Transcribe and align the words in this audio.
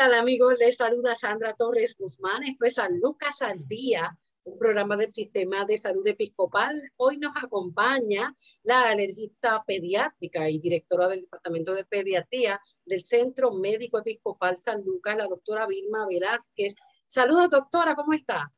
Tal 0.00 0.14
amigos? 0.14 0.58
Les 0.58 0.78
saluda 0.78 1.14
Sandra 1.14 1.52
Torres 1.52 1.94
Guzmán. 1.98 2.42
Esto 2.44 2.64
es 2.64 2.76
San 2.76 2.98
Lucas 3.00 3.42
al 3.42 3.68
Día, 3.68 4.16
un 4.44 4.58
programa 4.58 4.96
del 4.96 5.10
Sistema 5.10 5.66
de 5.66 5.76
Salud 5.76 6.06
Episcopal. 6.06 6.74
Hoy 6.96 7.18
nos 7.18 7.32
acompaña 7.36 8.34
la 8.62 8.88
alergista 8.88 9.62
pediátrica 9.66 10.48
y 10.48 10.58
directora 10.58 11.06
del 11.06 11.20
Departamento 11.20 11.74
de 11.74 11.84
Pediatría 11.84 12.58
del 12.86 13.02
Centro 13.02 13.50
Médico 13.52 13.98
Episcopal 13.98 14.56
San 14.56 14.82
Lucas, 14.82 15.18
la 15.18 15.26
doctora 15.26 15.66
Vilma 15.66 16.06
Velázquez. 16.08 16.76
Saludos 17.04 17.50
doctora, 17.50 17.94
¿cómo 17.94 18.14
está? 18.14 18.50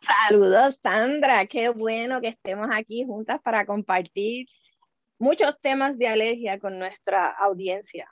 Saludos 0.00 0.76
Sandra, 0.82 1.46
qué 1.46 1.68
bueno 1.68 2.20
que 2.20 2.30
estemos 2.30 2.66
aquí 2.72 3.04
juntas 3.04 3.40
para 3.44 3.64
compartir 3.64 4.48
muchos 5.20 5.54
temas 5.60 5.96
de 5.96 6.08
alergia 6.08 6.58
con 6.58 6.80
nuestra 6.80 7.30
audiencia. 7.30 8.10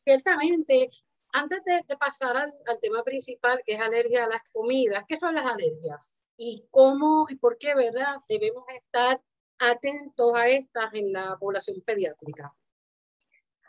Ciertamente, 0.00 0.90
antes 1.32 1.64
de, 1.64 1.96
pasar 1.96 2.36
al, 2.36 2.52
tema 2.80 3.02
principal, 3.02 3.62
que 3.64 3.74
es 3.74 3.80
alergia 3.80 4.24
a 4.24 4.28
las 4.28 4.42
comidas, 4.52 5.04
¿qué 5.08 5.16
son 5.16 5.34
las 5.34 5.46
alergias? 5.46 6.16
¿Y 6.36 6.66
cómo 6.70 7.26
y 7.28 7.36
por 7.36 7.56
qué, 7.58 7.74
verdad, 7.74 8.16
debemos 8.28 8.64
estar 8.68 9.20
atentos 9.58 10.32
a 10.34 10.48
estas 10.48 10.92
en 10.94 11.12
la 11.12 11.36
población 11.38 11.80
pediátrica? 11.84 12.54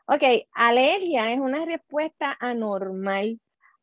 Ok, 0.07 0.23
alergia 0.51 1.31
es 1.31 1.39
una 1.39 1.65
respuesta 1.65 2.35
anormal 2.39 3.39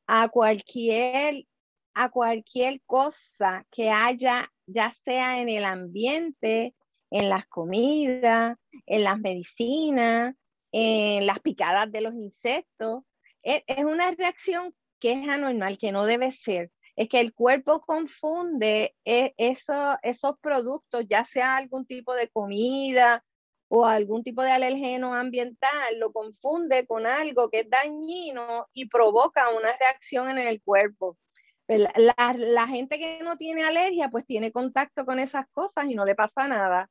a 0.06 0.28
cualquier, 0.28 1.46
a 1.94 2.10
cualquier 2.10 2.82
cosa 2.84 3.64
que 3.70 3.90
haya, 3.90 4.52
ya 4.66 4.94
sea 5.04 5.40
en 5.40 5.48
el 5.48 5.64
ambiente, 5.64 6.74
en 7.10 7.30
las 7.30 7.46
comidas, 7.46 8.58
en 8.86 9.04
las 9.04 9.18
medicinas, 9.18 10.34
en 10.72 11.26
las 11.26 11.40
picadas 11.40 11.90
de 11.90 12.02
los 12.02 12.14
insectos 12.14 13.04
es, 13.42 13.84
una 13.84 14.10
reacción 14.12 14.74
que 14.98 15.12
es 15.12 15.28
anormal, 15.28 15.78
que 15.78 15.92
no 15.92 16.06
debe 16.06 16.32
ser. 16.32 16.70
Es 16.96 17.08
que 17.08 17.20
el 17.20 17.32
cuerpo 17.32 17.80
confunde 17.80 18.94
e, 19.04 19.34
esos 19.36 20.38
productos, 20.40 21.06
ya 21.08 21.24
sea 21.24 21.56
algún 21.56 21.86
tipo 21.86 22.14
de 22.14 22.28
comida 22.28 23.24
o 23.68 23.86
algún 23.86 24.22
tipo 24.24 24.42
de 24.42 24.50
alergeno 24.50 25.14
ambiental, 25.14 25.98
lo 25.98 26.12
confunde 26.12 26.86
con 26.86 27.06
algo 27.06 27.48
que 27.50 27.60
es 27.60 27.70
dañino 27.70 28.66
y 28.72 28.88
provoca 28.88 29.48
una 29.50 29.72
reacción 29.78 30.28
en 30.30 30.38
el 30.38 30.60
cuerpo. 30.60 31.16
Pues 31.66 31.86
la, 31.94 32.34
la, 32.36 32.66
gente 32.66 32.98
que 32.98 33.22
no 33.22 33.36
tiene 33.36 33.64
alergia, 33.64 34.08
pues 34.10 34.26
tiene 34.26 34.50
contacto 34.50 35.06
con 35.06 35.20
esas 35.20 35.46
cosas 35.52 35.86
y 35.88 35.94
no 35.94 36.04
le 36.04 36.16
pasa 36.16 36.48
nada. 36.48 36.90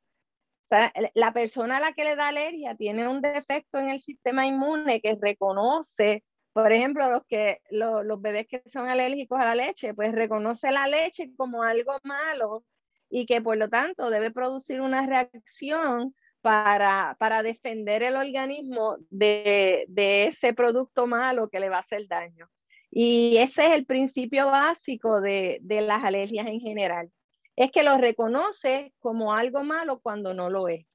la 1.14 1.32
persona 1.34 1.76
a 1.76 1.80
la 1.80 1.92
que 1.92 2.04
le 2.04 2.16
da 2.16 2.28
alergia 2.28 2.74
tiene 2.76 3.06
un 3.06 3.20
defecto 3.20 3.78
en 3.78 3.90
el 3.90 4.00
sistema 4.00 4.46
inmune 4.46 5.02
que 5.02 5.18
reconoce 5.20 6.24
por 6.52 6.72
ejemplo, 6.72 7.08
los, 7.08 7.24
que, 7.26 7.60
los, 7.70 8.20
bebés 8.20 8.46
que 8.48 8.62
son 8.70 8.88
alérgicos 8.88 9.40
a 9.40 9.44
la 9.44 9.54
leche, 9.54 9.94
pues 9.94 10.12
reconoce 10.12 10.70
la 10.72 10.88
leche 10.88 11.30
como 11.36 11.62
algo 11.62 11.98
malo 12.02 12.64
y 13.08 13.26
que 13.26 13.40
por 13.40 13.56
lo 13.56 13.68
tanto 13.68 14.10
debe 14.10 14.30
producir 14.30 14.80
una 14.80 15.06
reacción 15.06 16.14
para, 16.40 17.16
para 17.18 17.42
defender 17.42 18.02
el 18.02 18.16
organismo 18.16 18.96
de, 19.10 19.84
de, 19.88 20.26
ese 20.26 20.54
producto 20.54 21.06
malo 21.06 21.48
que 21.48 21.60
le 21.60 21.68
va 21.68 21.78
a 21.78 21.80
hacer 21.80 22.08
daño. 22.08 22.48
Y 22.90 23.36
ese 23.36 23.66
es 23.66 23.72
el 23.72 23.86
principio 23.86 24.46
básico 24.46 25.20
de, 25.20 25.58
de 25.62 25.80
las 25.82 26.02
alergias 26.02 26.46
en 26.46 26.60
general. 26.60 27.10
Es 27.56 27.70
que 27.70 27.82
lo 27.82 27.98
reconoce 27.98 28.92
como 28.98 29.34
algo 29.34 29.62
malo 29.62 30.00
cuando 30.00 30.34
no 30.34 30.50
lo 30.50 30.66
es. 30.68 30.86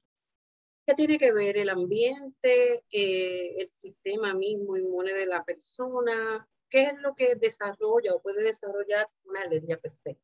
¿Qué 0.86 0.94
tiene 0.94 1.18
que 1.18 1.32
ver 1.32 1.56
el 1.56 1.68
ambiente, 1.68 2.84
eh, 2.92 3.56
el 3.58 3.68
sistema 3.72 4.34
mismo 4.34 4.76
inmune 4.76 5.12
de 5.12 5.26
la 5.26 5.42
persona? 5.44 6.48
¿Qué 6.70 6.82
es 6.84 6.94
lo 7.00 7.16
que 7.16 7.34
desarrolla 7.34 8.14
o 8.14 8.22
puede 8.22 8.44
desarrollar 8.44 9.08
una 9.24 9.42
alergia 9.42 9.78
per 9.78 9.90
se? 9.90 10.16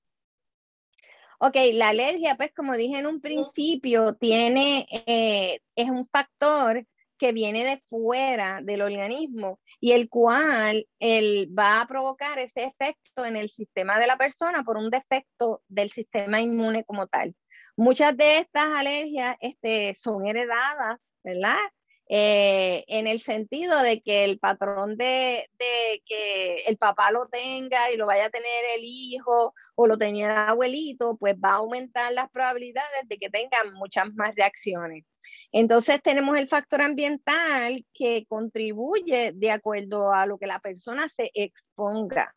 Ok, 1.41 1.56
la 1.73 1.89
alergia, 1.89 2.37
pues 2.37 2.53
como 2.55 2.77
dije 2.77 2.99
en 2.99 3.06
un 3.06 3.21
principio, 3.21 4.15
tiene, 4.15 4.87
eh, 5.06 5.61
es 5.75 5.91
un 5.91 6.06
factor 6.06 6.87
que 7.19 7.33
viene 7.33 7.65
de 7.65 7.83
fuera 7.87 8.61
del 8.62 8.83
organismo 8.83 9.59
y 9.81 9.93
el 9.93 10.09
cual 10.09 10.87
él 11.00 11.49
va 11.56 11.81
a 11.81 11.89
provocar 11.89 12.39
ese 12.39 12.65
efecto 12.65 13.25
en 13.25 13.34
el 13.34 13.49
sistema 13.49 13.99
de 13.99 14.06
la 14.06 14.17
persona 14.17 14.62
por 14.62 14.77
un 14.77 14.91
defecto 14.91 15.62
del 15.67 15.91
sistema 15.91 16.41
inmune 16.41 16.84
como 16.84 17.09
tal. 17.09 17.34
Muchas 17.77 18.16
de 18.16 18.38
estas 18.38 18.69
alergias 18.75 19.37
este, 19.41 19.94
son 19.94 20.27
heredadas, 20.27 20.99
¿verdad? 21.25 21.59
Eh, 22.09 22.84
en 22.88 23.06
el 23.06 23.22
sentido 23.22 23.81
de 23.81 24.03
que 24.03 24.25
el 24.25 24.38
patrón 24.38 24.99
de, 24.99 25.49
que 26.05 26.56
el 26.66 26.77
papá 26.77 27.11
lo 27.11 27.28
tenga 27.28 27.91
y 27.91 27.97
lo 27.97 28.05
vaya 28.05 28.27
a 28.27 28.31
tener 28.31 28.65
el 28.77 28.82
hijo 28.84 29.55
o 29.75 29.87
lo 29.87 29.97
tenía 29.97 30.27
el 30.27 30.50
abuelito, 30.50 31.16
pues 31.16 31.37
va 31.37 31.53
a 31.53 31.56
aumentar 31.56 32.12
las 32.12 32.28
probabilidades 32.31 33.09
de 33.09 33.16
que 33.16 33.31
tengan 33.31 33.72
muchas 33.75 34.12
más 34.15 34.34
reacciones. 34.34 35.06
Entonces 35.53 36.03
tenemos 36.03 36.37
el 36.37 36.49
factor 36.49 36.82
ambiental 36.82 37.87
que 37.94 38.27
contribuye 38.27 39.32
de 39.34 39.50
acuerdo 39.50 40.12
a 40.12 40.27
lo 40.27 40.37
que 40.37 40.47
la 40.47 40.59
persona 40.59 41.09
se 41.09 41.31
exponga 41.32 42.34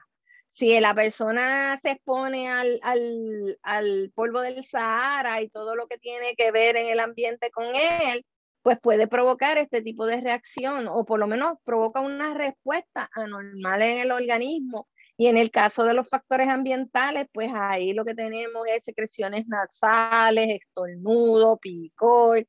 si 0.56 0.80
la 0.80 0.96
persona 0.96 1.80
se 1.82 1.92
expone 1.92 2.50
al, 2.50 4.12
polvo 4.16 4.42
del 4.42 4.64
Sahara 4.64 5.42
y 5.42 5.50
todo 5.50 5.76
lo 5.76 5.88
que 5.88 5.98
tiene 5.98 6.36
que 6.36 6.52
ver 6.52 6.78
en 6.78 6.88
el 6.88 7.00
ambiente 7.02 7.52
con 7.52 7.76
él, 7.76 8.26
pues 8.62 8.80
puede 8.82 9.08
provocar 9.08 9.58
este 9.58 9.82
tipo 9.82 10.06
de 10.08 10.22
reacción 10.22 10.88
o 10.88 11.06
por 11.06 11.20
lo 11.20 11.28
menos 11.28 11.58
provoca 11.66 12.00
una 12.00 12.34
respuesta 12.34 13.10
anormal 13.14 13.82
en 13.82 13.98
el 14.00 14.12
organismo. 14.12 14.88
Y 15.18 15.28
en 15.28 15.38
el 15.38 15.52
caso 15.52 15.84
de 15.84 15.94
los 15.94 16.10
factores 16.10 16.48
ambientales, 16.50 17.28
pues 17.32 17.52
ahí 17.54 17.94
lo 17.94 18.04
que 18.06 18.16
tenemos 18.16 18.66
es 18.68 18.84
secreciones 18.84 19.48
nasales, 19.48 20.62
estornudo, 20.62 21.58
picor, 21.58 22.46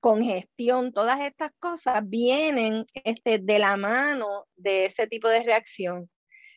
congestión, 0.00 0.92
todas 0.92 1.20
estas 1.20 1.52
cosas 1.58 2.02
vienen 2.08 2.86
este, 3.04 3.38
de 3.38 3.58
la 3.58 3.76
mano 3.76 4.46
de 4.56 4.86
ese 4.86 5.06
tipo 5.06 5.28
de 5.28 5.42
reacción. 5.42 6.08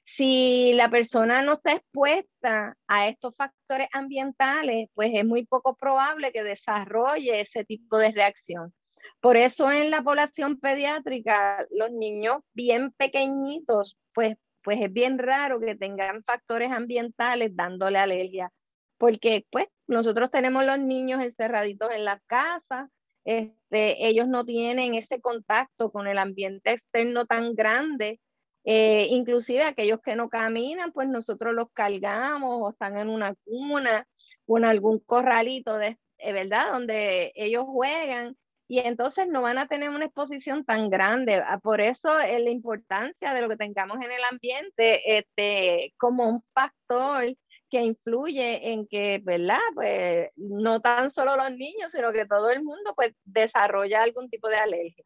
Si 0.06 0.74
la 0.74 0.90
persona 0.90 1.42
no 1.42 1.54
está 1.54 1.74
expuesta 1.74 2.76
a 2.88 3.08
estos 3.08 3.36
factores 3.36 3.88
ambientales, 3.94 4.90
pues 4.94 5.12
es 5.14 5.26
muy 5.26 5.46
poco 5.46 5.76
probable 5.76 6.32
que 6.32 6.44
desarrolle 6.44 7.40
ese 7.40 7.64
tipo 7.64 7.98
de 7.98 8.12
reacción. 8.12 8.74
Por 9.20 9.38
eso 9.38 9.72
en 9.72 9.92
la 9.92 10.04
población 10.04 10.60
pediátrica, 10.60 11.66
los 11.72 11.92
niños 11.92 12.38
bien 12.54 12.92
pequeñitos, 12.92 13.98
pues, 14.14 14.36
pues 14.62 14.82
es 14.82 14.92
bien 14.92 15.18
raro 15.18 15.60
que 15.60 15.76
tengan 15.76 16.24
factores 16.24 16.72
ambientales 16.72 17.56
dándole 17.56 17.98
alergia, 18.00 18.52
porque 18.98 19.46
pues 19.50 19.68
nosotros 19.88 20.30
tenemos 20.32 20.66
los 20.66 20.80
niños 20.80 21.24
encerraditos 21.24 21.92
en 21.92 22.06
las 22.06 22.22
casas, 22.28 22.90
este, 23.26 24.06
ellos 24.06 24.28
no 24.28 24.46
tienen 24.46 24.96
ese 24.96 25.22
contacto 25.22 25.92
con 25.92 26.08
el 26.08 26.18
ambiente 26.18 26.72
externo 26.72 27.26
tan 27.26 27.56
grande 27.56 28.20
eh, 28.66 29.08
inclusive 29.10 29.64
aquellos 29.64 30.00
que 30.02 30.16
no 30.16 30.30
caminan, 30.30 30.92
pues 30.92 31.08
nosotros 31.08 31.54
los 31.54 31.72
cargamos 31.72 32.62
o 32.62 32.70
están 32.72 32.98
en 32.98 33.10
una 33.10 33.36
cuna 33.44 34.08
o 34.46 34.58
en 34.58 34.66
algún 34.66 35.00
corralito, 35.00 35.78
de, 35.78 35.98
eh, 36.18 36.34
¿verdad? 36.34 36.72
Donde 36.72 37.34
ellos 37.36 37.66
juegan 37.66 38.38
y 38.68 38.80
entonces 38.80 39.28
no 39.28 39.42
van 39.42 39.58
a 39.58 39.68
tener 39.68 39.90
una 39.90 40.06
exposición 40.06 40.66
tan 40.66 40.90
grande. 40.90 41.36
Ah, 41.36 41.60
por 41.60 41.82
eso 41.82 42.20
es 42.20 42.42
la 42.42 42.50
importancia 42.50 43.34
de 43.34 43.42
lo 43.42 43.50
que 43.50 43.58
tengamos 43.58 43.98
en 43.98 44.12
el 44.12 44.24
ambiente 44.24 45.18
este, 45.18 45.94
como 45.98 46.28
un 46.30 46.42
factor 46.54 47.36
que 47.70 47.82
influye 47.82 48.72
en 48.72 48.88
que, 48.88 49.20
¿verdad? 49.24 49.60
Pues 49.76 50.30
no 50.36 50.80
tan 50.80 51.12
solo 51.12 51.36
los 51.36 51.52
niños, 51.52 51.92
sino 51.92 52.12
que 52.14 52.26
todo 52.26 52.50
el 52.50 52.64
mundo 52.64 52.94
pues 52.96 53.14
desarrolla 53.26 54.04
algún 54.04 54.30
tipo 54.30 54.48
de 54.48 54.56
alergia. 54.58 55.06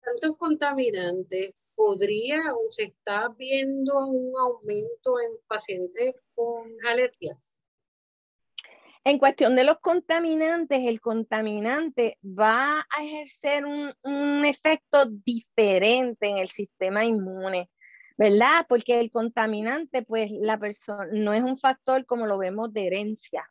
Tantos 0.00 0.36
contaminantes 0.38 1.54
podría 1.74 2.40
o 2.54 2.70
se 2.70 2.84
está 2.84 3.28
viendo 3.38 4.06
un 4.06 4.32
aumento 4.38 5.20
en 5.20 5.36
pacientes 5.46 6.14
con 6.34 6.72
alergias? 6.86 7.60
En 9.06 9.18
cuestión 9.18 9.54
de 9.54 9.64
los 9.64 9.80
contaminantes, 9.80 10.80
el 10.86 11.00
contaminante 11.00 12.18
va 12.24 12.86
a 12.88 13.04
ejercer 13.04 13.66
un, 13.66 13.92
un, 14.02 14.46
efecto 14.46 15.04
diferente 15.06 16.26
en 16.26 16.38
el 16.38 16.48
sistema 16.48 17.04
inmune, 17.04 17.68
¿verdad? 18.16 18.64
Porque 18.66 19.00
el 19.00 19.10
contaminante, 19.10 20.02
pues 20.02 20.30
la 20.30 20.58
persona 20.58 21.06
no 21.12 21.34
es 21.34 21.42
un 21.42 21.58
factor 21.58 22.06
como 22.06 22.26
lo 22.26 22.38
vemos 22.38 22.72
de 22.72 22.86
herencia, 22.86 23.46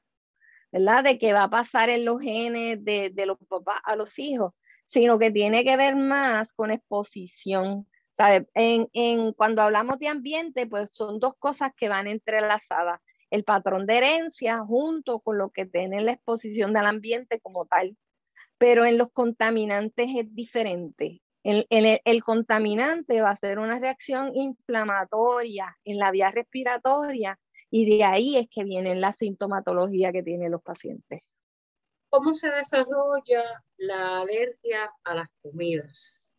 ¿verdad? 0.72 1.04
De 1.04 1.20
que 1.20 1.34
va 1.34 1.44
a 1.44 1.50
pasar 1.52 1.90
en 1.90 2.04
los 2.04 2.20
genes 2.20 2.84
de, 2.84 3.12
de 3.12 3.26
los 3.28 3.38
papás 3.48 3.80
a 3.84 3.96
los 3.96 4.18
hijos, 4.18 4.54
sino 4.88 5.20
que 5.20 5.30
tiene 5.30 5.64
que 5.64 5.78
ver 5.78 5.96
más 5.96 6.52
con 6.54 6.72
exposición. 6.72 7.88
¿Sabe? 8.18 8.48
En, 8.54 8.90
en, 8.94 9.34
cuando 9.34 9.62
hablamos 9.62 10.00
de 10.00 10.08
ambiente, 10.08 10.68
pues 10.68 10.94
son 10.94 11.20
dos 11.20 11.36
cosas 11.38 11.72
que 11.76 11.90
van 11.90 12.08
entrelazadas 12.08 13.00
el 13.34 13.44
patrón 13.44 13.88
de 13.88 13.98
herencia 13.98 14.60
junto 14.60 15.20
con 15.20 15.40
lo 15.40 15.50
que 15.50 15.66
tiene 15.66 16.02
la 16.02 16.12
exposición 16.12 16.72
del 16.72 16.86
ambiente 16.86 17.40
como 17.40 17.66
tal. 17.66 17.98
Pero 18.60 18.86
en 18.86 19.00
los 19.00 19.12
contaminantes 19.12 20.08
es 20.16 20.36
diferente. 20.36 21.20
El, 21.44 21.66
el, 21.72 22.00
el, 22.06 22.24
contaminante 22.24 23.22
va 23.22 23.32
a 23.32 23.36
ser 23.36 23.58
una 23.58 23.80
reacción 23.80 24.36
inflamatoria 24.36 25.76
en 25.84 25.98
la 25.98 26.12
vía 26.12 26.30
respiratoria 26.30 27.40
y 27.72 27.98
de 27.98 28.04
ahí 28.04 28.38
es 28.38 28.48
que 28.52 28.64
viene 28.64 28.94
la 28.94 29.14
sintomatología 29.14 30.12
que 30.12 30.22
tienen 30.22 30.52
los 30.52 30.62
pacientes. 30.62 31.22
¿Cómo 32.10 32.36
se 32.36 32.52
desarrolla 32.52 33.64
la 33.78 34.22
alergia 34.22 34.94
a 35.04 35.16
las 35.16 35.28
comidas? 35.42 36.33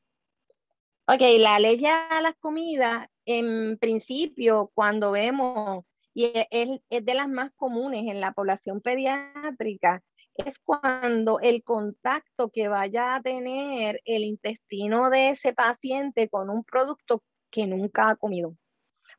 Ok, 1.07 1.21
la 1.39 1.57
alergia 1.57 2.07
a 2.07 2.23
las 2.23 2.35
comidas, 2.37 3.09
en 3.27 3.77
principio, 3.79 4.71
cuando 4.75 5.11
vemos 5.11 5.85
y 6.15 6.25
e, 6.27 6.49
es, 6.51 6.69
es, 6.89 7.05
de 7.05 7.15
las 7.15 7.29
más 7.29 7.53
comunes 7.57 8.07
en 8.07 8.21
la 8.21 8.33
población 8.33 8.81
pediátrica, 8.81 10.03
es 10.35 10.59
cuando 10.61 11.41
el 11.41 11.63
contacto 11.63 12.51
que 12.51 12.69
vaya 12.69 13.17
a 13.17 13.23
tener 13.23 14.01
el 14.07 14.25
intestino 14.25 15.11
de 15.11 15.31
ese 15.31 15.53
paciente 15.53 16.31
con 16.31 16.49
un 16.49 16.65
producto 16.65 17.23
que 17.51 17.67
nunca 17.67 18.09
ha 18.09 18.17
comido. 18.17 18.57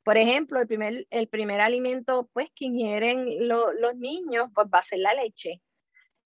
Por 0.04 0.18
ejemplo, 0.18 0.60
el 0.60 0.68
primer, 0.68 1.06
el 1.12 1.28
primer 1.28 1.62
alimento 1.62 2.30
pues, 2.34 2.50
que 2.56 2.66
ingieren 2.66 3.48
lo, 3.48 3.74
los 3.74 3.96
niños 3.96 4.48
pues, 4.56 4.68
va 4.74 4.80
a 4.80 4.84
ser 4.84 5.00
la 5.00 5.14
leche. 5.14 5.62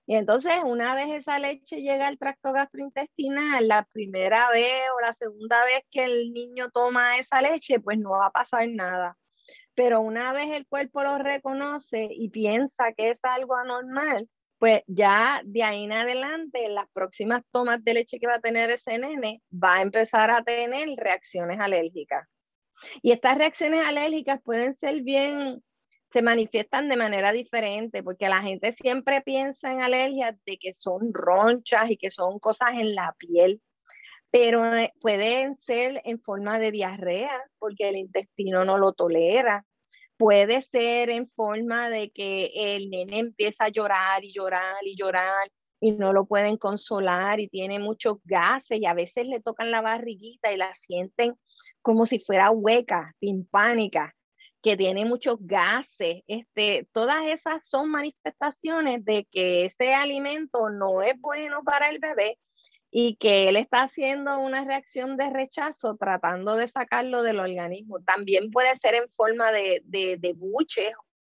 Y 0.09 0.15
entonces, 0.15 0.55
una 0.65 0.95
vez 0.95 1.09
esa 1.11 1.37
leche 1.37 1.81
llega 1.81 2.07
al 2.07 2.17
tracto 2.17 2.51
gastrointestinal, 2.51 3.67
la 3.67 3.87
primera 3.93 4.49
vez 4.49 4.73
o 4.97 5.01
la 5.01 5.13
segunda 5.13 5.63
vez 5.65 5.81
que 5.91 6.03
el 6.03 6.33
niño 6.33 6.71
toma 6.71 7.17
esa 7.17 7.41
leche, 7.41 7.79
pues 7.79 7.99
no 7.99 8.11
va 8.11 8.25
a 8.25 8.31
pasar 8.31 8.67
nada 8.69 9.15
pero 9.79 10.01
una 10.01 10.33
vez 10.33 10.51
el 10.51 10.67
cuerpo 10.67 11.03
lo 11.03 11.17
reconoce 11.19 12.09
y 12.11 12.27
piensa 12.31 12.91
que 12.91 13.11
es 13.11 13.19
algo 13.23 13.55
anormal, 13.55 14.27
pues 14.57 14.81
ya 14.87 15.39
de 15.45 15.63
ahí 15.63 15.85
en 15.85 15.93
adelante, 15.93 16.67
las 16.67 16.89
próximas 16.91 17.43
tomas 17.49 17.81
de 17.85 17.93
leche 17.93 18.19
que 18.19 18.27
va 18.27 18.35
a 18.35 18.41
tener 18.41 18.69
ese 18.71 18.97
nene, 18.97 19.41
va 19.51 19.75
a 19.75 19.81
empezar 19.81 20.31
a 20.31 20.43
tener 20.43 20.89
reacciones 20.97 21.61
alérgicas. 21.61 22.27
Y 23.01 23.13
estas 23.13 23.37
reacciones 23.37 23.87
alérgicas 23.87 24.41
pueden 24.43 24.75
ser 24.75 25.01
bien, 25.01 25.63
se 26.11 26.21
manifiestan 26.21 26.89
de 26.89 26.97
manera 26.97 27.31
diferente, 27.31 28.03
porque 28.03 28.29
la 28.29 28.41
gente 28.41 28.71
siempre 28.73 29.21
piensa 29.21 29.71
en 29.71 29.81
alergias 29.81 30.35
de 30.45 30.57
que 30.57 30.73
son 30.73 31.13
ronchas 31.13 31.91
y 31.91 31.97
que 31.97 32.11
son 32.11 32.39
cosas 32.39 32.71
en 32.73 32.95
la 32.95 33.15
piel, 33.17 33.61
pero 34.31 34.75
eh, 34.75 34.93
pueden 35.01 35.57
ser 35.65 36.01
en 36.05 36.19
forma 36.21 36.59
de 36.59 36.71
diarrea, 36.71 37.43
porque 37.59 37.89
el 37.89 37.97
intestino 37.97 38.65
no 38.65 38.77
lo 38.77 38.93
tolera, 38.93 39.65
Puede 40.19 40.61
ser 40.63 41.09
en 41.11 41.29
forma 41.29 41.89
de 41.89 42.11
que 42.11 42.51
el 42.53 42.89
nene 42.89 43.19
empieza 43.19 43.63
a 43.63 43.69
llorar 43.69 44.21
y 44.25 44.33
llorar 44.33 44.75
y 44.83 44.93
llorar 44.97 45.49
y 45.79 45.93
no 45.93 46.11
lo 46.11 46.25
pueden 46.25 46.57
consolar 46.57 47.39
y 47.39 47.47
tiene 47.47 47.79
muchos 47.79 48.17
gases 48.25 48.81
y 48.81 48.85
a 48.85 48.93
veces 48.93 49.27
le 49.27 49.39
tocan 49.39 49.71
la 49.71 49.79
barriguita 49.79 50.51
y 50.51 50.57
la 50.57 50.73
sienten 50.73 51.35
como 51.81 52.05
si 52.05 52.19
fuera 52.19 52.51
hueca, 52.51 53.15
timpánica, 53.19 54.13
que 54.61 54.77
tiene 54.77 55.05
muchos 55.05 55.37
gases. 55.39 56.23
Este, 56.27 56.87
todas 56.91 57.25
esas 57.27 57.67
son 57.67 57.89
manifestaciones 57.89 59.03
de 59.05 59.27
que 59.31 59.65
ese 59.65 59.93
alimento 59.93 60.69
no 60.69 61.01
es 61.01 61.19
bueno 61.19 61.63
para 61.63 61.89
el 61.89 61.99
bebé 61.99 62.37
y 62.91 63.15
que 63.17 63.49
él 63.49 63.55
está 63.55 63.83
haciendo 63.83 64.39
una 64.39 64.65
reacción 64.65 65.15
de 65.15 65.29
rechazo 65.29 65.95
tratando 65.97 66.55
de 66.55 66.67
sacarlo 66.67 67.21
del 67.23 67.39
organismo. 67.39 67.99
También 68.01 68.51
puede 68.51 68.75
ser 68.75 68.95
en 68.95 69.09
forma 69.09 69.51
de, 69.51 69.81
de, 69.85 70.17
de 70.17 70.33
buche 70.33 70.93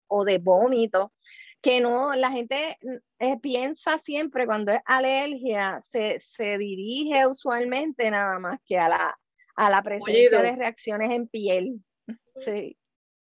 o 0.06 0.24
de 0.24 0.38
vómito, 0.38 1.12
que 1.60 1.80
no, 1.80 2.14
la 2.16 2.30
gente 2.30 2.76
eh, 3.18 3.38
piensa 3.40 3.98
siempre 3.98 4.46
cuando 4.46 4.72
es 4.72 4.80
alergia, 4.84 5.80
se, 5.80 6.18
se, 6.20 6.58
dirige 6.58 7.26
usualmente 7.26 8.10
nada 8.10 8.38
más 8.38 8.60
que 8.66 8.78
a 8.78 8.88
la, 8.88 9.18
a 9.54 9.70
la 9.70 9.82
presencia 9.82 10.42
de 10.42 10.56
reacciones 10.56 11.10
en 11.10 11.28
piel. 11.28 11.80
Sí. 12.34 12.76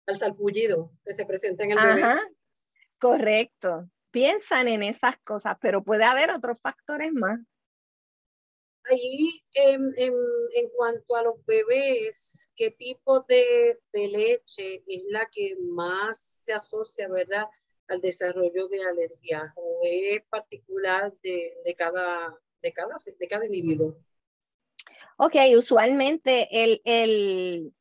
Al 0.07 0.15
salpullido 0.15 0.91
que 1.05 1.13
se 1.13 1.25
presenta 1.25 1.63
en 1.63 1.71
el 1.71 1.77
Ajá, 1.77 2.21
Correcto. 2.97 3.89
Piensan 4.09 4.67
en 4.67 4.81
esas 4.81 5.17
cosas, 5.17 5.57
pero 5.61 5.83
puede 5.83 6.05
haber 6.05 6.31
otros 6.31 6.59
factores 6.59 7.13
más 7.13 7.39
ahí 8.89 9.43
en, 9.53 9.91
en, 9.97 10.13
en, 10.55 10.69
cuanto 10.75 11.15
a 11.15 11.23
los 11.23 11.45
bebés, 11.45 12.51
¿qué 12.55 12.71
tipo 12.71 13.21
de, 13.21 13.79
de, 13.91 14.07
leche 14.07 14.83
es 14.87 15.03
la 15.09 15.27
que 15.31 15.55
más 15.59 16.19
se 16.19 16.53
asocia, 16.53 17.07
verdad, 17.07 17.45
al 17.87 18.01
desarrollo 18.01 18.67
de 18.67 18.83
alergias 18.83 19.51
o 19.55 19.79
es 19.83 20.23
particular 20.29 21.13
de, 21.23 21.53
de, 21.63 21.75
cada, 21.75 22.37
de, 22.61 22.73
cada, 22.73 22.95
de 23.19 23.27
cada 23.27 23.45
individuo? 23.45 23.97
Ok, 25.17 25.35
usualmente 25.57 26.47
el, 26.51 26.81
el, 26.85 27.73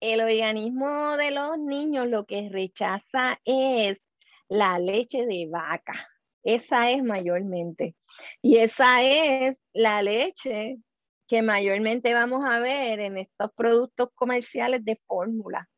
el 0.00 0.20
organismo 0.20 1.16
de 1.16 1.30
los 1.30 1.58
niños 1.58 2.06
lo 2.06 2.24
que 2.24 2.48
rechaza 2.50 3.40
es 3.44 3.98
la 4.48 4.78
leche 4.78 5.26
de 5.26 5.46
vaca. 5.50 5.94
Esa 6.42 6.90
es 6.90 7.02
mayormente. 7.02 7.96
Y 8.42 8.58
esa 8.58 9.02
es 9.02 9.62
la 9.72 10.02
leche 10.02 10.78
que 11.26 11.42
mayormente 11.42 12.14
vamos 12.14 12.42
a 12.48 12.58
ver 12.58 13.00
en 13.00 13.18
estos 13.18 13.52
productos 13.54 14.10
comerciales 14.14 14.84
de 14.84 15.00
fórmula. 15.06 15.68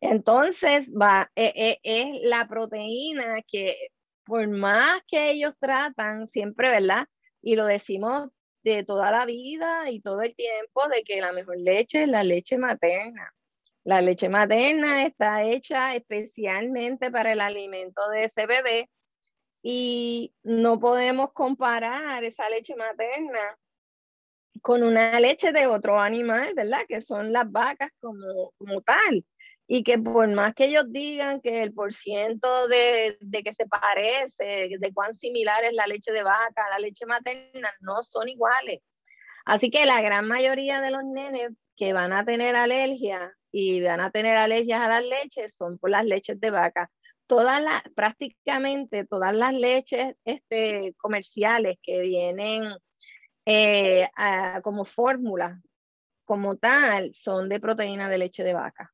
Entonces, 0.00 0.88
va, 0.88 1.30
e, 1.36 1.52
e, 1.54 1.80
es, 1.82 2.22
la 2.22 2.48
proteína 2.48 3.42
que 3.46 3.76
por 4.24 4.48
más 4.48 5.02
que 5.06 5.30
ellos 5.30 5.54
tratan, 5.60 6.26
siempre, 6.26 6.70
¿verdad? 6.70 7.06
Y 7.42 7.56
lo 7.56 7.66
decimos 7.66 8.30
de 8.62 8.84
toda 8.84 9.10
la 9.10 9.26
vida 9.26 9.90
y 9.90 10.00
todo 10.00 10.22
el 10.22 10.34
tiempo, 10.34 10.88
de 10.88 11.02
que 11.04 11.20
la 11.20 11.32
mejor 11.32 11.58
leche 11.58 12.02
es 12.02 12.08
la 12.08 12.22
leche 12.24 12.58
materna. 12.58 13.32
La 13.84 14.00
leche 14.00 14.28
materna 14.28 15.04
está 15.04 15.42
hecha 15.42 15.94
especialmente 15.96 17.10
para 17.10 17.32
el 17.32 17.40
alimento 17.40 18.08
de 18.10 18.24
ese 18.24 18.46
bebé 18.46 18.88
y 19.62 20.32
no 20.42 20.78
podemos 20.78 21.32
comparar 21.32 22.22
esa 22.24 22.48
leche 22.48 22.76
materna 22.76 23.58
con 24.60 24.84
una 24.84 25.18
leche 25.18 25.52
de 25.52 25.66
otro 25.66 25.98
animal, 25.98 26.52
¿verdad? 26.54 26.86
Que 26.86 27.00
son 27.00 27.32
las 27.32 27.50
vacas 27.50 27.90
como, 28.00 28.52
como 28.58 28.80
tal. 28.82 29.24
Y 29.66 29.84
que 29.84 29.98
por 29.98 30.28
más 30.28 30.54
que 30.54 30.66
ellos 30.66 30.84
digan 30.88 31.40
que 31.40 31.62
el 31.62 31.72
porciento 31.72 32.68
de, 32.68 33.16
de 33.20 33.42
que 33.42 33.52
se 33.52 33.66
parece, 33.66 34.76
de 34.78 34.92
cuán 34.92 35.14
similar 35.14 35.64
es 35.64 35.72
la 35.72 35.86
leche 35.86 36.12
de 36.12 36.22
vaca 36.22 36.66
a 36.66 36.70
la 36.70 36.78
leche 36.78 37.06
materna, 37.06 37.72
no 37.80 38.02
son 38.02 38.28
iguales. 38.28 38.80
Así 39.44 39.70
que 39.70 39.86
la 39.86 40.02
gran 40.02 40.26
mayoría 40.26 40.80
de 40.80 40.90
los 40.90 41.04
nenes 41.04 41.52
que 41.76 41.92
van 41.92 42.12
a 42.12 42.24
tener 42.24 42.54
alergia 42.54 43.32
y 43.50 43.82
van 43.82 44.00
a 44.00 44.10
tener 44.10 44.36
alergias 44.36 44.80
a 44.80 44.88
las 44.88 45.04
leches 45.04 45.54
son 45.54 45.78
por 45.78 45.90
las 45.90 46.04
leches 46.04 46.40
de 46.40 46.50
vaca 46.50 46.90
todas 47.32 47.62
las, 47.62 47.82
prácticamente 47.94 49.06
todas 49.06 49.34
las 49.34 49.54
leches 49.54 50.16
este, 50.22 50.94
comerciales 50.98 51.78
que 51.82 52.00
vienen 52.00 52.74
eh, 53.46 54.06
como 54.62 54.84
fórmula, 54.84 55.58
como 56.26 56.56
tal, 56.56 57.14
son 57.14 57.48
de 57.48 57.58
proteína 57.58 58.10
de 58.10 58.18
leche 58.18 58.44
de 58.44 58.52
vaca. 58.52 58.92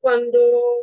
Cuando 0.00 0.38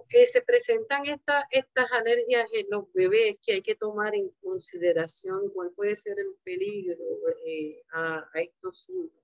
eh, 0.10 0.25
se 0.27 0.41
presentan 0.41 1.05
estas 1.05 1.43
estas 1.51 1.91
alergias 1.91 2.48
en 2.53 2.67
los 2.69 2.91
bebés, 2.93 3.38
que 3.41 3.53
hay 3.53 3.62
que 3.62 3.75
tomar 3.75 4.15
en 4.15 4.29
consideración 4.41 5.50
cuál 5.53 5.72
puede 5.72 5.96
ser 5.96 6.17
el 6.19 6.36
peligro 6.43 7.03
eh, 7.46 7.81
a, 7.91 8.29
a, 8.34 8.41
estos 8.41 8.86
síntomas. 8.86 9.24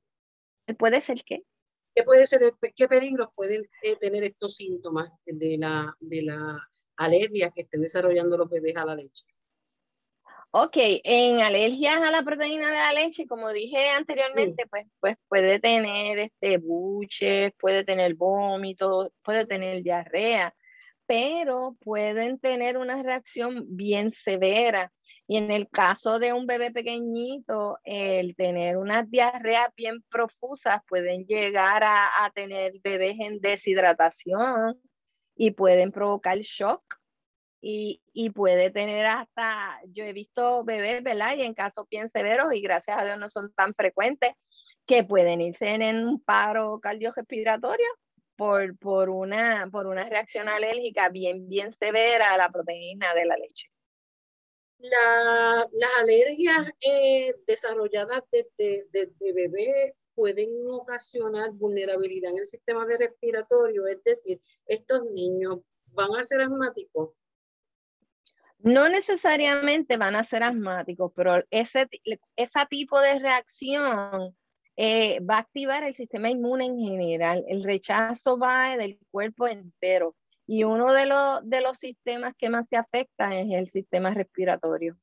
¿Puede 0.78 1.00
ser 1.00 1.24
qué? 1.26 1.44
¿Qué, 1.96 2.04
puede 2.04 2.26
ser, 2.26 2.54
qué 2.76 2.88
peligros 2.90 3.30
pueden 3.36 3.70
eh, 3.84 3.96
tener 3.96 4.26
estos 4.26 4.56
síntomas 4.56 5.10
de 5.26 5.58
la, 5.58 5.96
de 6.02 6.24
la 6.24 6.60
alergia 6.98 7.52
que 7.52 7.62
estén 7.62 7.82
desarrollando 7.82 8.38
los 8.38 8.50
bebés 8.50 8.76
a 8.76 8.86
la 8.86 8.96
leche? 8.96 9.26
Ok, 10.58 10.78
en 10.78 11.42
alergias 11.42 11.98
a 11.98 12.12
la 12.12 12.24
proteína 12.24 12.68
de 12.70 12.78
la 12.78 12.94
leche, 12.94 13.28
como 13.28 13.52
dije 13.52 13.90
anteriormente, 13.90 14.66
pues, 14.68 14.86
pues 15.02 15.18
puede 15.28 15.60
tener 15.60 16.18
este 16.18 16.60
buches, 16.60 17.52
puede 17.60 17.84
tener 17.84 18.16
vómitos, 18.16 19.10
puede 19.22 19.46
tener 19.46 19.84
diarrea, 19.84 20.56
pero 21.06 21.76
pueden 21.82 22.40
tener 22.40 22.78
una 22.78 23.04
reacción 23.04 23.66
bien 23.68 24.14
severa. 24.14 24.94
Y 25.28 25.36
en 25.36 25.52
el 25.52 25.68
caso 25.68 26.20
de 26.20 26.32
un 26.32 26.48
bebé 26.48 26.72
pequeñito, 26.72 27.78
el 27.84 28.34
tener 28.38 28.78
unas 28.78 29.12
diarreas 29.12 29.68
bien 29.76 30.06
profusas 30.10 30.80
pueden 30.88 31.26
llegar 31.26 31.84
a, 31.84 32.24
a 32.24 32.32
tener 32.32 32.80
bebés 32.82 33.18
en 33.20 33.42
deshidratación 33.42 34.80
y 35.36 35.52
pueden 35.52 35.92
provocar 35.92 36.38
shock 36.38 36.82
y, 37.68 38.30
puede 38.30 38.70
tener 38.70 39.08
hasta, 39.08 39.80
yo 39.88 40.04
he 40.04 40.14
visto 40.14 40.64
bebés, 40.64 41.02
¿verdad? 41.02 41.36
Y 41.36 41.42
en 41.42 41.56
casos 41.56 41.88
bien 41.90 42.10
severos, 42.10 42.54
y 42.54 42.62
gracias 42.62 42.96
a 42.96 43.04
Dios 43.04 43.18
no 43.18 43.28
son 43.28 43.52
tan 43.54 43.74
frecuentes, 43.74 44.34
que 44.86 45.04
pueden 45.04 45.42
irse 45.42 45.70
en 45.70 46.08
un 46.08 46.22
paro 46.22 46.80
cardiorrespiratorio 46.80 47.88
por, 48.36 48.78
por, 48.78 49.10
una, 49.10 49.68
por 49.72 49.88
una 49.88 50.08
reacción 50.08 50.48
alérgica 50.48 51.10
bien, 51.10 51.50
bien 51.50 51.74
severa 51.74 52.34
a 52.34 52.38
la 52.38 52.50
proteína 52.50 53.16
de 53.16 53.26
la 53.26 53.36
leche. 53.36 53.68
La, 54.78 55.68
las 55.72 55.92
alergias 56.02 56.70
eh, 56.82 57.34
desarrolladas 57.48 58.22
desde 58.32 58.86
de, 58.92 59.12
de, 59.20 59.34
bebé 59.34 59.96
pueden 60.14 60.52
ocasionar 60.70 61.50
vulnerabilidad 61.54 62.32
en 62.32 62.40
el 62.40 62.46
sistema 62.46 62.86
respiratorio, 62.86 63.88
es 63.88 64.04
decir, 64.04 64.40
estos 64.68 65.04
niños 65.06 65.62
van 65.94 66.14
a 66.16 66.24
ser 66.24 66.42
asmáticos. 66.42 67.10
No 68.66 68.90
necesariamente 68.90 69.96
van 69.96 70.16
a 70.16 70.24
ser 70.24 70.42
asmáticos, 70.42 71.12
pero 71.16 71.44
ese, 71.52 71.88
tipo 72.68 73.00
de 73.00 73.20
reacción 73.20 74.36
eh, 74.76 75.20
va 75.20 75.36
a 75.36 75.42
activar 75.42 75.84
el 75.84 75.94
sistema 75.94 76.32
inmune 76.32 76.66
en 76.66 76.80
general. 76.80 77.46
El 77.48 77.64
rechazo 77.64 78.40
va 78.40 78.76
del 78.76 78.98
cuerpo 79.12 79.48
entero. 79.48 80.16
Y 80.48 80.64
uno 80.64 80.94
de, 80.94 81.08
de 81.44 81.62
los 81.62 81.78
sistemas 81.78 82.34
que 82.40 82.50
más 82.50 82.68
se 82.68 82.78
afecta 82.78 83.36
es 83.36 83.52
el 83.52 83.70
sistema 83.70 84.10
respiratorio. 84.10 84.98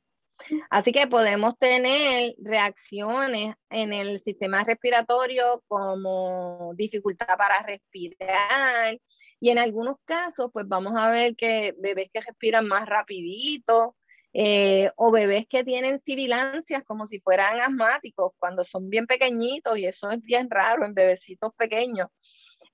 Así 0.68 0.90
que 0.90 1.06
podemos 1.06 1.56
tener 1.56 2.34
reacciones 2.38 3.54
en 3.70 3.92
el 3.92 4.18
sistema 4.18 4.64
respiratorio 4.64 5.62
como 5.68 6.72
dificultad 6.74 7.36
para 7.38 7.62
respirar, 7.62 8.98
y 9.42 9.50
en 9.50 9.58
algunos 9.58 9.96
casos, 10.04 10.50
pues 10.52 10.68
vamos 10.68 10.92
a 10.96 11.10
ver 11.10 11.34
que 11.34 11.74
bebés 11.76 12.10
que 12.12 12.20
respiran 12.20 12.64
más 12.68 12.88
rapidito 12.88 13.96
eh, 14.32 14.92
o 14.94 15.10
bebés 15.10 15.48
que 15.48 15.64
tienen 15.64 16.00
sibilancias 16.00 16.84
como 16.84 17.08
si 17.08 17.18
fueran 17.18 17.60
asmáticos 17.60 18.34
cuando 18.38 18.62
son 18.62 18.88
bien 18.88 19.08
pequeñitos 19.08 19.76
y 19.78 19.86
eso 19.86 20.12
es 20.12 20.22
bien 20.22 20.48
raro 20.48 20.86
en 20.86 20.94
bebecitos 20.94 21.52
pequeños. 21.56 22.08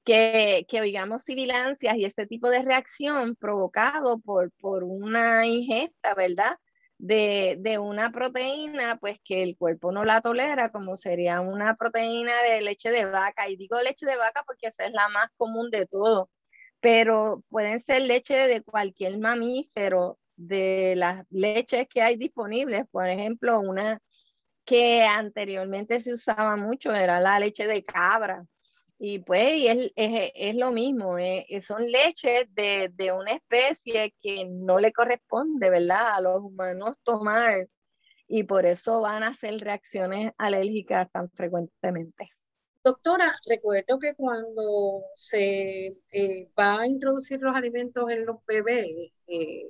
Que, 0.05 0.67
que 0.69 0.83
oigamos 0.83 1.23
sibilancias 1.25 1.97
y 1.97 2.05
ese 2.05 2.27
tipo 2.27 2.51
de 2.51 2.61
reacción 2.61 3.35
provocado 3.37 4.21
por, 4.21 4.53
por 4.61 4.85
una 4.85 5.47
ingesta, 5.47 6.15
¿verdad? 6.15 6.59
De, 6.99 7.57
de, 7.61 7.79
una 7.79 8.13
proteína, 8.13 8.99
pues 8.99 9.19
que 9.25 9.43
el 9.43 9.57
cuerpo 9.57 9.91
no 9.91 10.05
la 10.05 10.21
tolera, 10.21 10.71
como 10.71 10.99
sería 10.99 11.41
una 11.41 11.77
proteína 11.77 12.43
de 12.43 12.61
leche 12.61 12.91
de 12.91 13.07
vaca. 13.07 13.49
Y 13.49 13.57
digo 13.57 13.81
leche 13.81 14.05
de 14.05 14.17
vaca 14.17 14.43
porque 14.47 14.67
esa 14.69 14.85
es 14.85 14.93
la 14.93 15.09
más 15.09 15.31
común 15.39 15.71
de 15.71 15.87
todo 15.87 16.29
pero 16.81 17.43
pueden 17.49 17.81
ser 17.81 18.03
leche 18.03 18.35
de 18.35 18.63
cualquier 18.63 19.19
mamífero, 19.19 20.19
de 20.37 20.95
las 20.97 21.27
leches 21.31 21.89
que 21.89 22.01
hay 22.01 22.17
disponibles, 22.17 22.87
por 22.91 23.09
ejemplo, 23.09 23.61
una 23.61 24.01
que 24.65 25.03
anteriormente 25.03 26.01
se 26.01 26.13
usaba 26.13 26.57
mucho 26.57 26.93
era 26.93 27.21
la 27.21 27.41
leche 27.41 27.67
de 27.67 27.85
cabra. 27.85 28.45
Y 29.01 29.21
pues 29.21 29.55
es, 29.65 29.93
es, 29.97 30.33
es 30.35 30.55
lo 30.57 30.73
mismo, 30.73 31.19
eh, 31.19 31.47
son 31.61 31.91
leches 31.91 32.53
de, 32.55 32.91
de, 32.95 33.13
una 33.13 33.33
especie 33.33 34.15
que 34.21 34.45
no 34.45 34.79
le 34.81 34.93
corresponde, 34.93 35.71
¿verdad? 35.71 36.17
A 36.17 36.21
los 36.21 36.43
humanos 36.43 36.97
tomar 37.05 37.69
y 38.29 38.43
por 38.43 38.67
eso 38.67 39.01
van 39.01 39.23
a 39.23 39.29
hacer 39.29 39.59
reacciones 39.59 40.33
alérgicas 40.37 41.11
tan 41.13 41.31
frecuentemente. 41.31 42.31
Doctora, 42.85 43.35
recuerdo 43.47 43.99
que 43.99 44.15
cuando 44.15 45.03
se 45.15 45.97
eh, 46.13 46.49
va 46.59 46.81
a 46.81 46.87
introducir 46.87 47.41
los 47.41 47.55
alimentos 47.55 48.09
en 48.11 48.25
los 48.25 48.45
bebés, 48.47 49.13
eh, 49.27 49.67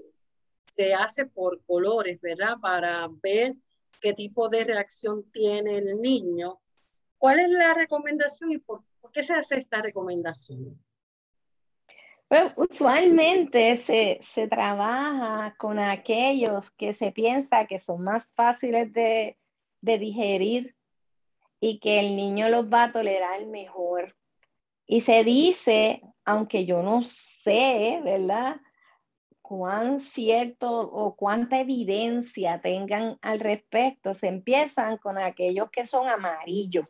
se 0.66 0.94
hace 0.94 1.26
por 1.26 1.64
colores, 1.64 2.20
¿verdad? 2.20 2.58
Para 2.60 3.08
ver 3.22 3.54
qué 4.00 4.12
tipo 4.12 4.48
de 4.48 4.64
reacción 4.64 5.30
tiene 5.32 5.78
el 5.78 6.00
niño. 6.00 6.60
¿Cuál 7.16 7.40
es 7.40 7.48
la 7.48 7.74
recomendación 7.74 8.52
y 8.52 8.58
por, 8.58 8.82
qué 9.12 9.22
se 9.22 9.34
hace 9.34 9.56
esta 9.56 9.82
recomendación? 9.82 10.80
Pues, 12.28 12.52
usualmente 12.56 13.78
se, 13.78 14.20
se, 14.22 14.46
trabaja 14.48 15.56
con 15.56 15.78
aquellos 15.78 16.70
que 16.72 16.92
se 16.92 17.10
piensa 17.10 17.66
que 17.66 17.80
son 17.80 18.04
más 18.04 18.32
fáciles 18.34 18.92
de, 18.92 19.38
de 19.80 19.98
digerir 19.98 20.76
y 21.60 21.80
que 21.80 22.00
el 22.00 22.16
niño 22.16 22.48
los 22.48 22.66
va 22.66 22.84
a 22.84 22.92
tolerar 22.92 23.46
mejor. 23.46 24.16
Y 24.86 25.02
se 25.02 25.24
dice, 25.24 26.02
aunque 26.24 26.66
yo 26.66 26.82
no 26.82 27.02
sé, 27.02 28.00
¿verdad? 28.04 28.56
cuán 29.48 30.00
cierto 30.00 30.70
o 30.70 31.16
cuánta 31.16 31.58
evidencia 31.58 32.60
tengan 32.60 33.16
al 33.22 33.40
respecto, 33.40 34.12
se 34.12 34.28
empiezan 34.28 34.98
con 34.98 35.16
aquellos 35.16 35.70
que 35.70 35.86
son 35.86 36.06
amarillos. 36.06 36.84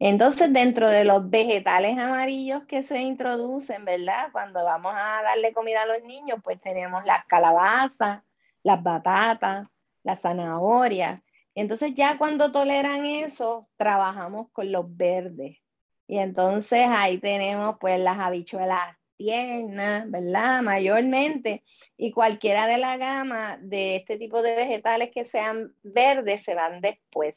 Entonces, 0.00 0.52
dentro 0.52 0.88
de 0.88 1.04
los 1.04 1.30
vegetales 1.30 1.96
amarillos 1.96 2.64
que 2.64 2.82
se 2.82 2.98
introducen, 2.98 3.84
¿verdad? 3.84 4.30
Cuando 4.32 4.64
vamos 4.64 4.94
a 4.96 5.22
darle 5.22 5.52
comida 5.52 5.82
a 5.82 5.86
los 5.86 6.02
niños, 6.02 6.40
pues 6.42 6.60
tenemos 6.60 7.04
las 7.04 7.24
calabazas, 7.26 8.24
las 8.64 8.82
batatas, 8.82 9.68
las 10.02 10.22
zanahorias. 10.22 11.22
Entonces 11.54 11.94
ya 11.94 12.18
cuando 12.18 12.52
toleran 12.52 13.04
eso, 13.04 13.68
trabajamos 13.76 14.50
con 14.52 14.72
los 14.72 14.96
verdes. 14.96 15.58
Y 16.06 16.18
entonces 16.18 16.86
ahí 16.88 17.18
tenemos 17.18 17.76
pues 17.80 17.98
las 18.00 18.18
habichuelas 18.18 18.96
tiernas, 19.16 20.10
¿verdad? 20.10 20.62
Mayormente. 20.62 21.62
Y 21.96 22.10
cualquiera 22.12 22.66
de 22.66 22.78
la 22.78 22.96
gama 22.96 23.58
de 23.60 23.96
este 23.96 24.18
tipo 24.18 24.42
de 24.42 24.56
vegetales 24.56 25.10
que 25.12 25.24
sean 25.24 25.72
verdes 25.82 26.42
se 26.42 26.54
van 26.54 26.80
después. 26.80 27.36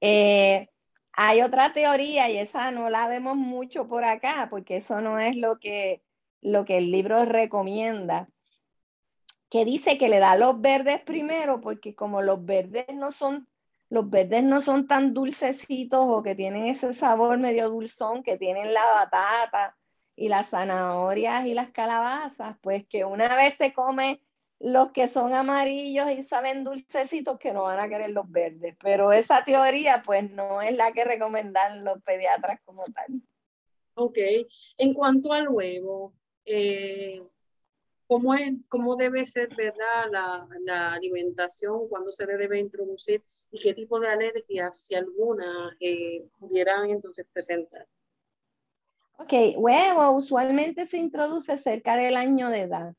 Eh, 0.00 0.68
hay 1.12 1.42
otra 1.42 1.72
teoría 1.72 2.28
y 2.28 2.38
esa 2.38 2.70
no 2.70 2.90
la 2.90 3.06
vemos 3.08 3.36
mucho 3.36 3.86
por 3.86 4.04
acá 4.04 4.48
porque 4.50 4.78
eso 4.78 5.00
no 5.00 5.20
es 5.20 5.36
lo 5.36 5.58
que, 5.58 6.02
lo 6.42 6.64
que 6.64 6.78
el 6.78 6.90
libro 6.90 7.24
recomienda 7.24 8.28
que 9.54 9.64
dice 9.64 9.98
que 9.98 10.08
le 10.08 10.18
da 10.18 10.34
los 10.34 10.60
verdes 10.60 11.00
primero 11.02 11.60
porque 11.60 11.94
como 11.94 12.22
los 12.22 12.44
verdes 12.44 12.86
no 12.92 13.12
son 13.12 13.46
los 13.88 14.10
verdes 14.10 14.42
no 14.42 14.60
son 14.60 14.88
tan 14.88 15.14
dulcecitos 15.14 16.04
o 16.08 16.24
que 16.24 16.34
tienen 16.34 16.66
ese 16.66 16.92
sabor 16.92 17.38
medio 17.38 17.70
dulzón 17.70 18.24
que 18.24 18.36
tienen 18.36 18.74
la 18.74 18.84
batata 18.84 19.76
y 20.16 20.28
las 20.28 20.48
zanahorias 20.48 21.46
y 21.46 21.54
las 21.54 21.70
calabazas, 21.70 22.56
pues 22.62 22.84
que 22.88 23.04
una 23.04 23.36
vez 23.36 23.54
se 23.54 23.72
come 23.72 24.20
los 24.58 24.90
que 24.90 25.06
son 25.06 25.32
amarillos 25.32 26.10
y 26.10 26.24
saben 26.24 26.64
dulcecitos 26.64 27.38
que 27.38 27.52
no 27.52 27.62
van 27.62 27.78
a 27.78 27.88
querer 27.88 28.10
los 28.10 28.28
verdes, 28.28 28.74
pero 28.82 29.12
esa 29.12 29.44
teoría 29.44 30.02
pues 30.04 30.28
no 30.32 30.62
es 30.62 30.74
la 30.74 30.90
que 30.90 31.04
recomendan 31.04 31.84
los 31.84 32.02
pediatras 32.02 32.58
como 32.64 32.82
tal. 32.86 33.22
Ok, 33.94 34.18
en 34.78 34.94
cuanto 34.94 35.32
al 35.32 35.48
huevo, 35.48 36.12
eh, 36.44 37.22
¿Cómo, 38.14 38.32
es, 38.32 38.52
cómo 38.68 38.94
debe 38.94 39.26
ser 39.26 39.48
¿verdad? 39.56 40.08
La, 40.12 40.46
la, 40.60 40.92
alimentación, 40.92 41.88
cuándo 41.88 42.12
se 42.12 42.24
le 42.24 42.36
debe 42.36 42.60
introducir 42.60 43.24
y 43.50 43.58
qué 43.58 43.74
tipo 43.74 43.98
de 43.98 44.06
alergias, 44.06 44.86
si 44.86 44.94
alguna, 44.94 45.76
eh, 45.80 46.24
pudieran 46.38 46.90
entonces 46.90 47.26
presentar? 47.32 47.88
Ok, 49.18 49.32
huevo 49.56 50.12
usualmente 50.12 50.86
se 50.86 50.98
introduce 50.98 51.58
cerca 51.58 51.96
del 51.96 52.16
año 52.16 52.50
de 52.50 52.60
edad. 52.60 52.94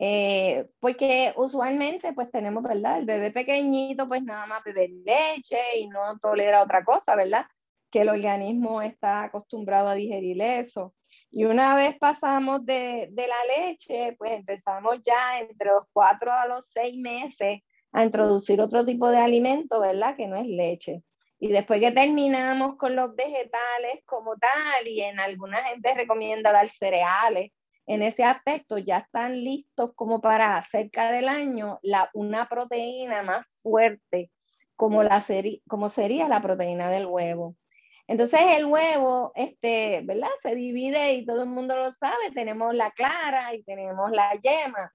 Eh, 0.00 0.68
porque 0.80 1.32
usualmente 1.36 2.12
pues 2.12 2.28
tenemos, 2.32 2.64
¿verdad? 2.64 2.98
El 2.98 3.06
bebé 3.06 3.30
pequeñito 3.30 4.08
pues 4.08 4.24
nada 4.24 4.46
más 4.46 4.64
bebe 4.64 4.88
leche 4.88 5.60
y 5.78 5.86
no 5.86 6.18
tolera 6.18 6.60
otra 6.60 6.84
cosa, 6.84 7.14
¿verdad? 7.14 7.46
Que 7.88 8.00
el 8.00 8.08
organismo 8.08 8.82
está 8.82 9.22
acostumbrado 9.22 9.86
a 9.86 9.94
digerir 9.94 10.42
eso. 10.42 10.92
Y 11.36 11.46
una 11.46 11.74
vez 11.74 11.98
pasamos 11.98 12.64
de, 12.64 13.08
de, 13.10 13.26
la 13.26 13.58
leche, 13.58 14.14
pues 14.16 14.30
empezamos 14.32 15.00
ya 15.04 15.40
entre 15.40 15.70
los 15.70 15.84
cuatro 15.92 16.32
a 16.32 16.46
los 16.46 16.70
seis 16.72 16.96
meses 16.96 17.60
a 17.92 18.04
introducir 18.04 18.60
otro 18.60 18.84
tipo 18.84 19.10
de 19.10 19.18
alimento, 19.18 19.80
¿verdad? 19.80 20.16
Que 20.16 20.28
no 20.28 20.36
es 20.36 20.46
leche. 20.46 21.02
Y 21.40 21.48
después 21.48 21.80
que 21.80 21.90
terminamos 21.90 22.76
con 22.76 22.94
los 22.94 23.16
vegetales 23.16 24.04
como 24.04 24.36
tal, 24.36 24.86
y 24.86 25.00
en 25.00 25.18
alguna 25.18 25.58
gente 25.64 25.92
recomienda 25.94 26.52
dar 26.52 26.68
cereales, 26.68 27.50
en 27.86 28.02
ese 28.02 28.22
aspecto 28.22 28.78
ya 28.78 28.98
están 28.98 29.34
listos 29.42 29.90
como 29.96 30.20
para 30.20 30.62
cerca 30.62 31.10
del 31.10 31.28
año 31.28 31.80
la, 31.82 32.10
una 32.14 32.48
proteína 32.48 33.24
más 33.24 33.44
fuerte 33.60 34.30
como, 34.76 35.02
la 35.02 35.22
como 35.66 35.90
sería 35.90 36.28
la 36.28 36.40
proteína 36.40 36.90
del 36.90 37.06
huevo. 37.06 37.56
Entonces 38.06 38.40
el 38.56 38.66
huevo, 38.66 39.32
este, 39.34 40.02
¿verdad? 40.04 40.28
Se 40.42 40.54
divide 40.54 41.14
y 41.14 41.24
todo 41.24 41.42
el 41.44 41.48
mundo 41.48 41.76
lo 41.76 41.92
sabe, 41.92 42.32
tenemos 42.34 42.74
la 42.74 42.90
clara 42.90 43.54
y 43.54 43.62
tenemos 43.62 44.10
la 44.10 44.32
yema. 44.42 44.92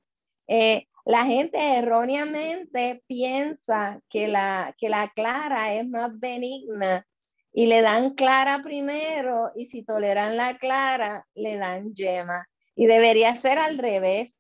Eh, 0.48 0.88
la 1.06 1.26
gente 1.26 1.58
erróneamente 1.78 3.04
piensa 3.08 4.00
que 4.10 4.28
la, 4.28 4.76
que 4.78 4.90
la 4.90 5.10
clara 5.10 5.74
es 5.74 5.88
más 5.88 6.20
benigna 6.20 7.06
y 7.52 7.66
le 7.66 7.82
dan 7.82 8.14
clara 8.14 8.62
primero 8.64 9.52
y 9.56 9.68
si 9.68 9.84
toleran 9.84 10.38
la 10.38 10.58
clara, 10.58 11.26
le 11.34 11.58
dan 11.58 11.94
yema. 11.94 12.48
Y 12.76 12.86
debería 12.86 13.36
ser 13.36 13.58
al 13.58 13.78
revés, 13.78 14.36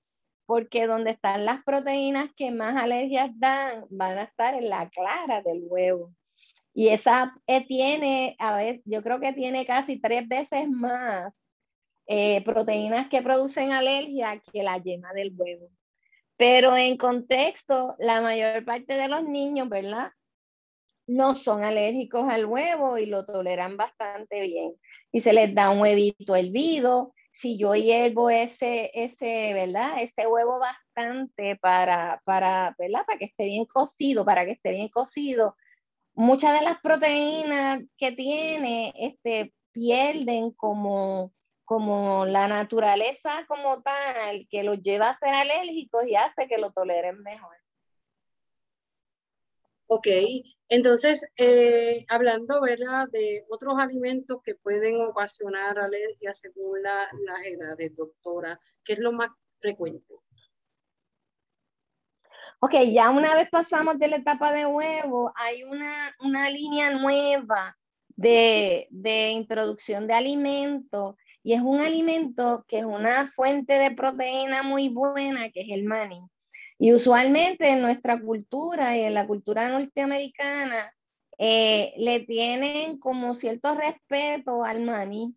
porque 0.45 0.87
donde 0.87 1.11
están 1.11 1.45
las 1.45 1.63
proteínas 1.63 2.29
que 2.35 2.51
más 2.51 2.75
alergias 2.75 3.31
dan, 3.35 3.85
van 3.89 4.17
a 4.17 4.23
estar 4.23 4.53
en 4.53 4.69
la 4.69 4.89
clara 4.89 5.41
del 5.41 5.63
huevo. 5.67 6.11
Y 6.73 6.89
esa 6.89 7.35
eh, 7.47 7.65
tiene, 7.65 8.35
a 8.39 8.55
ver, 8.55 8.81
yo 8.85 9.01
creo 9.03 9.19
que 9.19 9.33
tiene 9.33 9.65
casi 9.65 9.99
tres 9.99 10.27
veces 10.27 10.69
más 10.69 11.33
eh, 12.07 12.43
proteínas 12.43 13.09
que 13.09 13.21
producen 13.21 13.71
alergia 13.71 14.41
que 14.51 14.63
la 14.63 14.77
yema 14.77 15.13
del 15.13 15.33
huevo. 15.35 15.69
Pero 16.37 16.77
en 16.77 16.97
contexto, 16.97 17.95
la 17.99 18.21
mayor 18.21 18.63
parte 18.65 18.93
de 18.93 19.07
los 19.09 19.23
niños, 19.23 19.69
¿verdad? 19.69 20.11
No 21.07 21.35
son 21.35 21.63
alérgicos 21.63 22.29
al 22.29 22.45
huevo 22.45 22.97
y 22.97 23.05
lo 23.07 23.25
toleran 23.25 23.77
bastante 23.77 24.41
bien. 24.41 24.75
Y 25.11 25.19
se 25.19 25.33
les 25.33 25.53
da 25.53 25.69
un 25.71 25.81
huevito 25.81 26.35
hervido, 26.35 27.13
si 27.33 27.57
yo 27.57 27.73
hiervo 27.73 28.29
ese, 28.29 28.91
ese, 28.93 29.53
¿verdad? 29.53 30.01
Ese 30.01 30.27
huevo 30.27 30.59
bastante 30.59 31.55
para, 31.57 32.21
para, 32.25 32.75
¿verdad? 32.77 33.05
Para 33.05 33.17
que 33.17 33.25
esté 33.25 33.45
bien 33.45 33.65
cocido, 33.65 34.25
para 34.25 34.45
que 34.45 34.51
esté 34.51 34.71
bien 34.71 34.89
cocido, 34.89 35.55
muchas 36.19 36.59
de 36.59 36.65
las 36.65 36.81
proteínas 36.81 37.81
que 37.97 38.11
tiene, 38.11 38.93
este, 38.97 39.53
pierden 39.71 40.51
como, 40.51 41.33
como 41.63 42.25
la 42.25 42.47
naturaleza 42.49 43.45
como 43.47 43.81
tal, 43.81 44.45
que 44.49 44.63
los 44.63 44.81
lleva 44.81 45.11
a 45.11 45.15
ser 45.15 45.33
alérgicos 45.33 46.05
y 46.05 46.15
hace 46.15 46.49
que 46.49 46.57
lo 46.57 46.71
toleren 46.71 47.23
mejor. 47.23 47.55
Ok, 49.87 50.07
entonces, 50.67 51.25
eh, 51.37 52.05
hablando 52.09 52.59
¿verdad? 52.61 53.07
de 53.11 53.45
otros 53.49 53.75
alimentos 53.79 54.39
que 54.43 54.55
pueden 54.55 55.01
ocasionar 55.01 55.79
alergia 55.79 56.33
según 56.33 56.83
la, 56.83 57.09
las 57.25 57.45
edades, 57.45 57.95
doctora, 57.95 58.59
¿qué 58.83 58.93
es 58.93 58.99
lo 58.99 59.13
más 59.13 59.29
frecuente? 59.59 60.15
Ok, 62.61 62.73
ya 62.91 63.09
una 63.09 63.35
vez 63.35 63.49
pasamos 63.49 63.97
de 63.99 64.09
la 64.09 64.17
etapa 64.17 64.51
de 64.51 64.65
huevo, 64.65 65.31
hay 65.35 65.63
una, 65.63 66.13
una 66.19 66.49
línea 66.49 66.89
nueva 66.89 67.77
de, 68.09 68.87
de 68.91 69.29
introducción 69.29 70.07
de 70.07 70.13
alimentos 70.13 71.15
y 71.41 71.53
es 71.53 71.61
un 71.61 71.79
alimento 71.79 72.65
que 72.67 72.79
es 72.79 72.85
una 72.85 73.27
fuente 73.27 73.73
de 73.79 73.91
proteína 73.91 74.61
muy 74.61 74.89
buena, 74.89 75.49
que 75.51 75.61
es 75.61 75.69
el 75.69 75.85
maní. 75.85 76.21
Y 76.77 76.91
usualmente 76.91 77.69
en 77.69 77.81
nuestra 77.81 78.19
cultura 78.19 78.97
y 78.97 79.03
en 79.03 79.13
la 79.13 79.25
cultura 79.25 79.69
norteamericana 79.69 80.93
eh, 81.37 81.93
le 81.97 82.19
tienen 82.21 82.99
como 82.99 83.35
cierto 83.35 83.73
respeto 83.73 84.65
al 84.65 84.81
maní, 84.81 85.33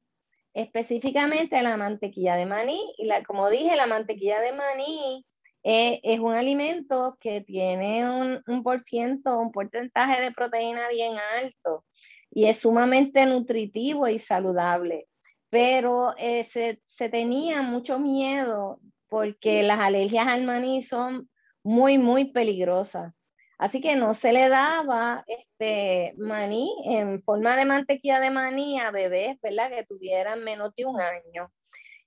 específicamente 0.55 1.57
a 1.57 1.62
la 1.62 1.76
mantequilla 1.76 2.35
de 2.35 2.47
maní. 2.47 2.81
Y 2.99 3.07
la, 3.07 3.23
como 3.23 3.49
dije, 3.49 3.76
la 3.76 3.87
mantequilla 3.87 4.41
de 4.41 4.52
maní 4.52 5.25
eh, 5.64 6.00
es 6.02 6.21
un 6.21 6.35
alimento 6.35 7.16
que 7.21 7.40
tiene 7.40 8.09
un, 8.11 8.42
un, 8.47 8.62
por 8.62 8.81
ciento, 8.83 9.38
un 9.38 9.52
porcentaje 9.52 10.21
de 10.21 10.33
proteína 10.33 10.88
bien 10.88 11.16
alto 11.37 11.85
y 12.31 12.47
es 12.47 12.59
sumamente 12.61 13.26
nutritivo 13.26 14.09
y 14.09 14.19
saludable. 14.19 15.09
Pero 15.50 16.14
eh, 16.16 16.45
se, 16.45 16.81
se 16.87 17.09
tenía 17.09 17.62
mucho 17.62 17.99
miedo 17.99 18.81
porque 19.09 19.62
las 19.62 19.78
alergias 19.81 20.26
al 20.26 20.45
maní 20.45 20.82
son 20.82 21.28
muy, 21.63 21.99
muy 21.99 22.32
peligrosa. 22.32 23.15
Así 23.58 23.80
que 23.80 23.95
no 23.95 24.15
se 24.15 24.32
le 24.32 24.49
daba 24.49 25.25
este 25.26 26.15
maní 26.17 26.75
en 26.84 27.23
forma 27.23 27.56
de 27.56 27.65
mantequilla 27.65 28.19
de 28.19 28.30
maní 28.30 28.80
a 28.80 28.91
bebés, 28.91 29.39
¿verdad? 29.41 29.71
Que 29.71 29.84
tuvieran 29.84 30.43
menos 30.43 30.75
de 30.75 30.86
un 30.86 31.00
año. 31.00 31.52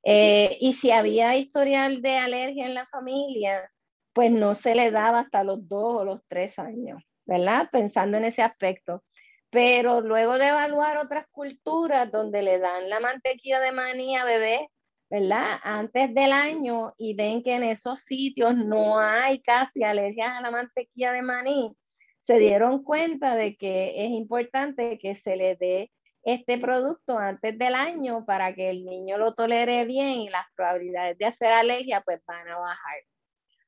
Eh, 0.05 0.57
y 0.61 0.73
si 0.73 0.91
había 0.91 1.35
historial 1.35 2.01
de 2.01 2.15
alergia 2.17 2.65
en 2.65 2.73
la 2.73 2.85
familia, 2.85 3.69
pues 4.13 4.31
no 4.31 4.55
se 4.55 4.75
le 4.75 4.91
daba 4.91 5.21
hasta 5.21 5.43
los 5.43 5.67
dos 5.67 6.01
o 6.01 6.05
los 6.05 6.21
tres 6.27 6.57
años, 6.59 7.03
¿verdad? 7.25 7.69
Pensando 7.71 8.17
en 8.17 8.25
ese 8.25 8.43
aspecto. 8.43 9.03
Pero 9.49 10.01
luego 10.01 10.37
de 10.37 10.47
evaluar 10.47 10.97
otras 10.97 11.27
culturas 11.31 12.11
donde 12.11 12.41
le 12.41 12.59
dan 12.59 12.89
la 12.89 12.99
mantequilla 12.99 13.59
de 13.59 13.71
maní 13.71 14.15
a 14.15 14.23
bebés 14.25 14.61
¿verdad? 15.09 15.59
Antes 15.63 16.13
del 16.13 16.31
año 16.31 16.93
y 16.97 17.15
ven 17.15 17.43
que 17.43 17.55
en 17.55 17.63
esos 17.63 17.99
sitios 18.01 18.55
no 18.55 18.99
hay 18.99 19.41
casi 19.41 19.83
alergias 19.83 20.29
a 20.29 20.41
la 20.41 20.51
mantequilla 20.51 21.11
de 21.11 21.21
maní, 21.21 21.75
se 22.21 22.39
dieron 22.39 22.83
cuenta 22.83 23.35
de 23.35 23.55
que 23.55 24.05
es 24.05 24.11
importante 24.11 24.97
que 24.97 25.15
se 25.15 25.35
le 25.35 25.55
dé 25.55 25.91
este 26.25 26.57
producto 26.57 27.17
antes 27.17 27.57
del 27.57 27.75
año 27.75 28.25
para 28.25 28.53
que 28.53 28.71
el 28.71 28.83
niño 28.83 29.17
lo 29.17 29.33
tolere 29.33 29.85
bien 29.85 30.21
y 30.21 30.29
las 30.29 30.45
probabilidades 30.55 31.17
de 31.19 31.25
hacer 31.25 31.53
alergia 31.53 32.01
pues 32.01 32.19
van 32.25 32.47
a 32.47 32.57
bajar. 32.57 32.97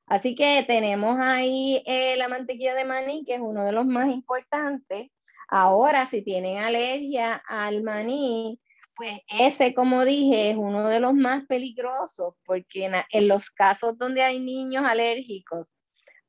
Así 0.06 0.34
que 0.34 0.64
tenemos 0.66 1.18
ahí 1.20 1.82
eh, 1.86 2.16
la 2.16 2.28
mantequilla 2.28 2.74
de 2.74 2.84
maní, 2.84 3.24
que 3.24 3.34
es 3.34 3.40
uno 3.40 3.64
de 3.64 3.72
los 3.72 3.86
más 3.86 4.08
importantes. 4.08 5.10
Ahora, 5.48 6.06
si 6.06 6.22
tienen 6.22 6.58
alergia 6.58 7.42
al 7.46 7.82
maní, 7.82 8.60
pues 8.96 9.20
ese, 9.28 9.72
como 9.74 10.04
dije, 10.04 10.50
es 10.50 10.56
uno 10.56 10.88
de 10.88 10.98
los 10.98 11.14
más 11.14 11.46
peligrosos 11.46 12.34
porque 12.44 12.90
en, 13.10 13.28
los 13.28 13.50
casos 13.50 13.96
donde 13.96 14.22
hay 14.22 14.40
niños 14.40 14.84
alérgicos 14.84 15.68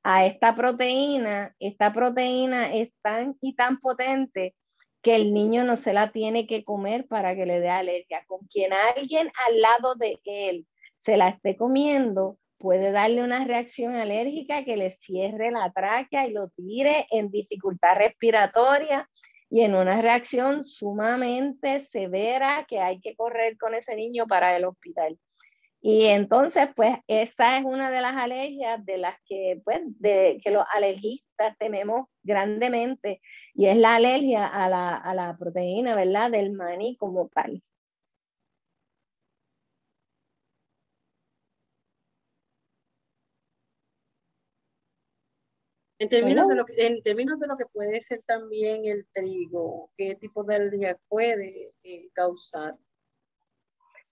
a 0.04 0.26
esta 0.26 0.56
proteína, 0.56 1.56
esta 1.60 1.92
proteína 1.92 2.72
es 2.74 2.94
tan 3.02 3.36
y 3.42 3.56
tan 3.56 3.80
potente 3.80 4.56
que 5.02 5.16
el 5.16 5.34
niño 5.34 5.64
no 5.64 5.76
se 5.76 5.94
la 5.94 6.12
tiene 6.12 6.48
que 6.48 6.64
comer 6.64 7.08
para 7.08 7.36
que 7.36 7.46
le 7.46 7.60
dé 7.60 7.70
alergia. 7.70 8.24
Con 8.28 8.46
quien 8.48 8.74
alguien 8.74 9.32
al 9.48 9.62
lado 9.62 9.96
de 9.96 10.20
él 10.26 10.68
se 11.02 11.18
la 11.18 11.30
esté 11.30 11.56
comiendo, 11.56 12.38
puede 12.58 12.92
darle 12.92 13.24
una 13.24 13.46
reacción 13.46 13.96
alérgica 13.96 14.66
que 14.66 14.76
le 14.76 14.92
cierre 14.92 15.52
la 15.52 15.72
tráquea 15.72 16.28
y 16.28 16.34
lo 16.34 16.50
tire 16.50 17.06
en 17.12 17.32
dificultad 17.32 17.96
respiratoria 17.96 19.10
y 19.50 19.62
en 19.62 19.76
una 19.76 20.02
reacción 20.02 20.66
sumamente 20.66 21.86
severa 21.86 22.66
que 22.68 22.80
hay 22.80 23.00
que 23.00 23.16
correr 23.16 23.58
con 23.58 23.74
ese 23.74 23.96
niño 23.96 24.28
para 24.28 24.56
el 24.56 24.66
hospital. 24.66 25.18
Y 25.82 26.06
entonces, 26.08 26.70
pues, 26.76 26.98
esa 27.08 27.58
es 27.58 27.66
una 27.66 27.90
de 27.90 28.02
las 28.02 28.16
alergias 28.16 28.84
de 28.86 28.98
las 28.98 29.16
que, 29.26 29.62
pues, 29.64 29.80
de, 30.00 30.42
que 30.44 30.52
los 30.52 30.64
alergistas 30.74 31.58
tememos 31.58 32.08
grandemente, 32.24 33.22
y 33.54 33.68
es 33.68 33.78
la 33.78 33.96
alergia 33.96 34.46
a 34.48 34.68
la, 34.70 34.96
a 34.98 35.14
la 35.14 35.38
proteína, 35.38 35.96
¿verdad?, 35.96 36.32
del 36.32 36.52
maní 36.52 36.98
como 36.98 37.30
tal. 37.30 37.64
En 46.02 46.08
términos, 46.08 46.48
de 46.48 46.56
lo 46.56 46.66
que, 46.66 46.74
en 46.88 47.02
términos 47.02 47.40
de 47.40 47.48
lo 47.48 47.58
que 47.58 47.66
puede 47.66 48.00
ser 48.00 48.22
también 48.26 48.86
el 48.86 49.06
trigo, 49.12 49.92
¿qué 49.98 50.16
tipo 50.16 50.44
de 50.46 50.56
alergia 50.56 50.98
puede 51.10 51.72
eh, 51.84 52.10
causar? 52.14 52.78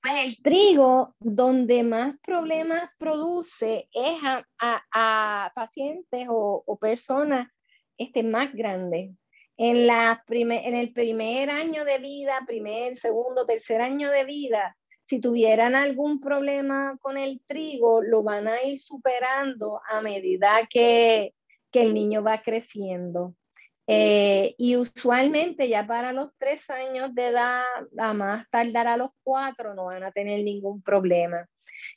Pues 0.10 0.26
el 0.26 0.42
trigo, 0.42 1.16
donde 1.20 1.84
más 1.84 2.16
problemas 2.24 2.90
produce 2.98 3.90
es 3.92 4.22
a, 4.60 5.52
pacientes 5.54 6.28
o, 6.30 6.78
personas 6.80 7.50
este, 7.98 8.24
más 8.24 8.54
grandes. 8.54 9.12
En, 9.58 9.88
la 9.88 10.24
en 10.30 10.76
el 10.76 10.94
primer 10.94 11.50
año 11.50 11.84
de 11.84 11.98
vida, 11.98 12.40
primer, 12.48 12.96
segundo, 12.96 13.46
tercer 13.46 13.82
año 13.82 14.10
de 14.10 14.24
vida, 14.24 14.78
si 15.08 15.20
tuvieran 15.20 15.76
algún 15.76 16.22
problema 16.22 16.98
con 17.02 17.18
el 17.18 17.42
trigo, 17.46 18.02
lo 18.02 18.24
van 18.24 18.48
a 18.48 18.64
ir 18.64 18.80
superando 18.80 19.82
a 19.90 20.02
medida 20.02 20.68
que, 20.70 21.34
que 21.72 21.82
el 21.82 21.94
niño 21.94 22.24
va 22.24 22.42
creciendo. 22.42 23.36
Eh, 23.90 24.54
y 24.58 24.76
usualmente 24.76 25.70
ya 25.70 25.88
para 25.88 26.12
los 26.12 26.30
tres 26.38 26.70
años 26.70 27.16
de 27.16 27.28
edad, 27.28 27.64
a 27.98 28.14
más 28.14 28.50
tardar 28.50 28.88
a 28.88 28.98
los 28.98 29.12
cuatro, 29.24 29.74
no 29.74 29.86
van 29.86 30.04
a 30.04 30.12
tener 30.12 30.44
ningún 30.44 30.82
problema. 30.82 31.48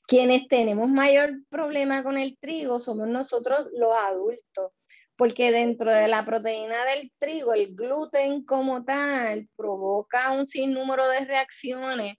Quienes 0.07 0.47
tenemos 0.49 0.89
mayor 0.89 1.33
problema 1.49 2.03
con 2.03 2.17
el 2.17 2.39
trigo 2.39 2.79
somos 2.79 3.09
nosotros 3.09 3.69
los 3.73 3.93
adultos, 3.95 4.73
porque 5.17 5.51
dentro 5.51 5.91
de 5.91 6.07
la 6.07 6.25
proteína 6.25 6.85
del 6.85 7.13
trigo, 7.19 7.55
el 7.55 7.75
gluten 7.75 8.45
como 8.45 8.85
tal 8.85 9.49
provoca 9.57 10.31
un 10.31 10.49
sinnúmero 10.49 11.09
de 11.09 11.25
reacciones 11.25 12.17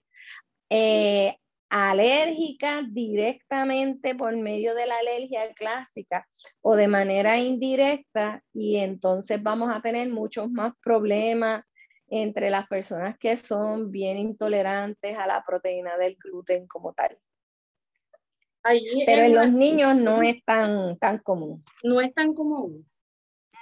eh, 0.68 1.36
alérgica 1.72 2.82
directamente 2.86 4.14
por 4.14 4.36
medio 4.36 4.74
de 4.74 4.86
la 4.86 4.98
alergia 4.98 5.50
clásica 5.54 6.28
o 6.60 6.76
de 6.76 6.86
manera 6.86 7.38
indirecta 7.38 8.42
y 8.52 8.76
entonces 8.76 9.42
vamos 9.42 9.70
a 9.74 9.80
tener 9.80 10.06
muchos 10.10 10.50
más 10.50 10.74
problemas 10.84 11.64
entre 12.08 12.50
las 12.50 12.66
personas 12.66 13.16
que 13.16 13.38
son 13.38 13.90
bien 13.90 14.18
intolerantes 14.18 15.16
a 15.16 15.26
la 15.26 15.42
proteína 15.46 15.96
del 15.96 16.16
gluten 16.16 16.66
como 16.66 16.92
tal. 16.92 17.18
Pero 19.06 19.22
en 19.22 19.34
los 19.34 19.54
niños 19.54 19.96
no 19.96 20.22
es 20.22 20.44
tan, 20.44 20.98
tan 20.98 21.18
común. 21.18 21.64
No 21.82 22.02
es 22.02 22.12
tan 22.12 22.34
común. 22.34 22.86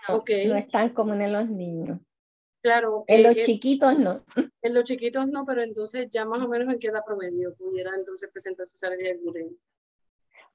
No, 0.08 0.16
no 0.16 0.56
es 0.56 0.68
tan 0.68 0.88
común 0.90 1.22
en 1.22 1.32
los 1.32 1.48
niños. 1.48 2.00
Claro. 2.62 3.04
En 3.06 3.22
los 3.22 3.36
chiquitos 3.36 3.98
no. 3.98 4.24
En 4.62 4.74
los 4.74 4.84
chiquitos 4.84 5.26
no, 5.28 5.44
pero 5.46 5.62
entonces 5.62 6.08
ya 6.10 6.24
más 6.24 6.42
o 6.42 6.48
menos 6.48 6.72
en 6.72 6.78
qué 6.78 6.88
edad 6.88 7.02
promedio 7.04 7.54
pudiera 7.54 7.90
entonces 7.96 8.28
presentarse 8.30 8.76
esa 8.76 8.88
alergia 8.88 9.12
al 9.12 9.18
gluten. 9.18 9.58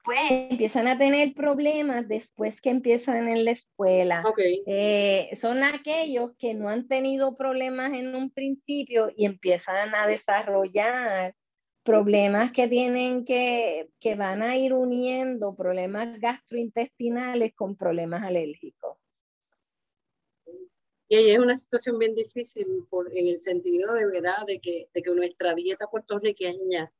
Pues 0.04 0.20
empiezan 0.30 0.86
a 0.86 0.96
tener 0.96 1.34
problemas 1.34 2.06
después 2.06 2.60
que 2.60 2.70
empiezan 2.70 3.26
en 3.26 3.44
la 3.44 3.50
escuela. 3.50 4.22
Okay. 4.24 4.62
Eh, 4.64 5.30
son 5.34 5.64
aquellos 5.64 6.32
que 6.38 6.54
no 6.54 6.68
han 6.68 6.86
tenido 6.86 7.34
problemas 7.34 7.92
en 7.92 8.14
un 8.14 8.30
principio 8.30 9.10
y 9.16 9.26
empiezan 9.26 9.96
a 9.96 10.06
desarrollar 10.06 11.34
problemas 11.82 12.52
que 12.52 12.68
tienen 12.68 13.24
que, 13.24 13.88
que 13.98 14.14
van 14.14 14.42
a 14.42 14.56
ir 14.56 14.74
uniendo 14.74 15.56
problemas 15.56 16.20
gastrointestinales 16.20 17.52
con 17.56 17.76
problemas 17.76 18.22
alérgicos. 18.22 18.98
Y 21.08 21.30
es 21.30 21.38
una 21.38 21.54
situación 21.54 21.98
bien 21.98 22.14
difícil 22.14 22.66
por, 22.90 23.16
en 23.16 23.28
el 23.28 23.40
sentido 23.40 23.94
de 23.94 24.06
verdad 24.06 24.44
de 24.46 24.58
que, 24.60 24.88
de 24.92 25.02
que 25.02 25.10
nuestra 25.12 25.54
dieta 25.54 25.86
puertorriqueña 25.86 26.92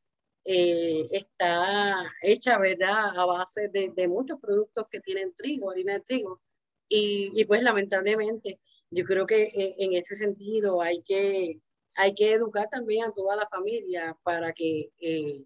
eh, 0.45 1.09
está 1.11 2.05
hecha 2.23 2.57
verdad 2.59 3.19
a 3.19 3.27
base 3.27 3.69
de, 3.69 3.91
de, 3.97 4.07
muchos 4.07 4.39
productos 4.41 4.87
que 4.89 5.01
tienen 5.01 5.35
trigo, 5.35 5.71
harina 5.71 5.95
de 5.95 6.01
trigo. 6.01 6.41
Y, 6.89 7.45
pues 7.47 7.63
lamentablemente 7.63 8.61
yo 8.91 9.05
creo 9.05 9.27
que 9.27 9.51
en, 9.53 9.75
en, 9.93 9.93
ese 10.01 10.15
sentido 10.15 10.81
hay 10.81 11.03
que, 11.03 11.61
hay 11.97 12.15
que 12.15 12.33
educar 12.33 12.69
también 12.71 13.05
a 13.07 13.13
toda 13.13 13.35
la 13.35 13.47
familia 13.49 14.17
para 14.23 14.53
que 14.53 14.93
eh, 15.01 15.45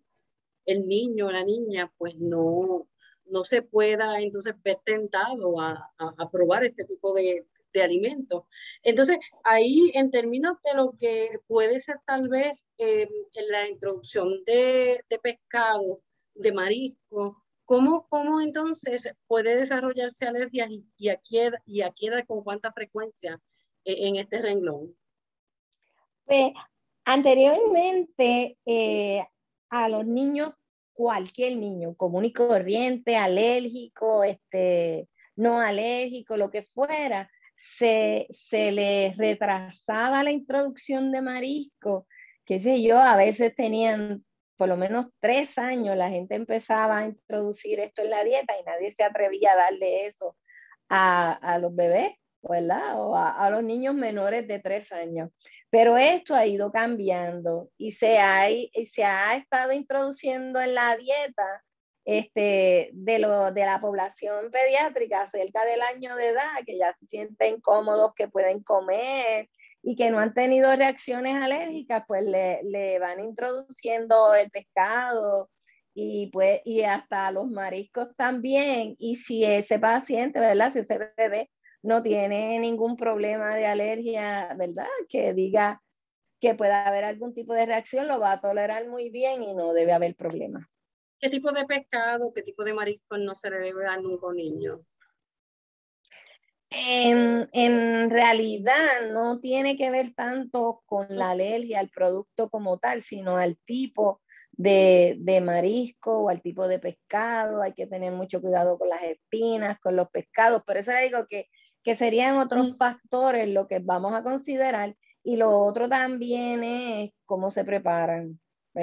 el 0.66 0.86
niño 0.86 1.28
o 1.28 1.32
la 1.32 1.44
niña 1.44 1.90
pues 1.96 2.14
no, 2.16 2.86
no 3.24 3.44
se 3.44 3.62
pueda 3.62 4.20
entonces 4.20 4.54
ver 4.62 4.78
tentado 4.84 5.58
a, 5.60 5.90
a, 5.96 6.14
a 6.18 6.30
probar 6.30 6.64
este 6.64 6.84
tipo 6.84 7.14
de, 7.14 7.46
de 7.72 7.82
alimentos. 7.82 8.44
Entonces, 8.82 9.18
ahí 9.44 9.90
en 9.94 10.10
términos 10.10 10.56
de 10.64 10.74
lo 10.74 10.92
que 10.98 11.38
puede 11.46 11.80
ser 11.80 11.96
tal 12.06 12.28
vez 12.28 12.52
eh, 12.78 13.08
en 13.34 13.48
la 13.48 13.68
introducción 13.68 14.44
de, 14.44 15.04
de, 15.08 15.18
pescado, 15.18 16.02
de 16.34 16.52
marisco, 16.52 17.42
¿cómo, 17.64 18.06
¿cómo 18.08 18.40
entonces 18.40 19.08
puede 19.26 19.56
desarrollarse 19.56 20.26
alergias 20.26 20.70
y, 20.70 20.84
y, 20.96 21.08
a, 21.08 21.20
qué, 21.28 21.50
y 21.66 21.82
con 22.26 22.42
cuánta 22.42 22.72
frecuencia 22.72 23.40
eh, 23.84 24.08
en 24.08 24.16
este 24.16 24.40
renglón? 24.40 24.96
Pues 26.24 26.52
anteriormente 27.04 28.56
eh, 28.64 29.26
a 29.68 29.88
los 29.88 30.06
niños, 30.06 30.54
cualquier 30.92 31.56
niño 31.56 31.94
común 31.96 32.24
y 32.24 32.32
corriente, 32.32 33.16
alérgico, 33.16 34.24
este, 34.24 35.08
no 35.36 35.60
alérgico, 35.60 36.36
lo 36.36 36.50
que 36.50 36.62
fuera, 36.62 37.30
se, 37.60 38.26
se 38.30 38.72
les 38.72 39.16
retrasaba 39.16 40.22
la 40.24 40.32
introducción 40.32 41.12
de 41.12 41.20
marisco, 41.20 42.06
qué 42.44 42.58
sé 42.58 42.82
yo, 42.82 42.98
a 42.98 43.16
veces 43.16 43.54
tenían 43.54 44.24
por 44.56 44.68
lo 44.68 44.76
menos 44.76 45.06
tres 45.20 45.56
años, 45.56 45.96
la 45.96 46.10
gente 46.10 46.34
empezaba 46.34 46.98
a 46.98 47.06
introducir 47.06 47.80
esto 47.80 48.02
en 48.02 48.10
la 48.10 48.24
dieta 48.24 48.54
y 48.58 48.64
nadie 48.64 48.90
se 48.90 49.02
atrevía 49.02 49.52
a 49.52 49.56
darle 49.56 50.06
eso 50.06 50.36
a, 50.88 51.32
a 51.32 51.58
los 51.58 51.74
bebés, 51.74 52.12
¿verdad? 52.42 53.00
O 53.00 53.16
a, 53.16 53.48
los 53.48 53.62
niños 53.62 53.94
menores 53.94 54.46
de 54.46 54.58
tres 54.58 54.92
años. 54.92 55.30
Pero 55.70 55.96
esto 55.96 56.34
ha 56.34 56.44
ido 56.44 56.70
cambiando 56.72 57.70
y 57.78 57.92
se 57.92 58.18
ha, 58.18 58.48
se 58.84 59.02
ha 59.02 59.36
estado 59.36 59.72
introduciendo 59.72 60.60
en 60.60 60.74
la 60.74 60.94
dieta 60.96 61.64
este, 62.04 62.90
de, 62.92 63.18
lo, 63.18 63.52
de 63.52 63.64
la 63.64 63.80
población 63.80 64.50
pediátrica 64.50 65.26
cerca 65.26 65.64
del 65.64 65.82
año 65.82 66.16
de 66.16 66.28
edad, 66.30 66.50
que 66.66 66.78
ya 66.78 66.94
se 66.98 67.06
sienten 67.06 67.60
cómodos, 67.60 68.14
que 68.14 68.28
pueden 68.28 68.62
comer 68.62 69.48
y 69.82 69.96
que 69.96 70.10
no 70.10 70.18
han 70.18 70.34
tenido 70.34 70.74
reacciones 70.76 71.34
alérgicas, 71.36 72.04
pues 72.06 72.24
le, 72.24 72.62
le 72.64 72.98
van 72.98 73.20
introduciendo 73.20 74.34
el 74.34 74.50
pescado 74.50 75.50
y, 75.94 76.28
pues, 76.32 76.60
y 76.64 76.82
hasta 76.82 77.30
los 77.30 77.48
mariscos 77.48 78.14
también. 78.16 78.94
Y 78.98 79.16
si 79.16 79.44
ese 79.44 79.78
paciente, 79.78 80.40
¿verdad? 80.40 80.70
Si 80.70 80.80
ese 80.80 80.98
bebé 81.16 81.50
no 81.82 82.02
tiene 82.02 82.58
ningún 82.58 82.96
problema 82.96 83.54
de 83.54 83.66
alergia, 83.66 84.54
¿verdad? 84.56 84.86
Que 85.08 85.32
diga 85.34 85.82
que 86.40 86.54
pueda 86.54 86.86
haber 86.86 87.04
algún 87.04 87.34
tipo 87.34 87.52
de 87.54 87.66
reacción, 87.66 88.08
lo 88.08 88.18
va 88.18 88.32
a 88.32 88.40
tolerar 88.40 88.88
muy 88.88 89.10
bien 89.10 89.42
y 89.42 89.54
no 89.54 89.72
debe 89.72 89.92
haber 89.92 90.14
problema. 90.14 90.69
¿Qué 91.20 91.28
tipo 91.28 91.52
de 91.52 91.66
pescado, 91.66 92.32
qué 92.34 92.42
tipo 92.42 92.64
de 92.64 92.72
marisco 92.72 93.18
no 93.18 93.34
se 93.34 93.50
le 93.50 93.58
debe 93.58 93.84
dar 93.84 94.00
nunca 94.00 94.26
a 94.26 94.30
un 94.30 94.36
niño? 94.36 94.80
En, 96.70 97.48
en, 97.52 98.10
realidad 98.10 99.10
no 99.12 99.40
tiene 99.40 99.76
que 99.76 99.90
ver 99.90 100.14
tanto 100.14 100.82
con 100.86 101.06
la 101.10 101.30
alergia 101.30 101.80
al 101.80 101.90
producto 101.90 102.48
como 102.48 102.78
tal, 102.78 103.02
sino 103.02 103.36
al 103.36 103.58
tipo 103.66 104.22
de, 104.52 105.16
de, 105.18 105.40
marisco 105.40 106.20
o 106.20 106.28
al 106.30 106.40
tipo 106.40 106.68
de 106.68 106.78
pescado. 106.78 107.60
Hay 107.60 107.74
que 107.74 107.86
tener 107.86 108.12
mucho 108.12 108.40
cuidado 108.40 108.78
con 108.78 108.88
las 108.88 109.02
espinas, 109.02 109.78
con 109.80 109.96
los 109.96 110.08
pescados. 110.10 110.62
Por 110.64 110.76
eso 110.78 110.92
le 110.92 111.02
digo 111.02 111.26
que, 111.28 111.48
que 111.82 111.96
serían 111.96 112.38
otros 112.38 112.78
factores 112.78 113.48
lo 113.48 113.66
que 113.66 113.80
vamos 113.80 114.14
a 114.14 114.22
considerar. 114.22 114.96
Y 115.22 115.36
lo 115.36 115.50
otro 115.50 115.88
también 115.88 116.64
es 116.64 117.10
cómo 117.26 117.50
se 117.50 117.64
preparan. 117.64 118.40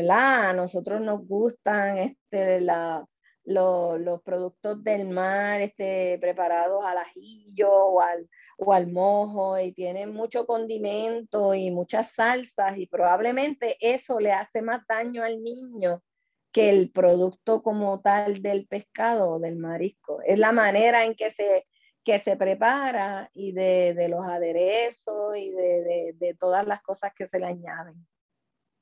A 0.10 0.54
nosotros 0.54 1.02
nos 1.02 1.28
gustan 1.28 1.98
este, 1.98 2.62
los 2.62 4.22
productos 4.24 4.84
del 4.84 5.10
mar 5.10 5.62
este, 5.62 6.20
preparados 6.20 6.86
al 6.86 7.00
ajillo 7.00 7.72
o 7.72 8.02
al, 8.02 8.88
mojo 8.88 9.60
y 9.60 9.72
tienen 9.74 10.14
mucho 10.14 10.46
condimento 10.46 11.54
y 11.54 11.72
muchas 11.72 12.12
salsas 12.14 12.78
y 12.78 12.86
probablemente 12.88 13.76
eso 13.80 14.20
le 14.20 14.34
hace 14.34 14.62
más 14.62 14.82
daño 14.88 15.24
al 15.24 15.44
niño 15.44 16.04
que 16.52 16.70
el 16.70 16.92
producto 16.92 17.62
como 17.64 18.02
tal 18.02 18.42
del 18.42 18.68
pescado 18.68 19.32
o 19.32 19.40
del 19.40 19.58
marisco. 19.58 20.22
Es 20.26 20.38
la 20.40 20.52
manera 20.52 21.06
en 21.06 21.16
que 21.16 21.30
se, 21.32 22.36
prepara 22.38 23.30
y 23.34 23.52
de, 23.52 24.08
los 24.10 24.26
aderezos 24.26 25.36
y 25.38 25.52
de 25.52 26.36
todas 26.40 26.66
las 26.68 26.82
cosas 26.82 27.12
que 27.16 27.28
se 27.28 27.40
le 27.40 27.48
añaden. 27.48 28.08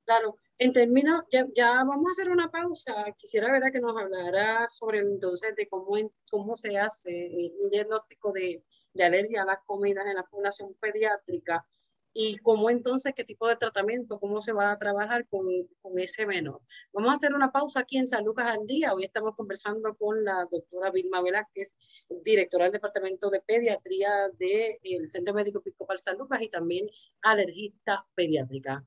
Claro, 0.06 0.38
en 0.58 0.74
términos, 0.74 1.24
ya, 1.32 1.46
ya, 1.56 1.84
vamos 1.84 2.08
a 2.08 2.12
hacer 2.12 2.30
una 2.32 2.50
pausa. 2.50 2.94
Quisiera 3.18 3.52
ver 3.52 3.72
que 3.72 3.80
nos 3.80 3.98
hablara 3.98 4.68
sobre 4.70 5.00
entonces 5.00 5.56
de 5.56 5.68
cómo, 5.68 5.98
cómo 6.30 6.56
se 6.56 6.78
hace 6.78 7.30
un 7.62 7.70
diagnóstico 7.70 8.32
de, 8.32 8.64
de, 8.94 9.04
alergia 9.04 9.42
a 9.42 9.46
las 9.46 9.60
comidas 9.66 10.06
en 10.08 10.16
la 10.16 10.24
población 10.24 10.74
pediátrica 10.80 11.66
y 12.14 12.38
cómo 12.38 12.70
entonces, 12.70 13.14
qué 13.14 13.26
tipo 13.26 13.46
de 13.50 13.58
tratamiento, 13.58 14.18
cómo 14.18 14.42
se 14.42 14.54
va 14.54 14.72
a 14.72 14.80
trabajar 14.80 15.28
con, 15.28 15.46
con 15.82 16.00
ese 16.00 16.26
menor. 16.26 16.62
Vamos 16.94 17.12
a 17.12 17.16
hacer 17.16 17.34
una 17.34 17.52
pausa 17.52 17.82
aquí 17.82 17.98
en 17.98 18.08
San 18.08 18.24
Lucas 18.24 18.48
al 18.48 18.66
Día. 18.66 18.94
Hoy 18.94 19.04
estamos 19.04 19.36
conversando 19.36 19.94
con 19.98 20.24
la 20.24 20.48
doctora 20.50 20.92
Vilma 20.92 21.22
Velázquez, 21.22 21.76
directora 22.24 22.66
del 22.66 22.74
Departamento 22.74 23.30
de 23.30 23.42
Pediatría 23.42 24.30
del 24.40 24.78
de 24.82 25.08
Centro 25.08 25.34
Médico 25.34 25.60
Episcopal 25.60 25.98
San 25.98 26.18
Lucas 26.18 26.42
y 26.42 26.48
también 26.48 26.88
alergista 27.22 28.08
pediátrica. 28.16 28.86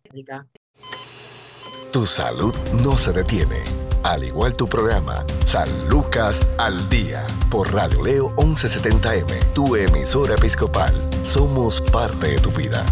Tu 1.90 2.04
salud 2.04 2.52
no 2.84 2.98
se 2.98 3.12
detiene. 3.12 3.64
Al 4.02 4.22
igual 4.22 4.54
tu 4.54 4.66
programa, 4.66 5.24
San 5.46 5.88
Lucas 5.88 6.38
al 6.58 6.86
Día, 6.90 7.26
por 7.50 7.72
Radio 7.72 8.02
Leo 8.02 8.36
1170M, 8.36 9.54
tu 9.54 9.74
emisora 9.74 10.34
episcopal. 10.34 10.92
Somos 11.24 11.80
parte 11.80 12.32
de 12.32 12.40
tu 12.40 12.50
vida. 12.50 12.84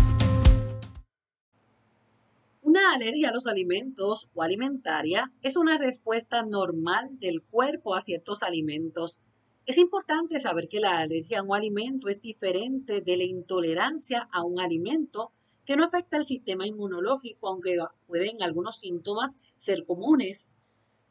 Una 2.63 2.95
alergia 2.95 3.29
a 3.29 3.33
los 3.33 3.47
alimentos 3.47 4.31
o 4.33 4.43
alimentaria 4.43 5.31
es 5.43 5.59
una 5.59 5.77
respuesta 5.77 6.43
normal 6.43 7.19
del 7.21 7.43
cuerpo 7.43 7.95
a 7.95 8.01
ciertos 8.01 8.43
alimentos. 8.43 9.21
Es 9.67 9.77
importante 9.77 10.41
saber 10.41 10.69
que 10.69 10.81
la 10.81 11.01
alergia 11.01 11.41
a 11.41 11.43
un 11.43 11.55
alimento 11.55 12.09
es 12.09 12.23
diferente 12.23 13.03
de 13.03 13.17
la 13.19 13.25
intolerancia 13.25 14.27
a 14.33 14.43
un 14.43 14.59
alimento 14.59 15.33
que 15.67 15.77
no 15.77 15.85
afecta 15.85 16.17
el 16.17 16.25
sistema 16.25 16.67
inmunológico, 16.67 17.49
aunque 17.49 17.77
pueden 18.07 18.43
algunos 18.43 18.79
síntomas 18.79 19.55
ser 19.57 19.85
comunes. 19.85 20.49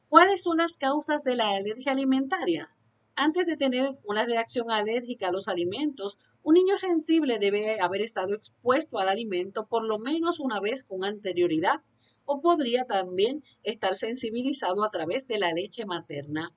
¿Cuáles 0.09 0.41
son 0.41 0.57
las 0.57 0.77
causas 0.77 1.23
de 1.23 1.35
la 1.35 1.49
alergia 1.49 1.91
alimentaria? 1.91 2.75
Antes 3.17 3.47
de 3.47 3.57
tener 3.57 3.97
una 4.03 4.25
reacción 4.25 4.71
alérgica 4.71 5.27
a 5.27 5.31
los 5.31 5.47
alimentos, 5.47 6.19
un 6.41 6.55
niño 6.55 6.75
sensible 6.75 7.37
debe 7.39 7.79
haber 7.79 8.01
estado 8.01 8.33
expuesto 8.33 8.97
al 8.97 9.09
alimento 9.09 9.67
por 9.67 9.85
lo 9.85 9.99
menos 9.99 10.39
una 10.39 10.59
vez 10.59 10.83
con 10.83 11.03
anterioridad 11.03 11.81
o 12.25 12.41
podría 12.41 12.85
también 12.85 13.43
estar 13.63 13.95
sensibilizado 13.95 14.83
a 14.83 14.89
través 14.89 15.27
de 15.27 15.39
la 15.39 15.53
leche 15.53 15.85
materna. 15.85 16.53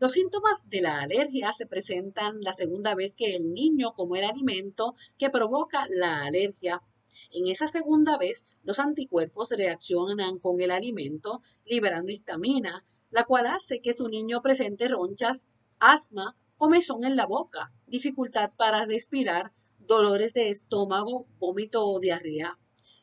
Los 0.00 0.12
síntomas 0.12 0.68
de 0.68 0.80
la 0.80 1.00
alergia 1.00 1.52
se 1.52 1.66
presentan 1.66 2.40
la 2.40 2.52
segunda 2.52 2.94
vez 2.94 3.14
que 3.16 3.34
el 3.34 3.52
niño 3.52 3.92
come 3.94 4.20
el 4.20 4.26
alimento 4.26 4.94
que 5.18 5.28
provoca 5.30 5.86
la 5.90 6.24
alergia. 6.24 6.82
En 7.30 7.48
esa 7.48 7.68
segunda 7.68 8.16
vez, 8.16 8.46
los 8.62 8.78
anticuerpos 8.78 9.50
reaccionan 9.50 10.38
con 10.38 10.60
el 10.60 10.70
alimento, 10.70 11.40
liberando 11.64 12.10
histamina, 12.10 12.84
la 13.10 13.24
cual 13.24 13.46
hace 13.46 13.80
que 13.80 13.92
su 13.92 14.08
niño 14.08 14.42
presente 14.42 14.88
ronchas, 14.88 15.46
asma, 15.78 16.36
comezón 16.56 17.04
en 17.04 17.16
la 17.16 17.26
boca, 17.26 17.72
dificultad 17.86 18.50
para 18.56 18.84
respirar, 18.84 19.52
dolores 19.78 20.34
de 20.34 20.48
estómago, 20.48 21.26
vómito 21.38 21.84
o 21.84 22.00
diarrea. 22.00 22.58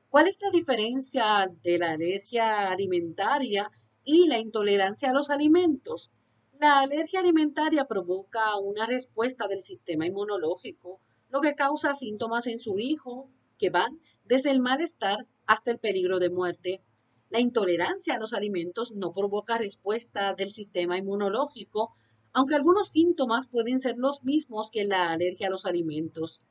¿Cuál 0.10 0.28
es 0.28 0.40
la 0.42 0.50
diferencia 0.52 1.52
de 1.64 1.78
la 1.78 1.92
alergia 1.92 2.70
alimentaria 2.70 3.72
y 4.04 4.28
la 4.28 4.40
intolerancia 4.40 5.10
a 5.10 5.14
los 5.14 5.30
alimentos? 5.30 6.12
La 6.60 6.80
alergia 6.80 7.20
alimentaria 7.20 7.86
provoca 7.86 8.58
una 8.58 8.86
respuesta 8.86 9.48
del 9.48 9.62
sistema 9.62 10.06
inmunológico, 10.06 11.02
lo 11.30 11.42
que 11.42 11.56
causa 11.56 11.94
síntomas 11.94 12.48
en 12.48 12.60
su 12.60 12.80
hijo 12.80 13.30
que 13.58 13.70
van 13.70 14.00
desde 14.24 14.52
el 14.52 14.60
malestar 14.60 15.28
hasta 15.46 15.72
el 15.72 15.80
peligro 15.80 16.20
de 16.20 16.30
muerte. 16.30 16.82
La 17.30 17.40
intolerancia 17.40 18.16
a 18.16 18.20
los 18.20 18.34
alimentos 18.34 18.92
no 18.94 19.14
provoca 19.14 19.58
respuesta 19.58 20.34
del 20.34 20.52
sistema 20.52 20.98
inmunológico, 20.98 21.96
aunque 22.34 22.56
algunos 22.56 22.90
síntomas 22.90 23.48
pueden 23.48 23.80
ser 23.80 23.96
los 23.98 24.24
mismos 24.24 24.70
que 24.72 24.86
la 24.86 25.12
alergia 25.12 25.48
a 25.48 25.50
los 25.50 25.66
alimentos. 25.66 26.42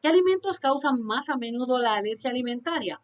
¿Qué 0.00 0.08
alimentos 0.08 0.60
causan 0.60 1.02
más 1.02 1.28
a 1.28 1.36
menudo 1.36 1.78
la 1.78 1.94
alergia 1.94 2.30
alimentaria? 2.30 3.00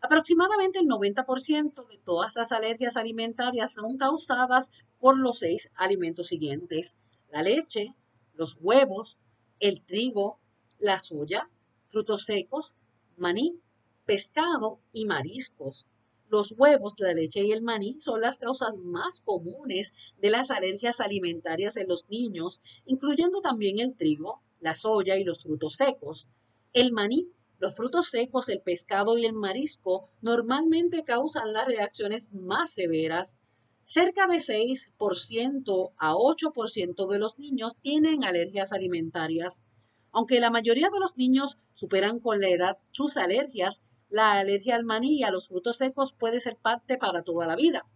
Aproximadamente 0.00 0.78
el 0.78 0.86
90% 0.86 1.88
de 1.88 1.98
todas 1.98 2.36
las 2.36 2.52
alergias 2.52 2.96
alimentarias 2.96 3.74
son 3.74 3.96
causadas 3.96 4.70
por 5.00 5.18
los 5.18 5.40
seis 5.40 5.70
alimentos 5.74 6.28
siguientes. 6.28 6.96
La 7.30 7.42
leche, 7.42 7.94
los 8.34 8.56
huevos, 8.60 9.18
el 9.58 9.84
trigo, 9.84 10.38
la 10.78 10.98
soya, 11.00 11.50
frutos 11.88 12.24
secos, 12.24 12.76
maní, 13.16 13.60
pescado 14.06 14.80
y 14.92 15.06
mariscos. 15.06 15.86
Los 16.28 16.52
huevos, 16.56 16.94
la 16.98 17.14
leche 17.14 17.42
y 17.42 17.52
el 17.52 17.62
maní 17.62 18.00
son 18.00 18.20
las 18.20 18.38
causas 18.38 18.76
más 18.76 19.20
comunes 19.22 20.14
de 20.20 20.30
las 20.30 20.50
alergias 20.50 21.00
alimentarias 21.00 21.76
en 21.76 21.88
los 21.88 22.08
niños, 22.08 22.60
incluyendo 22.84 23.40
también 23.40 23.78
el 23.78 23.96
trigo, 23.96 24.42
la 24.60 24.74
soya 24.74 25.16
y 25.16 25.24
los 25.24 25.42
frutos 25.42 25.74
secos. 25.74 26.28
El 26.72 26.92
maní 26.92 27.28
los 27.60 27.74
frutos 27.74 28.06
secos, 28.06 28.48
el 28.50 28.60
pescado 28.60 29.18
y 29.18 29.24
el 29.24 29.32
marisco 29.32 30.08
normalmente 30.20 31.02
causan 31.02 31.52
las 31.52 31.66
reacciones 31.66 32.28
más 32.32 32.70
severas. 32.72 33.36
Cerca 33.82 34.28
de 34.28 34.36
6% 34.36 35.92
a 35.98 36.12
8% 36.14 37.08
de 37.08 37.18
los 37.18 37.38
niños 37.38 37.78
tienen 37.80 38.22
alergias 38.22 38.72
alimentarias. 38.72 39.64
Aunque 40.12 40.40
la 40.40 40.50
mayoría 40.50 40.88
de 40.90 41.00
los 41.00 41.16
niños 41.16 41.58
superan 41.74 42.20
con 42.20 42.40
la 42.40 42.48
edad 42.48 42.78
sus 42.92 43.16
alergias, 43.16 43.82
la 44.08 44.32
alergia 44.32 44.74
al 44.74 44.84
maní 44.84 45.18
y 45.18 45.22
a 45.22 45.30
los 45.30 45.48
frutos 45.48 45.76
secos 45.76 46.12
puede 46.12 46.40
ser 46.40 46.56
parte 46.56 46.96
para 46.96 47.22
toda 47.22 47.46
la 47.46 47.56
vida. 47.56 47.86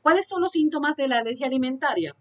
¿Cuáles 0.00 0.26
son 0.26 0.40
los 0.40 0.52
síntomas 0.52 0.96
de 0.96 1.08
la 1.08 1.18
alergia 1.18 1.46
alimentaria? 1.46 2.16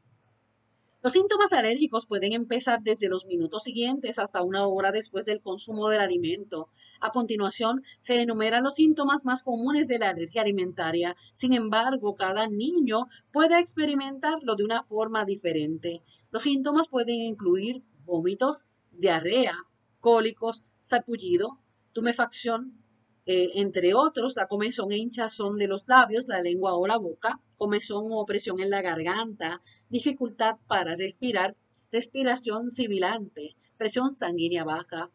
Los 1.04 1.12
síntomas 1.12 1.52
alérgicos 1.52 2.06
pueden 2.06 2.32
empezar 2.32 2.82
desde 2.82 3.10
los 3.10 3.26
minutos 3.26 3.64
siguientes 3.64 4.20
hasta 4.20 4.42
una 4.42 4.66
hora 4.68 4.94
después 4.94 5.26
del 5.26 5.42
consumo 5.42 5.90
del 5.90 6.00
alimento. 6.00 6.70
A 7.02 7.12
continuación, 7.12 7.84
se 8.00 8.22
enumeran 8.22 8.64
los 8.64 8.76
síntomas 8.76 9.26
más 9.26 9.44
comunes 9.44 9.90
de 9.90 10.00
la 10.00 10.12
alergia 10.12 10.44
alimentaria. 10.44 11.18
Sin 11.34 11.52
embargo, 11.52 12.16
cada 12.16 12.48
niño 12.48 13.08
puede 13.34 13.60
experimentarlo 13.60 14.56
de 14.56 14.64
una 14.64 14.84
forma 14.84 15.26
diferente. 15.26 16.02
Los 16.32 16.44
síntomas 16.44 16.88
pueden 16.88 17.20
incluir 17.20 17.84
vómitos, 18.06 18.66
diarrea, 18.98 19.56
cólicos, 20.00 20.64
sapullido, 20.82 21.60
tumefacción, 21.94 22.84
eh, 23.26 23.52
entre 23.56 23.94
otros, 23.94 24.36
la 24.36 24.48
comezón 24.48 24.92
e 24.92 24.98
hinchazón 24.98 25.58
de 25.58 25.68
los 25.68 25.88
labios, 25.88 26.28
la 26.28 26.42
lengua 26.42 26.76
o 26.76 26.88
la 26.88 26.98
boca, 26.98 27.40
comezón 27.56 28.12
o 28.12 28.20
opresión 28.20 28.60
en 28.60 28.70
la 28.70 28.82
garganta, 28.82 29.62
dificultad 29.90 30.58
para 30.68 30.96
respirar, 30.96 31.56
respiración 31.92 32.72
sibilante, 32.72 33.56
presión 33.78 34.14
sanguínea 34.14 34.66
baja. 34.66 35.10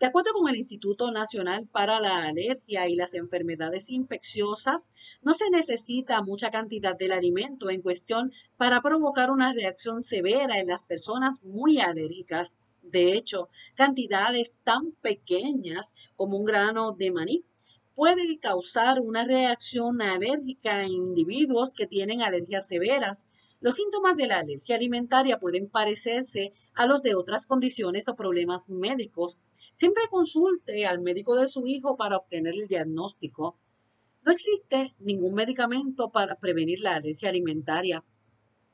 De 0.00 0.06
acuerdo 0.06 0.32
con 0.32 0.48
el 0.48 0.56
Instituto 0.56 1.12
Nacional 1.12 1.68
para 1.70 2.00
la 2.00 2.24
Alergia 2.24 2.88
y 2.88 2.96
las 2.96 3.14
Enfermedades 3.14 3.88
Infecciosas, 3.88 4.90
no 5.22 5.32
se 5.32 5.48
necesita 5.50 6.22
mucha 6.22 6.50
cantidad 6.50 6.96
del 6.96 7.12
alimento 7.12 7.70
en 7.70 7.82
cuestión 7.82 8.32
para 8.56 8.82
provocar 8.82 9.30
una 9.30 9.52
reacción 9.52 10.02
severa 10.02 10.58
en 10.58 10.66
las 10.66 10.82
personas 10.82 11.44
muy 11.44 11.78
alérgicas. 11.78 12.56
De 12.82 13.14
hecho, 13.14 13.48
cantidades 13.74 14.54
tan 14.64 14.92
pequeñas 15.00 15.94
como 16.16 16.36
un 16.36 16.44
grano 16.44 16.92
de 16.92 17.10
maní 17.12 17.44
puede 17.94 18.38
causar 18.38 19.00
una 19.00 19.24
reacción 19.24 20.02
alérgica 20.02 20.82
en 20.82 20.92
individuos 20.92 21.74
que 21.74 21.86
tienen 21.86 22.22
alergias 22.22 22.66
severas. 22.66 23.26
Los 23.60 23.76
síntomas 23.76 24.16
de 24.16 24.26
la 24.26 24.40
alergia 24.40 24.76
alimentaria 24.76 25.38
pueden 25.38 25.68
parecerse 25.68 26.52
a 26.74 26.86
los 26.86 27.02
de 27.02 27.14
otras 27.14 27.46
condiciones 27.46 28.08
o 28.08 28.16
problemas 28.16 28.68
médicos. 28.68 29.38
Siempre 29.74 30.04
consulte 30.10 30.84
al 30.86 31.00
médico 31.00 31.36
de 31.36 31.46
su 31.46 31.66
hijo 31.66 31.96
para 31.96 32.16
obtener 32.16 32.54
el 32.54 32.66
diagnóstico. 32.66 33.58
No 34.24 34.32
existe 34.32 34.94
ningún 34.98 35.34
medicamento 35.34 36.10
para 36.10 36.36
prevenir 36.36 36.80
la 36.80 36.96
alergia 36.96 37.28
alimentaria. 37.28 38.04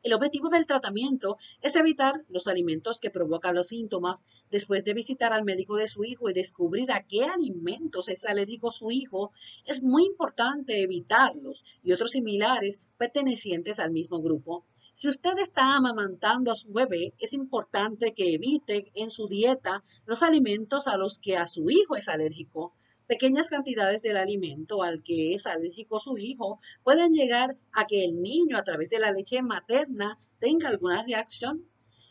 El 0.05 0.13
objetivo 0.13 0.49
del 0.49 0.65
tratamiento 0.65 1.39
es 1.61 1.75
evitar 1.75 2.25
los 2.29 2.47
alimentos 2.47 3.01
que 3.01 3.11
provocan 3.11 3.57
los 3.57 3.67
síntomas 3.67 4.45
después 4.49 4.85
de 4.85 4.95
visitar 4.95 5.33
al 5.33 5.45
médico 5.45 5.75
de 5.75 5.89
su 5.89 6.05
hijo 6.05 6.31
y 6.31 6.35
descubrir 6.35 6.93
a 6.93 7.05
qué 7.05 7.25
alimentos 7.25 8.09
es 8.09 8.25
alérgico 8.25 8.71
su 8.71 8.93
hijo. 8.93 9.33
Es 9.65 9.83
muy 9.83 10.05
importante 10.05 10.83
evitarlos 10.83 11.65
y 11.83 11.93
otros 11.93 12.13
similares 12.13 12.81
pertenecientes 12.97 13.81
al 13.81 13.91
mismo 13.91 14.23
grupo. 14.23 14.65
Si 14.95 15.09
usted 15.09 15.37
está 15.39 15.77
amamantando 15.77 16.53
a 16.53 16.55
su 16.55 16.73
bebé, 16.73 17.13
es 17.19 17.33
importante 17.33 18.15
que 18.15 18.35
evite 18.35 18.93
en 18.95 19.11
su 19.11 19.27
dieta 19.27 19.83
los 20.07 20.23
alimentos 20.23 20.87
a 20.87 20.97
los 20.97 21.19
que 21.19 21.37
a 21.37 21.49
su 21.49 21.71
hijo 21.71 21.97
es 21.97 22.09
alérgico 22.09 22.73
pequeñas 23.09 23.49
cantidades 23.49 24.03
del 24.03 24.19
alimento 24.19 24.83
al 24.83 25.03
que 25.03 25.33
es 25.33 25.47
alérgico 25.47 25.99
su 25.99 26.19
hijo 26.19 26.61
pueden 26.85 27.13
llegar 27.13 27.57
a 27.73 27.87
que 27.87 28.05
el 28.05 28.21
niño 28.21 28.59
a 28.59 28.65
través 28.65 28.91
de 28.91 29.01
la 29.01 29.11
leche 29.11 29.43
materna 29.43 30.19
tenga 30.39 30.69
alguna 30.69 31.03
reacción. 31.03 31.65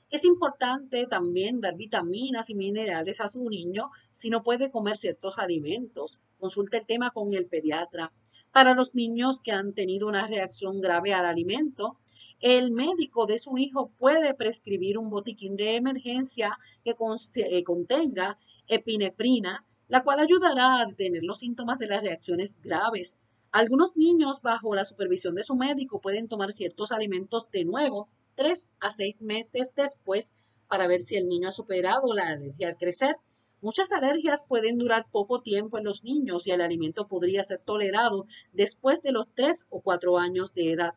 Es 0.10 0.26
importante 0.26 1.06
también 1.06 1.62
dar 1.62 1.76
vitaminas 1.76 2.50
y 2.50 2.56
minerales 2.56 3.22
a 3.22 3.28
su 3.28 3.48
niño 3.48 3.92
si 4.12 4.30
no 4.30 4.42
puede 4.42 4.72
comer 4.72 4.98
ciertos 4.98 5.38
alimentos. 5.38 6.22
Consulte 6.40 6.78
el 6.78 6.86
tema 6.86 7.12
con 7.12 7.34
el 7.34 7.46
pediatra. 7.46 8.12
Para 8.52 8.74
los 8.74 8.96
niños 8.96 9.42
que 9.42 9.52
han 9.52 9.74
tenido 9.74 10.08
una 10.08 10.26
reacción 10.26 10.82
grave 10.82 11.14
al 11.14 11.26
alimento, 11.26 12.00
el 12.40 12.72
médico 12.72 13.28
de 13.28 13.38
su 13.38 13.56
hijo 13.60 13.92
puede 14.00 14.34
prescribir 14.34 14.98
un 14.98 15.12
botiquín 15.12 15.58
de 15.58 15.76
emergencia 15.76 16.58
que 16.84 16.96
eh, 17.36 17.64
contenga 17.64 18.40
epinefrina, 18.68 19.64
la 19.88 20.04
cual 20.04 20.20
ayudará 20.20 20.82
a 20.82 20.86
detener 20.86 21.24
los 21.24 21.40
síntomas 21.40 21.80
de 21.80 21.88
las 21.88 22.02
reacciones 22.02 22.60
graves. 22.62 23.18
Algunos 23.52 23.96
niños, 23.96 24.42
bajo 24.42 24.76
la 24.76 24.86
supervisión 24.86 25.36
de 25.36 25.44
su 25.44 25.56
médico, 25.56 26.02
pueden 26.02 26.28
tomar 26.28 26.52
ciertos 26.52 26.92
alimentos 26.92 27.50
de 27.52 27.66
nuevo 27.66 28.10
tres 28.36 28.70
a 28.80 28.90
seis 28.90 29.22
meses 29.22 29.74
después 29.76 30.34
para 30.68 30.88
ver 30.88 31.02
si 31.02 31.16
el 31.16 31.28
niño 31.28 31.48
ha 31.48 31.52
superado 31.52 32.14
la 32.14 32.28
alergia 32.30 32.70
al 32.70 32.78
crecer. 32.78 33.16
Muchas 33.62 33.92
alergias 33.92 34.44
pueden 34.48 34.78
durar 34.78 35.08
poco 35.12 35.42
tiempo 35.42 35.78
en 35.78 35.86
los 35.86 36.04
niños 36.04 36.46
y 36.46 36.52
el 36.52 36.62
alimento 36.62 37.08
podría 37.08 37.42
ser 37.44 37.60
tolerado 37.60 38.28
después 38.54 39.02
de 39.02 39.12
los 39.12 39.28
tres 39.34 39.66
o 39.70 39.82
cuatro 39.82 40.20
años 40.20 40.54
de 40.54 40.74
edad. 40.74 40.94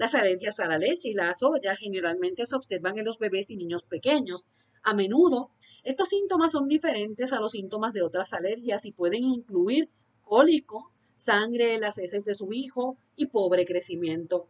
Las 0.00 0.14
alergias 0.14 0.58
a 0.60 0.66
la 0.66 0.78
leche 0.78 1.10
y 1.10 1.12
la 1.12 1.34
soya 1.34 1.76
generalmente 1.76 2.46
se 2.46 2.56
observan 2.56 2.96
en 2.96 3.04
los 3.04 3.18
bebés 3.18 3.50
y 3.50 3.56
niños 3.56 3.84
pequeños. 3.84 4.48
A 4.82 4.94
menudo 4.94 5.50
estos 5.84 6.08
síntomas 6.08 6.52
son 6.52 6.68
diferentes 6.68 7.34
a 7.34 7.38
los 7.38 7.52
síntomas 7.52 7.92
de 7.92 8.00
otras 8.00 8.32
alergias 8.32 8.86
y 8.86 8.92
pueden 8.92 9.24
incluir 9.24 9.90
cólico, 10.22 10.90
sangre 11.18 11.74
en 11.74 11.82
las 11.82 11.98
heces 11.98 12.24
de 12.24 12.32
su 12.32 12.50
hijo 12.54 12.96
y 13.14 13.26
pobre 13.26 13.66
crecimiento. 13.66 14.48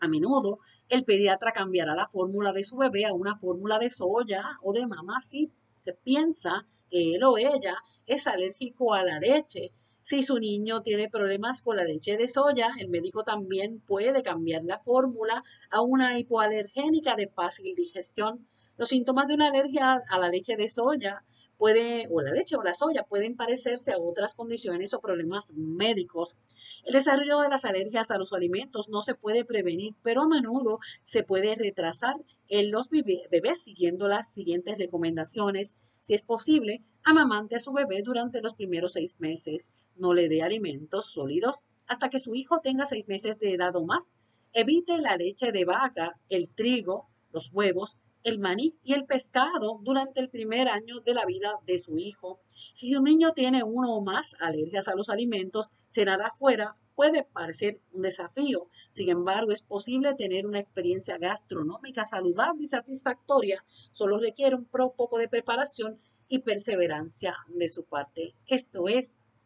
A 0.00 0.08
menudo, 0.08 0.58
el 0.88 1.04
pediatra 1.04 1.52
cambiará 1.52 1.94
la 1.94 2.08
fórmula 2.08 2.52
de 2.52 2.64
su 2.64 2.76
bebé 2.76 3.06
a 3.06 3.12
una 3.12 3.38
fórmula 3.38 3.78
de 3.78 3.88
soya 3.88 4.58
o 4.62 4.72
de 4.72 4.84
mamá 4.88 5.20
si 5.20 5.52
se 5.78 5.92
piensa 5.92 6.66
que 6.90 7.14
él 7.14 7.22
o 7.22 7.38
ella 7.38 7.76
es 8.04 8.26
alérgico 8.26 8.94
a 8.94 9.04
la 9.04 9.20
leche. 9.20 9.70
Si 10.02 10.22
su 10.22 10.38
niño 10.38 10.82
tiene 10.82 11.08
problemas 11.08 11.62
con 11.62 11.76
la 11.76 11.84
leche 11.84 12.16
de 12.16 12.28
soya, 12.28 12.70
el 12.78 12.88
médico 12.88 13.24
también 13.24 13.80
puede 13.80 14.22
cambiar 14.22 14.64
la 14.64 14.78
fórmula 14.78 15.44
a 15.70 15.80
una 15.80 16.18
hipoalergénica 16.18 17.16
de 17.16 17.28
fácil 17.28 17.74
digestión 17.74 18.46
los 18.78 18.88
síntomas 18.88 19.28
de 19.28 19.34
una 19.34 19.48
alergia 19.48 20.02
a 20.08 20.18
la 20.18 20.28
leche 20.28 20.56
de 20.56 20.66
soya 20.66 21.24
puede, 21.58 22.08
o 22.10 22.20
la 22.22 22.32
leche 22.32 22.56
o 22.56 22.62
la 22.62 22.72
soya 22.72 23.04
pueden 23.04 23.36
parecerse 23.36 23.92
a 23.92 23.98
otras 23.98 24.34
condiciones 24.34 24.94
o 24.94 25.00
problemas 25.00 25.52
médicos. 25.54 26.36
El 26.84 26.94
desarrollo 26.94 27.40
de 27.40 27.48
las 27.48 27.64
alergias 27.64 28.10
a 28.10 28.18
los 28.18 28.32
alimentos 28.32 28.88
no 28.88 29.02
se 29.02 29.14
puede 29.14 29.44
prevenir, 29.44 29.94
pero 30.02 30.22
a 30.22 30.28
menudo 30.28 30.78
se 31.02 31.22
puede 31.22 31.54
retrasar 31.54 32.16
en 32.48 32.70
los 32.70 32.88
bebés 32.88 33.62
siguiendo 33.62 34.08
las 34.08 34.32
siguientes 34.32 34.78
recomendaciones. 34.78 35.76
Si 36.00 36.14
es 36.14 36.24
posible, 36.24 36.82
amamante 37.04 37.56
a 37.56 37.60
su 37.60 37.72
bebé 37.72 38.02
durante 38.02 38.40
los 38.40 38.54
primeros 38.54 38.94
seis 38.94 39.14
meses. 39.20 39.70
No 39.96 40.14
le 40.14 40.28
dé 40.28 40.42
alimentos 40.42 41.12
sólidos 41.12 41.64
hasta 41.86 42.08
que 42.08 42.18
su 42.18 42.34
hijo 42.34 42.60
tenga 42.62 42.86
seis 42.86 43.08
meses 43.08 43.38
de 43.38 43.54
edad 43.54 43.74
o 43.76 43.84
más. 43.84 44.12
Evite 44.52 44.98
la 44.98 45.16
leche 45.16 45.52
de 45.52 45.64
vaca, 45.64 46.18
el 46.28 46.48
trigo, 46.48 47.08
los 47.32 47.52
huevos, 47.52 47.98
el 48.22 48.38
maní 48.38 48.74
y 48.84 48.94
el 48.94 49.04
pescado 49.04 49.80
durante 49.82 50.20
el 50.20 50.28
primer 50.28 50.68
año 50.68 51.00
de 51.00 51.14
la 51.14 51.26
vida 51.26 51.58
de 51.66 51.78
su 51.78 51.98
hijo. 51.98 52.40
Si 52.48 52.94
un 52.94 53.04
niño 53.04 53.32
tiene 53.32 53.64
uno 53.64 53.94
o 53.94 54.02
más 54.02 54.36
alergias 54.40 54.88
a 54.88 54.94
los 54.94 55.08
alimentos, 55.08 55.70
cenar 55.88 56.22
afuera 56.22 56.76
puede 56.94 57.24
parecer 57.24 57.80
un 57.92 58.02
desafío. 58.02 58.68
Sin 58.90 59.08
embargo, 59.08 59.50
es 59.50 59.62
posible 59.62 60.14
tener 60.14 60.46
una 60.46 60.60
experiencia 60.60 61.18
gastronómica 61.18 62.04
saludable 62.04 62.64
y 62.64 62.68
satisfactoria. 62.68 63.64
Solo 63.90 64.18
requiere 64.18 64.56
un 64.56 64.66
poco 64.66 65.18
de 65.18 65.28
preparación 65.28 65.98
y 66.28 66.40
perseverancia 66.40 67.36
de 67.48 67.68
su 67.68 67.84
parte. 67.84 68.34
Esto 68.46 68.88
es 68.88 69.18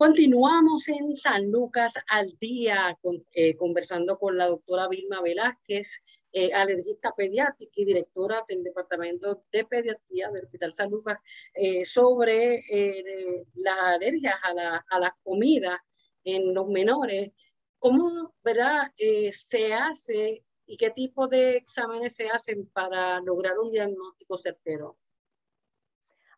Continuamos 0.00 0.88
en 0.88 1.14
San 1.14 1.52
Lucas 1.52 1.92
al 2.08 2.34
Día, 2.38 2.98
eh, 3.32 3.54
conversando 3.54 4.18
con 4.18 4.34
la 4.38 4.46
doctora 4.46 4.88
Vilma 4.88 5.20
Velázquez, 5.20 6.02
eh, 6.32 6.54
alergista 6.54 7.12
pediátrica 7.14 7.70
y 7.74 7.84
directora 7.84 8.42
del 8.48 8.62
Departamento 8.62 9.44
de 9.52 9.66
Pediatría 9.66 10.30
del 10.30 10.46
Hospital 10.46 10.72
San 10.72 10.90
Lucas, 10.90 11.18
eh, 11.52 11.84
sobre 11.84 12.62
las 13.56 13.78
alergias 13.78 14.36
a 14.42 14.54
la, 14.54 14.86
a 14.88 15.00
las 15.00 15.12
comidas 15.22 15.78
en 16.24 16.54
los 16.54 16.66
menores. 16.68 17.32
¿Cómo 17.78 18.34
¿verdad? 18.42 18.90
se 19.32 19.74
hace 19.74 20.42
y 20.64 20.78
qué 20.78 20.88
tipo 20.88 21.28
de 21.28 21.58
exámenes 21.58 22.16
se 22.16 22.30
hacen 22.30 22.64
para 22.72 23.20
lograr 23.20 23.58
un 23.58 23.70
diagnóstico 23.70 24.38
certero? 24.38 24.96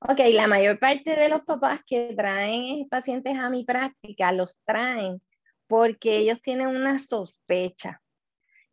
Ok, 0.08 0.18
la 0.32 0.48
mayor 0.48 0.78
parte 0.78 1.14
de 1.14 1.28
los 1.28 1.42
papás 1.42 1.80
que 1.86 2.14
traen 2.16 2.88
pacientes 2.88 3.36
a 3.38 3.50
mi 3.50 3.64
práctica 3.64 4.32
los 4.32 4.56
traen 4.64 5.22
porque 5.68 6.18
ellos 6.18 6.42
tienen 6.42 6.68
una 6.68 6.98
sospecha 6.98 8.02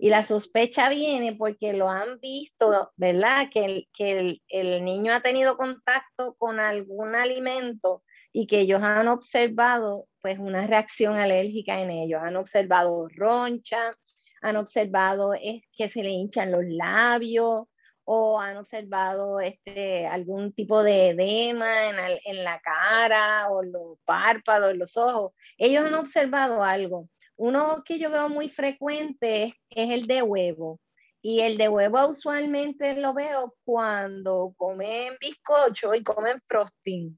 y 0.01 0.09
la 0.09 0.23
sospecha 0.23 0.87
viene 0.89 1.35
porque 1.35 1.73
lo 1.73 1.89
han 1.89 2.19
visto, 2.21 2.91
¿verdad? 2.95 3.49
Que, 3.51 3.65
el, 3.65 3.89
que 3.93 4.39
el, 4.47 4.85
niño 4.85 5.13
ha 5.13 5.21
tenido 5.21 5.57
contacto 5.57 6.35
con 6.37 6.61
algún 6.61 7.15
alimento 7.15 8.01
y 8.31 8.47
que 8.47 8.61
ellos 8.61 8.81
han 8.81 9.09
observado 9.09 10.07
pues 10.21 10.39
una 10.39 10.65
reacción 10.67 11.17
alérgica 11.17 11.81
en 11.81 11.91
ellos. 11.91 12.21
Han 12.23 12.37
observado 12.37 13.09
roncha, 13.09 13.93
han 14.41 14.55
observado 14.55 15.33
es, 15.33 15.63
que 15.73 15.89
se 15.89 16.01
le 16.01 16.11
hinchan 16.11 16.53
los 16.53 16.63
labios 16.63 17.67
o 18.11 18.39
han 18.39 18.57
observado 18.57 19.39
este, 19.39 20.07
algún 20.07 20.51
tipo 20.51 20.81
de 20.81 21.09
edema 21.09 21.89
en, 21.89 22.19
en 22.25 22.43
la 22.43 22.59
cara 22.59 23.51
o 23.51 23.61
los 23.61 23.99
párpados, 24.03 24.75
los 24.75 24.97
ojos. 24.97 25.33
Ellos 25.59 25.85
han 25.85 25.93
observado 25.93 26.63
algo. 26.63 27.07
Uno 27.35 27.83
que 27.85 27.99
yo 27.99 28.09
veo 28.09 28.27
muy 28.27 28.49
frecuente 28.49 29.53
es, 29.69 29.91
el 29.91 30.07
de 30.07 30.23
huevo. 30.23 30.79
Y 31.21 31.41
el 31.41 31.59
de 31.59 31.69
huevo 31.69 32.07
usualmente 32.07 32.95
lo 32.95 33.13
veo 33.13 33.53
cuando 33.63 34.55
comen 34.57 35.13
bizcocho 35.21 35.93
y 35.93 36.01
comen 36.01 36.41
frosting. 36.47 37.15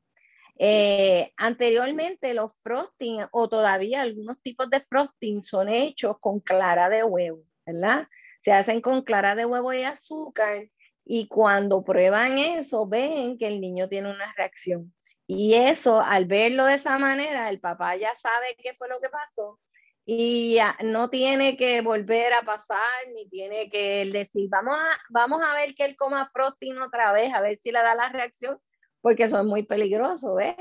Eh, 0.59 1.31
anteriormente 1.37 2.33
los 2.33 2.51
frosting 2.63 3.21
o 3.31 3.47
todavía 3.47 4.01
algunos 4.01 4.41
tipos 4.41 4.69
de 4.69 4.81
frosting 4.81 5.41
son 5.41 5.69
hechos 5.69 6.17
con 6.19 6.41
clara 6.41 6.89
de 6.89 7.05
huevo, 7.05 7.43
¿verdad? 7.65 8.09
Se 8.43 8.51
hacen 8.51 8.81
con 8.81 9.03
clara 9.03 9.35
de 9.35 9.45
huevo 9.45 9.71
y 9.71 9.83
azúcar 9.83 10.67
y 11.05 11.27
cuando 11.27 11.83
prueban 11.83 12.37
eso 12.37 12.87
ven 12.87 13.37
que 13.37 13.47
el 13.47 13.61
niño 13.61 13.89
tiene 13.89 14.11
una 14.11 14.33
reacción. 14.35 14.93
Y 15.27 15.53
eso, 15.53 16.01
al 16.01 16.25
verlo 16.25 16.65
de 16.65 16.75
esa 16.75 16.97
manera, 16.99 17.49
el 17.49 17.59
papá 17.59 17.95
ya 17.95 18.13
sabe 18.15 18.55
qué 18.61 18.73
fue 18.73 18.89
lo 18.89 18.99
que 18.99 19.09
pasó 19.09 19.59
y 20.05 20.57
no 20.83 21.09
tiene 21.09 21.57
que 21.57 21.81
volver 21.81 22.33
a 22.33 22.41
pasar, 22.41 23.07
ni 23.13 23.29
tiene 23.29 23.69
que 23.69 24.09
decir, 24.11 24.49
vamos 24.49 24.75
a, 24.77 24.97
vamos 25.09 25.41
a 25.43 25.53
ver 25.55 25.75
que 25.75 25.85
él 25.85 25.95
coma 25.95 26.27
frosting 26.33 26.79
otra 26.79 27.11
vez, 27.11 27.33
a 27.33 27.41
ver 27.41 27.57
si 27.59 27.71
le 27.71 27.79
da 27.79 27.95
la 27.95 28.09
reacción, 28.09 28.59
porque 29.01 29.23
eso 29.23 29.39
es 29.39 29.45
muy 29.45 29.63
peligroso, 29.63 30.35
¿ves? 30.35 30.55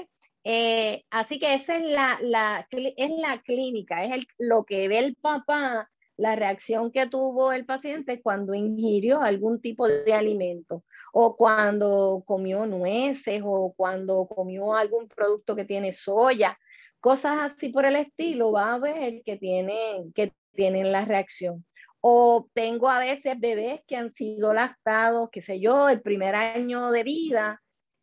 Eh, 0.44 1.05
así 1.11 1.38
que 1.38 1.55
esa 1.55 1.76
es 1.76 1.85
la, 1.85 2.18
la, 2.22 2.66
es 2.70 3.11
la 3.18 3.40
clínica, 3.42 4.05
es 4.05 4.12
el, 4.12 4.26
lo 4.38 4.64
que 4.64 4.88
ve 4.88 4.98
el 4.98 5.16
papá, 5.16 5.90
la 6.20 6.37
reacción 6.37 6.92
que 6.92 7.09
tuvo 7.09 7.52
el 7.52 7.64
paciente 7.64 8.20
cuando 8.20 8.54
ingirió 8.54 9.22
algún 9.22 9.61
tipo 9.61 9.88
de 9.88 10.12
alimento 10.12 10.85
o 11.12 11.35
cuando 11.35 12.22
comió 12.26 12.66
nueces 12.66 13.40
o 13.42 13.72
cuando 13.74 14.26
comió 14.26 14.74
algún 14.74 15.09
producto 15.09 15.56
que 15.56 15.64
tiene 15.64 15.92
soya 15.92 16.59
cosas 17.00 17.38
así 17.40 17.70
por 17.70 17.87
el 17.87 17.96
estilo, 17.96 18.52
va 18.52 18.74
a 18.74 18.78
ver 18.78 19.22
que 19.24 19.38
tienen, 19.38 20.12
que 20.12 20.35
tienen 20.52 20.92
la 20.92 21.06
reacción. 21.06 21.64
O 22.02 22.48
tengo 22.52 22.90
a 22.90 22.98
veces 22.98 23.40
bebés 23.40 23.80
que 23.87 23.96
han 23.96 24.12
sido 24.12 24.52
lactados, 24.52 25.30
qué 25.30 25.40
sé 25.40 25.59
yo, 25.59 25.88
el 25.88 26.02
primer 26.02 26.35
año 26.35 26.90
de 26.90 27.02
vida 27.02 27.62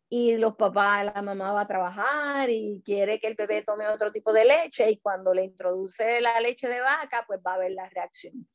y 0.10 0.38
los 0.38 0.56
papás, 0.56 1.06
la 1.06 1.22
mamá 1.22 1.52
va 1.52 1.62
a 1.62 1.68
trabajar 1.68 2.50
y 2.50 2.82
quiere 2.86 3.20
que 3.20 3.28
el 3.28 3.36
bebé 3.36 3.64
tome 3.64 3.88
otro 3.88 4.12
tipo 4.12 4.32
de 4.32 4.46
leche 4.46 4.90
y 4.90 5.00
cuando 5.00 5.34
le 5.34 5.44
introduce 5.44 6.22
la 6.22 6.40
leche 6.40 6.70
de 6.70 6.80
vaca, 6.80 7.26
pues 7.28 7.42
va 7.46 7.56
a 7.56 7.58
ver 7.58 7.72
la 7.72 7.90
reacción. 7.90 8.48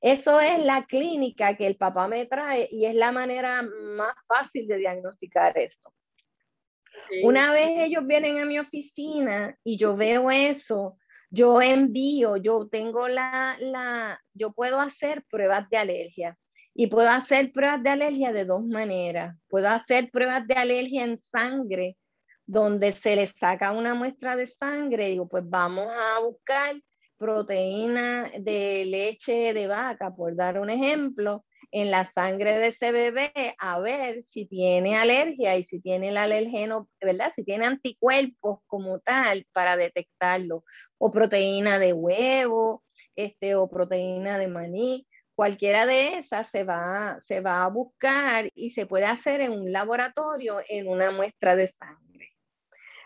Eso 0.00 0.38
es 0.40 0.64
la 0.64 0.84
clínica 0.86 1.56
que 1.56 1.66
el 1.66 1.76
papá 1.76 2.08
me 2.08 2.26
trae 2.26 2.68
y 2.70 2.84
es 2.84 2.94
la 2.94 3.10
manera 3.10 3.62
más 3.62 4.14
fácil 4.26 4.68
de 4.68 4.76
diagnosticar 4.76 5.56
esto. 5.58 5.92
Una 7.22 7.52
vez 7.52 7.70
ellos 7.78 8.06
vienen 8.06 8.38
a 8.38 8.44
mi 8.44 8.58
oficina 8.58 9.56
y 9.64 9.78
yo 9.78 9.96
veo 9.96 10.30
eso, 10.30 10.98
yo 11.30 11.62
envío, 11.62 12.36
yo 12.36 12.68
tengo 12.68 13.08
la, 13.08 13.56
la, 13.60 14.20
yo 14.34 14.52
puedo 14.52 14.80
hacer 14.80 15.24
pruebas 15.30 15.68
de 15.70 15.76
alergia 15.78 16.38
y 16.80 16.86
puedo 16.86 17.10
hacer 17.10 17.50
pruebas 17.50 17.82
de 17.82 17.90
alergia 17.90 18.32
de 18.32 18.44
dos 18.44 18.64
maneras. 18.64 19.36
Puedo 19.48 19.68
hacer 19.68 20.12
pruebas 20.12 20.46
de 20.46 20.54
alergia 20.54 21.02
en 21.02 21.18
sangre, 21.18 21.96
donde 22.46 22.92
se 22.92 23.16
le 23.16 23.26
saca 23.26 23.72
una 23.72 23.96
muestra 23.96 24.36
de 24.36 24.46
sangre, 24.46 25.08
digo, 25.08 25.26
pues 25.28 25.42
vamos 25.44 25.88
a 25.88 26.20
buscar 26.20 26.76
proteína 27.16 28.30
de 28.38 28.84
leche 28.84 29.52
de 29.52 29.66
vaca, 29.66 30.14
por 30.14 30.36
dar 30.36 30.60
un 30.60 30.70
ejemplo, 30.70 31.44
en 31.72 31.90
la 31.90 32.04
sangre 32.04 32.56
de 32.58 32.68
ese 32.68 32.92
bebé 32.92 33.32
a 33.58 33.80
ver 33.80 34.22
si 34.22 34.46
tiene 34.46 34.96
alergia 34.96 35.56
y 35.56 35.64
si 35.64 35.80
tiene 35.80 36.10
el 36.10 36.16
alergeno, 36.16 36.88
¿verdad? 37.00 37.32
Si 37.34 37.42
tiene 37.42 37.66
anticuerpos 37.66 38.60
como 38.68 39.00
tal 39.00 39.44
para 39.52 39.76
detectarlo, 39.76 40.62
o 40.96 41.10
proteína 41.10 41.80
de 41.80 41.92
huevo, 41.92 42.84
este, 43.16 43.56
o 43.56 43.68
proteína 43.68 44.38
de 44.38 44.46
maní. 44.46 45.07
Cualquiera 45.38 45.86
de 45.86 46.16
esas 46.16 46.50
se 46.50 46.64
va, 46.64 47.20
se 47.20 47.40
va 47.40 47.62
a 47.62 47.68
buscar 47.68 48.50
y 48.56 48.70
se 48.70 48.86
puede 48.86 49.04
hacer 49.04 49.40
en 49.40 49.52
un 49.52 49.70
laboratorio 49.70 50.56
en 50.68 50.88
una 50.88 51.12
muestra 51.12 51.54
de 51.54 51.68
sangre. 51.68 52.30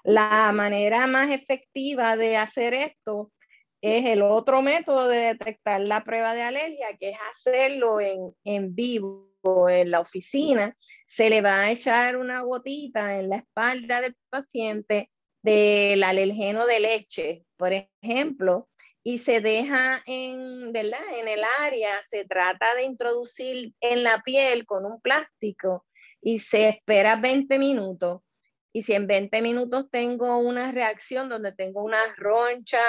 La 0.02 0.50
manera 0.50 1.06
más 1.06 1.30
efectiva 1.30 2.16
de 2.16 2.38
hacer 2.38 2.72
esto 2.72 3.30
es 3.82 4.06
el 4.06 4.22
otro 4.22 4.62
método 4.62 5.08
de 5.08 5.18
detectar 5.18 5.82
la 5.82 6.04
prueba 6.04 6.32
de 6.32 6.40
alergia, 6.40 6.96
que 6.98 7.10
es 7.10 7.18
hacerlo 7.30 8.00
en, 8.00 8.34
en 8.44 8.74
vivo 8.74 9.28
en 9.68 9.90
la 9.90 10.00
oficina. 10.00 10.74
Se 11.06 11.28
le 11.28 11.42
va 11.42 11.60
a 11.60 11.70
echar 11.70 12.16
una 12.16 12.40
gotita 12.40 13.18
en 13.18 13.28
la 13.28 13.36
espalda 13.36 14.00
del 14.00 14.16
paciente 14.30 15.10
del 15.42 16.02
alergeno 16.02 16.64
de 16.64 16.80
leche, 16.80 17.44
por 17.58 17.74
ejemplo, 17.74 18.70
y 19.04 19.18
se 19.18 19.40
deja 19.40 20.02
en, 20.06 20.72
¿verdad? 20.72 21.00
en 21.18 21.28
el 21.28 21.42
área, 21.60 22.00
se 22.08 22.24
trata 22.24 22.74
de 22.74 22.84
introducir 22.84 23.72
en 23.80 24.04
la 24.04 24.22
piel 24.22 24.64
con 24.64 24.84
un 24.86 25.00
plástico 25.00 25.84
y 26.20 26.38
se 26.38 26.68
espera 26.68 27.16
20 27.16 27.58
minutos 27.58 28.22
Y 28.72 28.82
si 28.84 28.92
en 28.94 29.06
20 29.06 29.42
minutos 29.42 29.90
tengo 29.90 30.38
una 30.38 30.70
reacción 30.70 31.28
donde 31.28 31.52
tengo 31.52 31.82
una 31.82 32.14
roncha, 32.16 32.80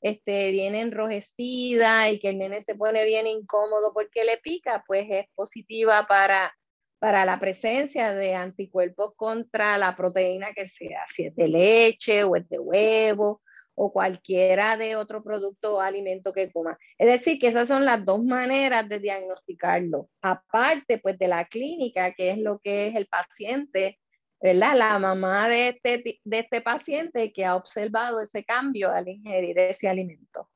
este, 0.00 0.50
bien 0.50 0.74
enrojecida 0.74 2.10
y 2.10 2.18
que 2.18 2.30
el 2.30 2.38
nene 2.38 2.60
se 2.62 2.74
pone 2.74 3.04
bien 3.04 3.28
incómodo 3.28 3.92
porque 3.94 4.24
le 4.24 4.38
pica, 4.38 4.82
pues 4.84 5.06
es 5.08 5.26
positiva 5.36 6.06
para, 6.08 6.52
para 6.98 7.24
la 7.24 7.38
presencia 7.38 8.12
de 8.12 8.34
anticuerpos 8.34 9.12
contra 9.14 9.78
la 9.78 9.94
proteína 9.94 10.52
que 10.54 10.66
sea, 10.66 11.04
si 11.06 11.26
es 11.26 11.36
de 11.36 11.46
leche 11.46 12.24
o 12.24 12.34
es 12.34 12.48
de 12.48 12.58
huevo 12.58 13.40
o 13.74 13.92
cualquiera 13.92 14.76
de 14.76 14.96
otro 14.96 15.22
producto 15.22 15.76
o 15.76 15.80
alimento 15.80 16.32
que 16.32 16.50
coma. 16.50 16.78
Es 16.98 17.06
decir, 17.06 17.38
que 17.38 17.48
esas 17.48 17.68
son 17.68 17.84
las 17.84 18.04
dos 18.04 18.22
maneras 18.22 18.88
de 18.88 18.98
diagnosticarlo. 18.98 20.08
Aparte, 20.20 20.98
pues, 20.98 21.18
de 21.18 21.28
la 21.28 21.46
clínica, 21.46 22.12
que 22.12 22.30
es 22.30 22.38
lo 22.38 22.58
que 22.58 22.88
es 22.88 22.94
el 22.94 23.06
paciente, 23.06 23.98
¿verdad? 24.40 24.76
La 24.76 24.98
mamá 24.98 25.48
de 25.48 25.68
este, 25.68 26.20
de 26.24 26.38
este 26.38 26.60
paciente 26.60 27.32
que 27.32 27.44
ha 27.44 27.56
observado 27.56 28.20
ese 28.20 28.44
cambio 28.44 28.90
al 28.90 29.08
ingerir 29.08 29.58
ese 29.58 29.88
alimento. 29.88 30.50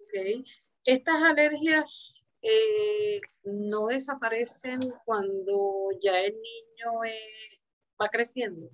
Ok. 0.00 0.46
Estas 0.84 1.22
alergias 1.22 2.14
eh, 2.42 3.20
no 3.44 3.86
desaparecen 3.86 4.80
cuando 5.04 5.88
ya 6.02 6.20
el 6.20 6.34
niño 6.34 7.04
eh, 7.04 7.60
va 8.00 8.08
creciendo. 8.08 8.70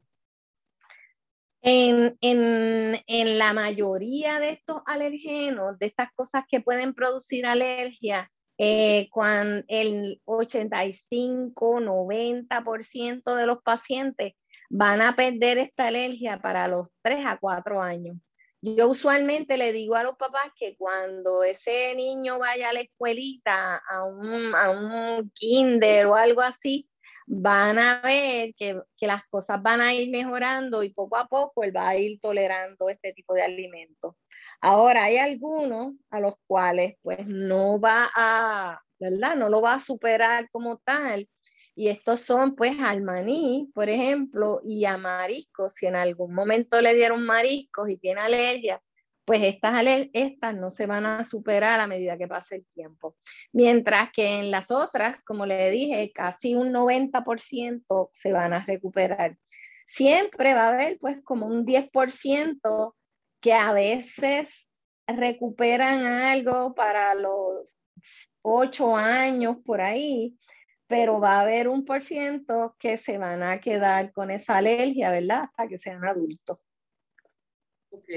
En, 1.62 3.38
la 3.38 3.52
mayoría 3.52 4.38
de 4.38 4.50
estos 4.50 4.82
alergenos, 4.86 5.78
de 5.78 5.86
estas 5.86 6.10
cosas 6.14 6.44
que 6.48 6.60
pueden 6.60 6.94
producir 6.94 7.46
alergia, 7.46 8.30
eh, 8.58 9.08
cuando 9.10 9.64
el 9.68 10.20
85, 10.24 11.80
90% 11.80 13.34
de 13.34 13.46
los 13.46 13.62
pacientes 13.62 14.34
van 14.70 15.00
a 15.00 15.16
perder 15.16 15.58
esta 15.58 15.88
alergia 15.88 16.38
para 16.40 16.68
los 16.68 16.88
3 17.02 17.24
a 17.26 17.38
4 17.38 17.82
años. 17.82 18.16
Yo 18.62 18.88
usualmente 18.88 19.56
le 19.56 19.72
digo 19.72 19.94
a 19.94 20.02
los 20.02 20.16
papás 20.16 20.52
que 20.54 20.76
cuando 20.76 21.42
ese 21.42 21.94
niño 21.94 22.38
vaya 22.38 22.68
a 22.68 22.72
la 22.74 22.82
escuelita, 22.82 23.76
a 23.76 24.04
un, 24.04 24.54
a 24.54 24.70
un 24.70 25.30
kinder 25.30 26.06
o 26.06 26.14
algo 26.14 26.42
así, 26.42 26.89
van 27.32 27.78
a 27.78 28.00
ver 28.02 28.54
que, 28.56 28.82
las 29.00 29.22
cosas 29.30 29.62
van 29.62 29.80
a 29.80 29.94
ir 29.94 30.10
mejorando 30.10 30.82
y 30.82 30.92
poco 30.92 31.16
a 31.16 31.28
poco 31.28 31.62
él 31.62 31.74
va 31.74 31.88
a 31.88 31.96
ir 31.96 32.18
tolerando 32.20 32.88
este 32.90 33.12
tipo 33.12 33.34
de 33.34 33.42
alimentos. 33.42 34.16
Ahora, 34.60 35.04
hay 35.04 35.18
algunos 35.18 35.94
a 36.10 36.18
los 36.20 36.34
cuales 36.46 36.96
pues 37.02 37.24
no 37.26 37.80
va 37.80 38.10
a, 38.16 38.80
¿verdad? 38.98 39.36
No 39.36 39.48
lo 39.48 39.62
va 39.62 39.74
a 39.74 39.80
superar 39.80 40.48
como 40.50 40.78
tal. 40.78 41.28
Y 41.76 41.88
estos 41.88 42.20
son 42.20 42.56
pues 42.56 42.76
al 42.80 43.02
maní, 43.02 43.70
por 43.74 43.88
ejemplo, 43.88 44.60
y 44.64 44.84
a 44.84 44.98
mariscos. 44.98 45.74
Si 45.74 45.86
en 45.86 45.96
algún 45.96 46.34
momento 46.34 46.80
le 46.80 46.94
dieron 46.94 47.24
mariscos 47.24 47.88
y 47.88 47.96
tiene 47.96 48.20
alergia, 48.22 48.82
pues 49.30 49.42
estas, 49.44 49.80
estas 50.12 50.56
no 50.56 50.70
se 50.70 50.86
van 50.86 51.06
a 51.06 51.22
superar 51.22 51.78
a 51.78 51.86
medida 51.86 52.18
que 52.18 52.26
pase 52.26 52.56
el 52.56 52.66
tiempo. 52.74 53.16
Mientras 53.52 54.10
que 54.10 54.40
en 54.40 54.50
las 54.50 54.72
otras, 54.72 55.22
como 55.22 55.46
le 55.46 55.70
dije, 55.70 56.10
casi 56.12 56.56
un 56.56 56.72
90% 56.72 58.10
se 58.12 58.32
van 58.32 58.54
a 58.54 58.64
recuperar. 58.66 59.38
Siempre 59.86 60.52
va 60.54 60.62
a 60.62 60.68
haber 60.70 60.98
pues 60.98 61.22
como 61.22 61.46
un 61.46 61.64
10% 61.64 62.96
que 63.40 63.52
a 63.52 63.72
veces 63.72 64.68
recuperan 65.06 66.04
algo 66.04 66.74
para 66.74 67.14
los 67.14 67.78
8 68.42 68.96
años 68.96 69.58
por 69.64 69.80
ahí, 69.80 70.36
pero 70.88 71.20
va 71.20 71.36
a 71.36 71.42
haber 71.42 71.68
un 71.68 71.84
por 71.84 72.02
ciento 72.02 72.74
que 72.80 72.96
se 72.96 73.16
van 73.16 73.44
a 73.44 73.60
quedar 73.60 74.10
con 74.10 74.32
esa 74.32 74.56
alergia, 74.56 75.12
¿verdad? 75.12 75.44
Hasta 75.44 75.68
que 75.68 75.78
sean 75.78 76.04
adultos. 76.04 76.58
Ok. 77.90 78.08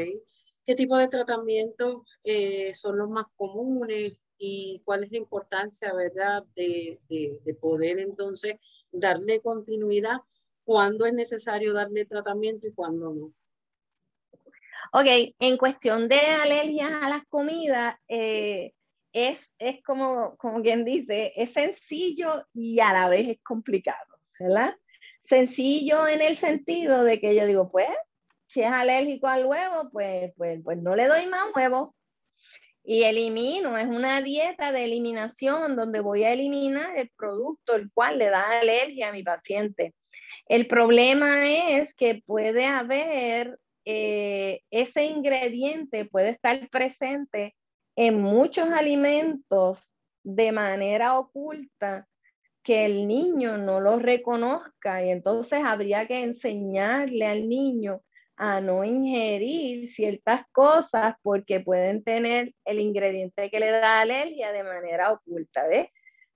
¿Qué 0.66 0.76
tipo 0.76 0.96
de 0.98 1.10
tratamientos 1.10 2.04
eh, 2.24 2.74
son 2.74 2.98
los 2.98 3.10
más 3.10 3.26
comunes 3.36 4.14
y 4.38 4.82
cuál 4.86 5.04
es 5.04 5.12
la 5.12 5.18
importancia, 5.18 5.94
verdad, 5.94 6.44
de, 6.56 7.00
poder 7.60 8.00
entonces 8.00 8.56
darle 8.92 9.42
continuidad? 9.42 10.18
¿Cuándo 10.64 11.06
es 11.06 11.14
necesario 11.14 11.74
darle 11.74 12.06
tratamiento 12.06 12.68
y 12.68 12.74
cuándo 12.74 13.14
no? 13.14 13.34
Ok, 14.94 15.34
en 15.40 15.58
cuestión 15.58 16.08
de 16.08 16.20
alergias 16.20 16.92
a 17.02 17.10
las 17.10 17.26
comidas, 17.28 17.98
eh, 18.08 18.74
es, 19.12 19.50
es 19.60 19.84
como, 19.84 20.38
como 20.38 20.62
quien 20.62 20.86
dice, 20.86 21.34
es 21.36 21.52
sencillo 21.52 22.48
y 22.54 22.80
a 22.80 22.94
la 22.94 23.10
vez 23.10 23.28
es 23.28 23.42
complicado, 23.44 24.18
¿verdad? 24.40 24.76
Sencillo 25.24 26.08
en 26.08 26.22
el 26.22 26.38
sentido 26.38 27.04
de 27.04 27.20
que 27.20 27.36
yo 27.36 27.46
digo, 27.46 27.70
pues 27.70 27.90
si 28.54 28.62
es 28.62 28.72
alérgico 28.72 29.28
al 29.28 29.46
huevo, 29.46 29.90
pues, 29.92 30.32
pues, 30.38 30.62
pues 30.64 30.78
no 30.78 30.96
le 30.96 31.08
doy 31.08 31.26
más 31.26 31.48
huevo. 31.56 31.96
Y 32.84 33.04
elimino, 33.04 33.78
es 33.78 33.88
una 33.88 34.22
dieta 34.22 34.72
de 34.72 34.84
eliminación 34.84 35.76
donde 35.76 36.02
voy 36.02 36.24
a 36.24 36.34
eliminar 36.34 36.96
el 36.98 37.10
producto 37.18 37.76
el 37.76 37.90
cual 37.92 38.20
le 38.20 38.30
da 38.30 38.60
alergia 38.60 39.10
a 39.10 39.12
mi 39.12 39.24
paciente. 39.24 39.96
El 40.46 40.68
problema 40.68 41.50
es 41.50 41.96
que 41.96 42.22
puede 42.26 42.66
haber 42.66 43.58
eh, 43.86 44.62
ese 44.70 45.06
ingrediente, 45.06 46.06
puede 46.06 46.30
estar 46.30 46.70
presente 46.70 47.56
en 47.96 48.22
muchos 48.22 48.68
alimentos 48.70 49.94
de 50.24 50.52
manera 50.52 51.18
oculta 51.18 52.08
que 52.62 52.86
el 52.86 53.08
niño 53.08 53.58
no 53.58 53.80
lo 53.80 53.98
reconozca 53.98 55.04
y 55.04 55.10
entonces 55.10 55.64
habría 55.66 56.06
que 56.06 56.22
enseñarle 56.22 57.26
al 57.26 57.50
niño 57.50 58.02
a 58.36 58.62
no 58.62 58.84
ingerir 58.84 59.90
ciertas 59.90 60.44
cosas 60.52 61.16
porque 61.22 61.60
pueden 61.60 62.04
tener 62.04 62.54
el 62.66 62.80
ingrediente 62.80 63.50
que 63.50 63.60
le 63.60 63.72
da 63.72 64.02
alergia 64.02 64.52
de 64.52 64.64
manera 64.64 65.12
oculta, 65.12 65.68
¿ves? 65.68 65.90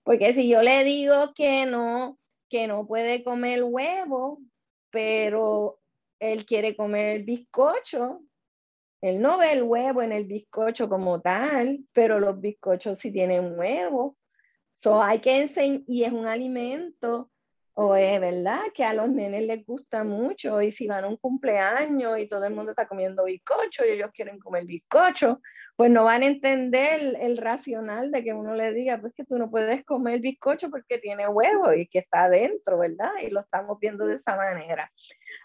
Porque 0.04 0.34
si 0.34 0.48
yo 0.48 0.62
le 0.62 0.84
digo 0.84 1.34
que 1.34 1.66
no, 1.66 2.18
que 2.50 2.68
no 2.68 2.88
puede 2.88 3.24
comer 3.24 3.64
huevo, 3.64 4.40
pero 4.92 5.80
él 6.20 6.46
quiere 6.46 6.76
comer 6.76 7.24
bizcocho, 7.24 8.22
él 9.02 9.22
no 9.22 9.38
ve 9.38 9.54
el 9.54 9.64
huevo 9.64 10.02
en 10.02 10.12
el 10.12 10.26
bizcocho 10.26 10.90
como 10.90 11.22
tal, 11.22 11.80
pero 11.94 12.20
los 12.20 12.40
bizcochos 12.40 13.00
sí 13.00 13.12
tienen 13.12 13.58
huevo. 13.58 14.18
So 14.76 15.02
hay 15.02 15.20
que 15.20 15.42
enseñar, 15.42 15.82
y 15.88 16.04
es 16.04 16.12
un 16.12 16.28
alimento 16.28 17.32
o 17.80 17.96
es 17.96 18.20
verdad 18.20 18.62
que 18.74 18.84
a 18.84 18.94
los 18.96 19.08
nenes 19.08 19.44
les 19.44 19.64
gusta 19.64 20.04
mucho 20.04 20.64
y 20.64 20.72
si 20.72 20.88
van 20.88 21.04
a 21.04 21.08
un 21.08 21.18
cumpleaños 21.18 22.18
y 22.18 22.28
todo 22.28 22.44
el 22.44 22.56
mundo 22.56 22.72
está 22.72 22.88
comiendo 22.88 23.26
bizcocho 23.26 23.86
y 23.86 23.90
ellos 23.90 24.10
quieren 24.12 24.40
comer 24.40 24.66
bizcocho, 24.66 25.42
pues 25.76 25.92
no 25.92 26.06
van 26.06 26.24
a 26.24 26.26
entender 26.26 27.16
el, 27.22 27.38
racional 27.38 28.10
de 28.10 28.24
que 28.24 28.34
uno 28.34 28.56
le 28.56 28.74
diga, 28.74 29.00
pues 29.00 29.14
que 29.14 29.26
tú 29.26 29.38
no 29.38 29.52
puedes 29.52 29.86
comer 29.86 30.22
bizcocho 30.22 30.72
porque 30.72 30.98
tiene 30.98 31.28
huevo 31.28 31.72
y 31.72 31.88
que 31.88 32.00
está 32.00 32.24
adentro, 32.24 32.80
¿verdad? 32.80 33.12
Y 33.22 33.30
lo 33.30 33.42
estamos 33.42 33.78
viendo 33.80 34.08
de 34.08 34.16
esa 34.16 34.36
manera. 34.36 34.92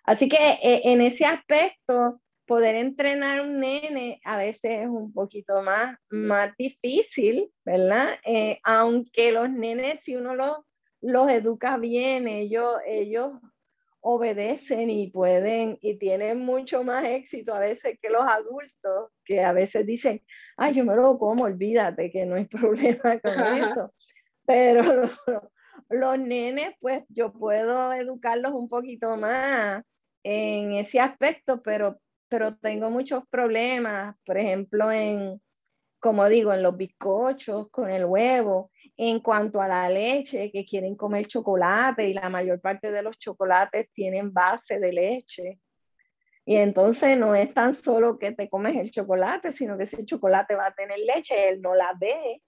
Así 0.05 0.27
que 0.27 0.39
eh, 0.63 0.81
en 0.85 1.03
ese 1.03 1.27
aspecto, 1.27 2.19
poder 2.47 2.77
entrenar 2.77 3.43
un 3.43 3.61
nene 3.61 4.23
a 4.25 4.39
veces 4.39 4.85
es 4.85 4.89
un 4.89 5.13
poquito 5.13 5.61
más, 5.61 5.99
más 6.09 6.57
difícil, 6.57 7.53
¿verdad? 7.63 8.15
Eh, 8.25 8.59
aunque 8.65 9.33
los 9.33 9.51
nenes, 9.51 10.01
si 10.01 10.17
uno 10.17 10.35
los 10.35 10.57
los 11.03 11.29
educa 11.31 11.77
bien, 11.77 12.29
ellos, 12.29 12.77
ellos 12.87 13.33
obedecen 14.05 14.91
y 14.91 15.11
pueden 15.11 15.79
y 15.81 15.97
tienen 15.97 16.41
mucho 16.41 16.83
más 16.83 17.05
éxito 17.05 17.55
a 17.55 17.61
veces 17.61 17.99
que 18.03 18.11
los 18.11 18.23
adultos, 18.23 19.11
que 19.25 19.45
a 19.45 19.53
veces 19.53 19.87
dicen, 19.87 20.21
ay, 20.57 20.75
yo 20.75 20.85
me 20.85 20.97
lo 20.97 21.19
como, 21.19 21.45
olvídate 21.45 22.11
que 22.11 22.27
no 22.27 22.35
hay 22.35 22.45
problema 22.47 23.21
con 23.21 23.33
eso. 23.33 23.95
Pero 24.45 24.83
los, 25.89 26.19
nenes, 26.19 26.75
pues 26.81 27.05
yo 27.09 27.33
puedo 27.33 27.93
educarlos 27.93 28.53
un 28.53 28.69
poquito 28.69 29.17
más 29.17 29.85
en 30.25 30.73
ese 30.73 30.99
aspecto, 30.99 31.63
pero, 31.63 32.01
pero 32.29 32.57
tengo 32.57 32.91
muchos 32.91 33.23
problemas, 33.29 34.17
por 34.27 34.37
ejemplo, 34.37 34.91
en, 34.91 35.41
como 36.01 36.29
digo, 36.29 36.53
en 36.53 36.65
los 36.65 36.77
bizcochos, 36.77 37.71
con 37.71 37.89
el 37.89 38.05
huevo, 38.05 38.72
en 38.97 39.21
cuanto 39.21 39.61
a 39.61 39.69
la 39.69 39.89
leche, 39.89 40.51
que 40.51 40.65
quieren 40.65 40.97
comer 40.97 41.27
chocolate 41.27 42.09
y 42.09 42.15
la 42.15 42.29
mayor 42.29 42.61
parte 42.61 42.93
de 42.93 43.03
los 43.03 43.19
chocolates 43.19 43.91
tienen 43.93 44.33
base 44.33 44.79
de 44.79 44.93
leche. 44.93 45.59
Y 46.45 46.57
entonces 46.57 47.17
no 47.17 47.35
es 47.35 47.55
tan 47.55 47.75
solo 47.75 48.19
que 48.19 48.33
te 48.33 48.49
comes 48.49 48.77
el 48.77 48.91
chocolate, 48.91 49.53
sino 49.53 49.77
que 49.77 49.85
ese 49.85 50.05
chocolate 50.05 50.57
va 50.57 50.67
a 50.67 50.75
tener 50.75 50.99
leche, 50.99 51.49
él 51.49 51.63
no 51.63 51.75
la 51.75 51.93
ve. 51.99 52.43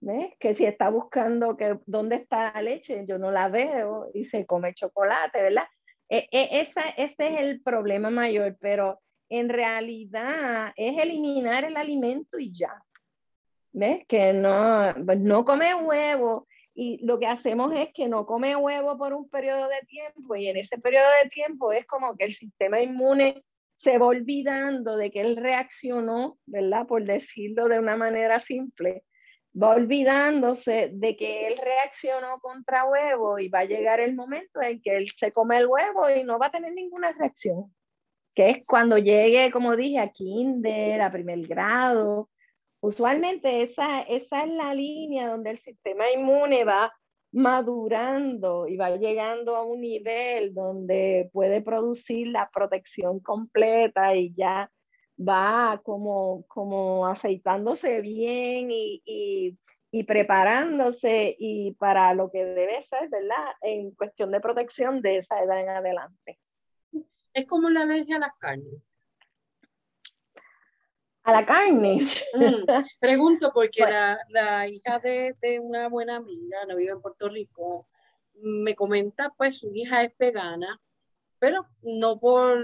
¿Ves? 0.00 0.34
Que 0.38 0.54
si 0.54 0.66
está 0.66 0.90
buscando 0.90 1.56
que 1.56 1.78
dónde 1.86 2.16
está 2.16 2.52
la 2.52 2.62
leche, 2.62 3.04
yo 3.06 3.18
no 3.18 3.30
la 3.30 3.48
veo 3.48 4.10
y 4.12 4.24
se 4.24 4.44
come 4.44 4.74
chocolate, 4.74 5.40
¿verdad? 5.40 5.64
E, 6.08 6.28
e, 6.30 6.60
ese 6.60 6.80
es 6.96 7.14
el 7.18 7.62
problema 7.62 8.10
mayor, 8.10 8.56
pero 8.60 9.00
en 9.30 9.48
realidad 9.48 10.72
es 10.76 10.98
eliminar 10.98 11.64
el 11.64 11.76
alimento 11.76 12.38
y 12.38 12.52
ya. 12.52 12.84
¿Ves? 13.74 14.06
Que 14.08 14.32
no, 14.32 14.94
pues 15.04 15.20
no 15.20 15.44
come 15.44 15.74
huevo 15.74 16.46
y 16.74 17.04
lo 17.04 17.18
que 17.18 17.26
hacemos 17.26 17.72
es 17.74 17.90
que 17.94 18.08
no 18.08 18.26
come 18.26 18.56
huevo 18.56 18.96
por 18.98 19.12
un 19.12 19.28
periodo 19.28 19.68
de 19.68 19.86
tiempo 19.86 20.34
y 20.34 20.48
en 20.48 20.56
ese 20.56 20.78
periodo 20.78 21.06
de 21.22 21.28
tiempo 21.28 21.72
es 21.72 21.86
como 21.86 22.16
que 22.16 22.24
el 22.24 22.34
sistema 22.34 22.80
inmune 22.80 23.44
se 23.76 23.98
va 23.98 24.06
olvidando 24.06 24.96
de 24.96 25.10
que 25.10 25.20
él 25.20 25.36
reaccionó, 25.36 26.38
¿verdad? 26.46 26.86
Por 26.86 27.04
decirlo 27.04 27.68
de 27.68 27.78
una 27.78 27.96
manera 27.96 28.40
simple, 28.40 29.04
va 29.60 29.70
olvidándose 29.70 30.90
de 30.92 31.16
que 31.16 31.46
él 31.46 31.58
reaccionó 31.58 32.40
contra 32.40 32.84
huevo 32.84 33.38
y 33.38 33.48
va 33.48 33.60
a 33.60 33.64
llegar 33.64 34.00
el 34.00 34.14
momento 34.14 34.60
en 34.60 34.80
que 34.80 34.96
él 34.96 35.08
se 35.14 35.30
come 35.32 35.58
el 35.58 35.66
huevo 35.66 36.08
y 36.10 36.24
no 36.24 36.38
va 36.38 36.46
a 36.46 36.52
tener 36.52 36.72
ninguna 36.72 37.12
reacción, 37.12 37.72
que 38.34 38.50
es 38.50 38.66
cuando 38.66 38.98
llegue, 38.98 39.52
como 39.52 39.76
dije, 39.76 40.00
a 40.00 40.10
kinder, 40.10 41.00
a 41.00 41.12
primer 41.12 41.40
grado. 41.46 42.30
Usualmente 42.84 43.62
esa, 43.62 44.02
esa 44.02 44.44
es 44.44 44.50
la 44.50 44.74
línea 44.74 45.30
donde 45.30 45.52
el 45.52 45.58
sistema 45.58 46.10
inmune 46.10 46.66
va 46.66 46.92
madurando 47.32 48.68
y 48.68 48.76
va 48.76 48.94
llegando 48.98 49.56
a 49.56 49.64
un 49.64 49.80
nivel 49.80 50.52
donde 50.52 51.30
puede 51.32 51.62
producir 51.62 52.26
la 52.26 52.50
protección 52.52 53.20
completa 53.20 54.14
y 54.14 54.34
ya 54.34 54.70
va 55.18 55.80
como, 55.82 56.44
como 56.46 57.06
aceitándose 57.06 58.02
bien 58.02 58.68
y, 58.70 59.58
preparándose 60.06 61.34
y 61.38 61.72
para 61.78 62.12
lo 62.12 62.30
que 62.30 62.44
debe 62.44 62.82
ser, 62.82 63.08
¿verdad? 63.08 63.46
En 63.62 63.92
cuestión 63.92 64.30
de 64.30 64.40
protección 64.40 65.00
de 65.00 65.16
esa 65.16 65.42
edad 65.42 65.58
en 65.58 65.70
adelante. 65.70 66.38
Es 67.32 67.46
como 67.46 67.70
la 67.70 67.84
alergia 67.84 68.16
a 68.16 68.18
las 68.18 68.36
carnes. 68.38 68.82
A 71.24 71.32
la 71.32 71.44
carne. 71.44 72.06
Mm, 72.34 72.64
pregunto 73.00 73.50
porque 73.54 73.82
la, 73.82 74.18
la, 74.28 74.68
hija 74.68 74.98
de, 74.98 75.36
de, 75.40 75.60
una 75.60 75.88
buena 75.88 76.16
amiga, 76.16 76.58
no 76.68 76.76
vive 76.76 76.92
en 76.92 77.00
Puerto 77.00 77.28
Rico, 77.28 77.86
me 78.34 78.74
comenta, 78.74 79.32
pues 79.36 79.58
su 79.58 79.70
hija 79.72 80.02
es 80.02 80.12
vegana 80.18 80.80
pero 81.44 81.68
no 81.82 82.18
por, 82.18 82.58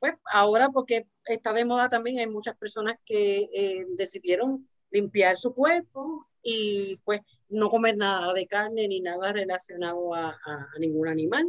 pues 0.00 0.14
ahora 0.32 0.68
porque 0.70 1.06
está 1.24 1.52
de 1.52 1.64
moda 1.64 1.88
también, 1.88 2.18
hay 2.18 2.26
muchas 2.26 2.56
personas 2.56 2.98
que 3.06 3.48
eh, 3.54 3.86
decidieron 3.90 4.68
limpiar 4.90 5.36
su 5.36 5.54
cuerpo 5.54 6.26
y 6.42 6.96
pues 7.04 7.20
no 7.48 7.68
comer 7.68 7.96
nada 7.96 8.32
de 8.32 8.48
carne 8.48 8.88
ni 8.88 9.00
nada 9.00 9.32
relacionado 9.32 10.12
a, 10.16 10.30
a, 10.30 10.68
ningún 10.80 11.06
animal. 11.06 11.46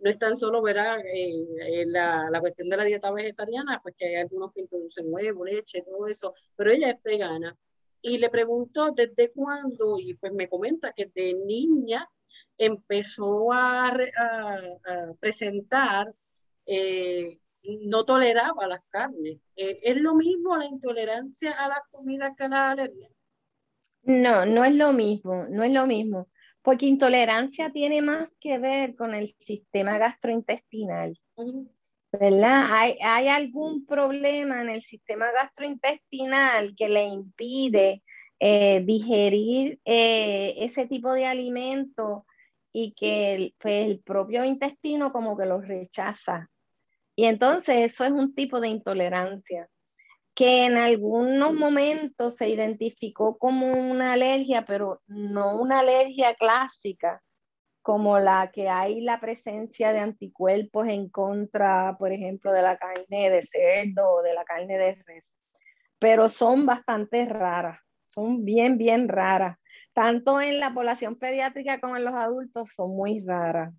No 0.00 0.10
es 0.10 0.18
tan 0.18 0.36
solo 0.36 0.62
ver 0.62 0.76
eh, 1.12 1.84
la, 1.86 2.28
la, 2.30 2.40
cuestión 2.40 2.68
de 2.68 2.76
la 2.76 2.84
dieta 2.84 3.10
vegetariana, 3.10 3.80
pues 3.82 3.94
que 3.96 4.06
hay 4.06 4.14
algunos 4.16 4.52
que 4.52 4.60
introducen 4.60 5.06
huevo, 5.08 5.44
leche, 5.44 5.82
todo 5.82 6.06
eso, 6.06 6.34
pero 6.56 6.70
ella 6.70 6.90
es 6.90 7.02
vegana. 7.02 7.56
Y 8.00 8.18
le 8.18 8.30
pregunto 8.30 8.92
desde 8.92 9.32
cuándo, 9.32 9.98
y 9.98 10.14
pues 10.14 10.32
me 10.32 10.48
comenta 10.48 10.92
que 10.92 11.10
de 11.12 11.34
niña 11.34 12.08
empezó 12.56 13.52
a, 13.52 13.96
presentar, 15.20 16.14
eh, 16.66 17.38
no 17.62 18.04
toleraba 18.04 18.66
las 18.66 18.80
carnes. 18.88 19.38
Eh, 19.56 19.80
¿Es 19.82 20.00
lo 20.00 20.14
mismo 20.14 20.56
la 20.56 20.66
intolerancia 20.66 21.52
a 21.52 21.68
la 21.68 21.82
comida 21.90 22.34
que 22.36 22.48
la 22.48 22.70
alergia? 22.70 23.08
No, 24.02 24.46
no 24.46 24.64
es 24.64 24.74
lo 24.74 24.92
mismo, 24.92 25.46
no 25.50 25.64
es 25.64 25.72
lo 25.72 25.86
mismo, 25.86 26.28
porque 26.68 26.84
intolerancia 26.84 27.70
tiene 27.70 28.02
más 28.02 28.28
que 28.38 28.58
ver 28.58 28.94
con 28.94 29.14
el 29.14 29.34
sistema 29.38 29.96
gastrointestinal. 29.96 31.18
¿Verdad? 32.12 32.66
¿Hay, 32.70 32.98
¿Hay 33.02 33.28
algún 33.28 33.86
problema 33.86 34.60
en 34.60 34.68
el 34.68 34.82
sistema 34.82 35.32
gastrointestinal 35.32 36.74
que 36.76 36.90
le 36.90 37.04
impide 37.04 38.02
eh, 38.38 38.82
digerir 38.84 39.80
eh, 39.86 40.56
ese 40.58 40.86
tipo 40.86 41.14
de 41.14 41.24
alimento 41.24 42.26
y 42.70 42.92
que 42.92 43.34
el, 43.34 43.54
pues, 43.58 43.86
el 43.86 44.00
propio 44.00 44.44
intestino 44.44 45.10
como 45.10 45.38
que 45.38 45.46
los 45.46 45.66
rechaza. 45.66 46.50
Y 47.16 47.24
entonces 47.24 47.92
eso 47.92 48.04
es 48.04 48.12
un 48.12 48.34
tipo 48.34 48.60
de 48.60 48.68
intolerancia 48.68 49.70
que 50.38 50.66
en 50.66 50.76
algunos 50.76 51.52
momentos 51.52 52.36
se 52.36 52.48
identificó 52.48 53.36
como 53.38 53.72
una 53.72 54.12
alergia, 54.12 54.64
pero 54.64 55.02
no 55.08 55.60
una 55.60 55.80
alergia 55.80 56.34
clásica, 56.36 57.20
como 57.82 58.20
la 58.20 58.50
que 58.52 58.68
hay 58.68 59.00
la 59.00 59.18
presencia 59.18 59.92
de 59.92 59.98
anticuerpos 59.98 60.86
en 60.86 61.08
contra, 61.08 61.96
por 61.98 62.12
ejemplo, 62.12 62.52
de 62.52 62.62
la 62.62 62.76
carne 62.76 63.30
de 63.30 63.42
cerdo 63.42 64.08
o 64.12 64.22
de 64.22 64.34
la 64.34 64.44
carne 64.44 64.78
de 64.78 64.94
res, 65.06 65.24
pero 65.98 66.28
son 66.28 66.66
bastante 66.66 67.24
raras 67.24 67.80
son 68.08 68.44
bien, 68.44 68.78
bien 68.78 69.08
raras. 69.08 69.58
Tanto 69.92 70.40
en 70.40 70.58
la 70.58 70.74
población 70.74 71.16
pediátrica 71.16 71.80
como 71.80 71.96
en 71.96 72.04
los 72.04 72.14
adultos 72.14 72.70
son 72.74 72.96
muy 72.96 73.20
raras. 73.20 73.72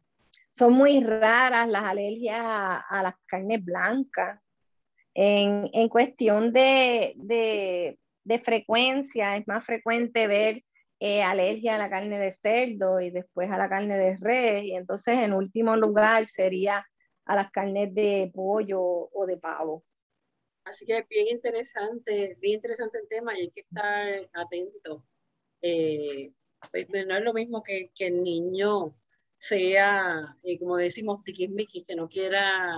Son 0.56 0.74
muy 0.74 1.04
raras 1.04 1.68
las 1.68 1.84
alergias 1.84 2.42
a, 2.42 3.02
las 3.04 3.16
carnes 3.26 3.64
blancas. 3.64 4.40
En, 5.22 5.90
cuestión 5.90 6.54
de, 6.54 7.14
de, 7.18 8.00
de, 8.24 8.40
frecuencia, 8.40 9.36
es 9.36 9.46
más 9.50 9.66
frecuente 9.66 10.28
ver 10.28 10.64
eh, 11.02 11.22
alergia 11.24 11.76
a 11.76 11.78
la 11.78 11.90
carne 11.90 12.18
de 12.18 12.32
cerdo 12.32 13.02
y 13.02 13.10
después 13.10 13.52
a 13.52 13.58
la 13.58 13.68
carne 13.68 13.98
de 13.98 14.16
res. 14.16 14.64
Y 14.64 14.76
entonces, 14.76 15.16
en 15.16 15.34
último 15.34 15.76
lugar, 15.76 16.26
sería 16.28 16.86
a 17.26 17.36
las 17.36 17.52
carnes 17.52 17.94
de 17.94 18.32
pollo 18.34 18.82
o 18.82 19.26
de 19.28 19.36
pavo. 19.36 19.84
Así 20.64 20.86
que 20.86 21.00
es 21.00 21.08
bien 21.10 21.28
interesante, 21.28 22.38
bien 22.40 22.56
interesante 22.56 23.00
el 23.00 23.08
tema 23.10 23.38
y 23.38 23.42
hay 23.42 23.52
que 23.52 23.62
estar 23.62 24.30
atento. 24.34 25.04
Eh, 25.62 26.32
pues, 26.72 26.86
pues, 26.90 27.06
no 27.08 27.18
es 27.18 27.24
lo 27.24 27.34
mismo 27.34 27.62
que, 27.62 27.92
que 27.94 28.08
el 28.08 28.24
niño 28.24 28.96
sea, 29.38 30.38
eh, 30.44 30.58
como 30.60 30.78
decimos, 30.78 31.24
tiquismiquis, 31.26 31.86
que 31.86 31.96
no 31.96 32.08
quiera 32.08 32.78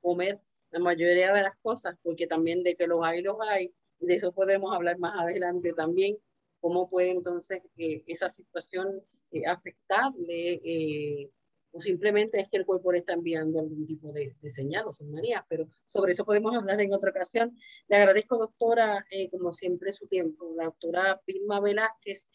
comer 0.00 0.40
la 0.72 0.80
mayoría 0.80 1.32
de 1.32 1.42
las 1.42 1.56
cosas, 1.62 1.96
porque 2.02 2.26
también 2.26 2.62
de 2.62 2.74
que 2.74 2.86
los 2.86 3.04
hay, 3.04 3.22
los 3.22 3.36
hay, 3.48 3.72
de 4.00 4.14
eso 4.14 4.32
podemos 4.32 4.74
hablar 4.74 4.98
más 4.98 5.14
adelante 5.20 5.72
también, 5.74 6.18
cómo 6.60 6.90
puede 6.90 7.10
entonces 7.10 7.62
eh, 7.76 8.02
esa 8.06 8.28
situación 8.28 9.02
afectarle 9.46 11.30
o 11.72 11.80
simplemente 11.80 12.38
es 12.38 12.48
que 12.48 12.58
el 12.58 12.66
cuerpo 12.66 12.92
le 12.92 12.98
está 12.98 13.14
enviando 13.14 13.58
algún 13.58 13.86
tipo 13.86 14.12
de, 14.12 14.36
señal 14.48 14.84
o 14.86 15.04
María, 15.04 15.44
pero 15.48 15.66
sobre 15.86 16.12
eso 16.12 16.24
podemos 16.24 16.54
hablar 16.54 16.80
en 16.80 16.92
otra 16.92 17.10
ocasión. 17.10 17.56
Le 17.88 17.96
agradezco, 17.96 18.36
doctora, 18.36 19.06
eh, 19.10 19.30
como 19.30 19.52
siempre, 19.52 19.92
su 19.92 20.06
tiempo, 20.06 20.54
la 20.54 20.64
doctora 20.64 21.20
Vilma 21.26 21.60
Velázquez, 21.60 22.28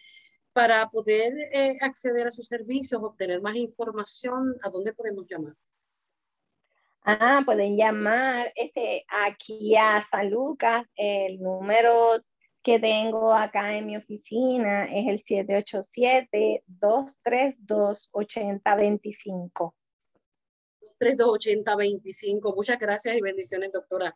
para 0.53 0.89
poder 0.89 1.33
eh, 1.53 1.77
acceder 1.81 2.27
a 2.27 2.31
sus 2.31 2.47
servicios, 2.47 3.01
obtener 3.03 3.41
más 3.41 3.55
información, 3.55 4.55
¿a 4.63 4.71
dónde 4.71 4.93
podemos 4.93 5.25
llamar? 5.29 5.53
Ah, 7.09 7.41
pueden 7.45 7.77
llamar 7.77 8.51
este, 8.53 9.05
aquí 9.07 9.77
a 9.77 10.01
San 10.01 10.29
Lucas, 10.29 10.85
el 10.97 11.39
número 11.39 12.21
que 12.61 12.79
tengo 12.79 13.33
acá 13.33 13.77
en 13.77 13.85
mi 13.85 13.95
oficina 13.95 14.89
es 14.91 15.07
el 15.07 15.17
787-232-8025. 16.83 19.73
232-8025. 20.99 22.53
Muchas 22.53 22.77
gracias 22.77 23.15
y 23.15 23.21
bendiciones, 23.21 23.71
doctora. 23.71 24.13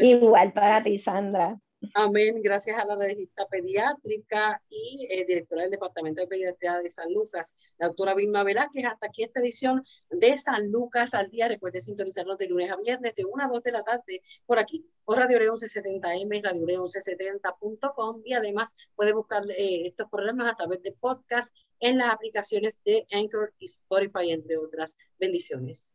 Igual 0.00 0.54
para 0.54 0.82
ti, 0.82 0.98
Sandra. 0.98 1.60
Amén. 1.94 2.42
Gracias 2.42 2.76
a 2.78 2.84
la 2.84 2.96
legista 2.96 3.46
pediátrica 3.46 4.60
y 4.68 5.06
eh, 5.10 5.24
directora 5.26 5.62
del 5.62 5.70
Departamento 5.70 6.20
de 6.20 6.26
Pediatría 6.26 6.80
de 6.80 6.88
San 6.88 7.12
Lucas, 7.12 7.54
la 7.78 7.86
doctora 7.86 8.14
Vilma 8.14 8.42
Velázquez. 8.42 8.84
Hasta 8.84 9.06
aquí 9.06 9.22
esta 9.22 9.40
edición 9.40 9.82
de 10.10 10.36
San 10.38 10.70
Lucas 10.70 11.14
al 11.14 11.30
día. 11.30 11.48
Recuerde 11.48 11.80
sintonizarnos 11.80 12.36
de 12.38 12.48
lunes 12.48 12.70
a 12.70 12.76
viernes 12.76 13.14
de 13.14 13.24
1 13.24 13.44
a 13.44 13.48
2 13.48 13.62
de 13.62 13.72
la 13.72 13.84
tarde 13.84 14.22
por 14.44 14.58
aquí, 14.58 14.84
por 15.04 15.18
Radio 15.18 15.38
León 15.38 15.56
1170M, 15.56 16.42
Radio 16.42 16.66
León 16.66 16.86
1170.com 16.86 18.22
y 18.24 18.32
además 18.34 18.74
puede 18.96 19.12
buscar 19.12 19.42
eh, 19.50 19.86
estos 19.86 20.08
programas 20.10 20.52
a 20.52 20.56
través 20.56 20.82
de 20.82 20.92
podcast 20.92 21.56
en 21.78 21.98
las 21.98 22.12
aplicaciones 22.12 22.76
de 22.84 23.06
Anchor 23.12 23.54
y 23.58 23.66
Spotify, 23.66 24.30
entre 24.30 24.56
otras. 24.56 24.96
Bendiciones. 25.18 25.94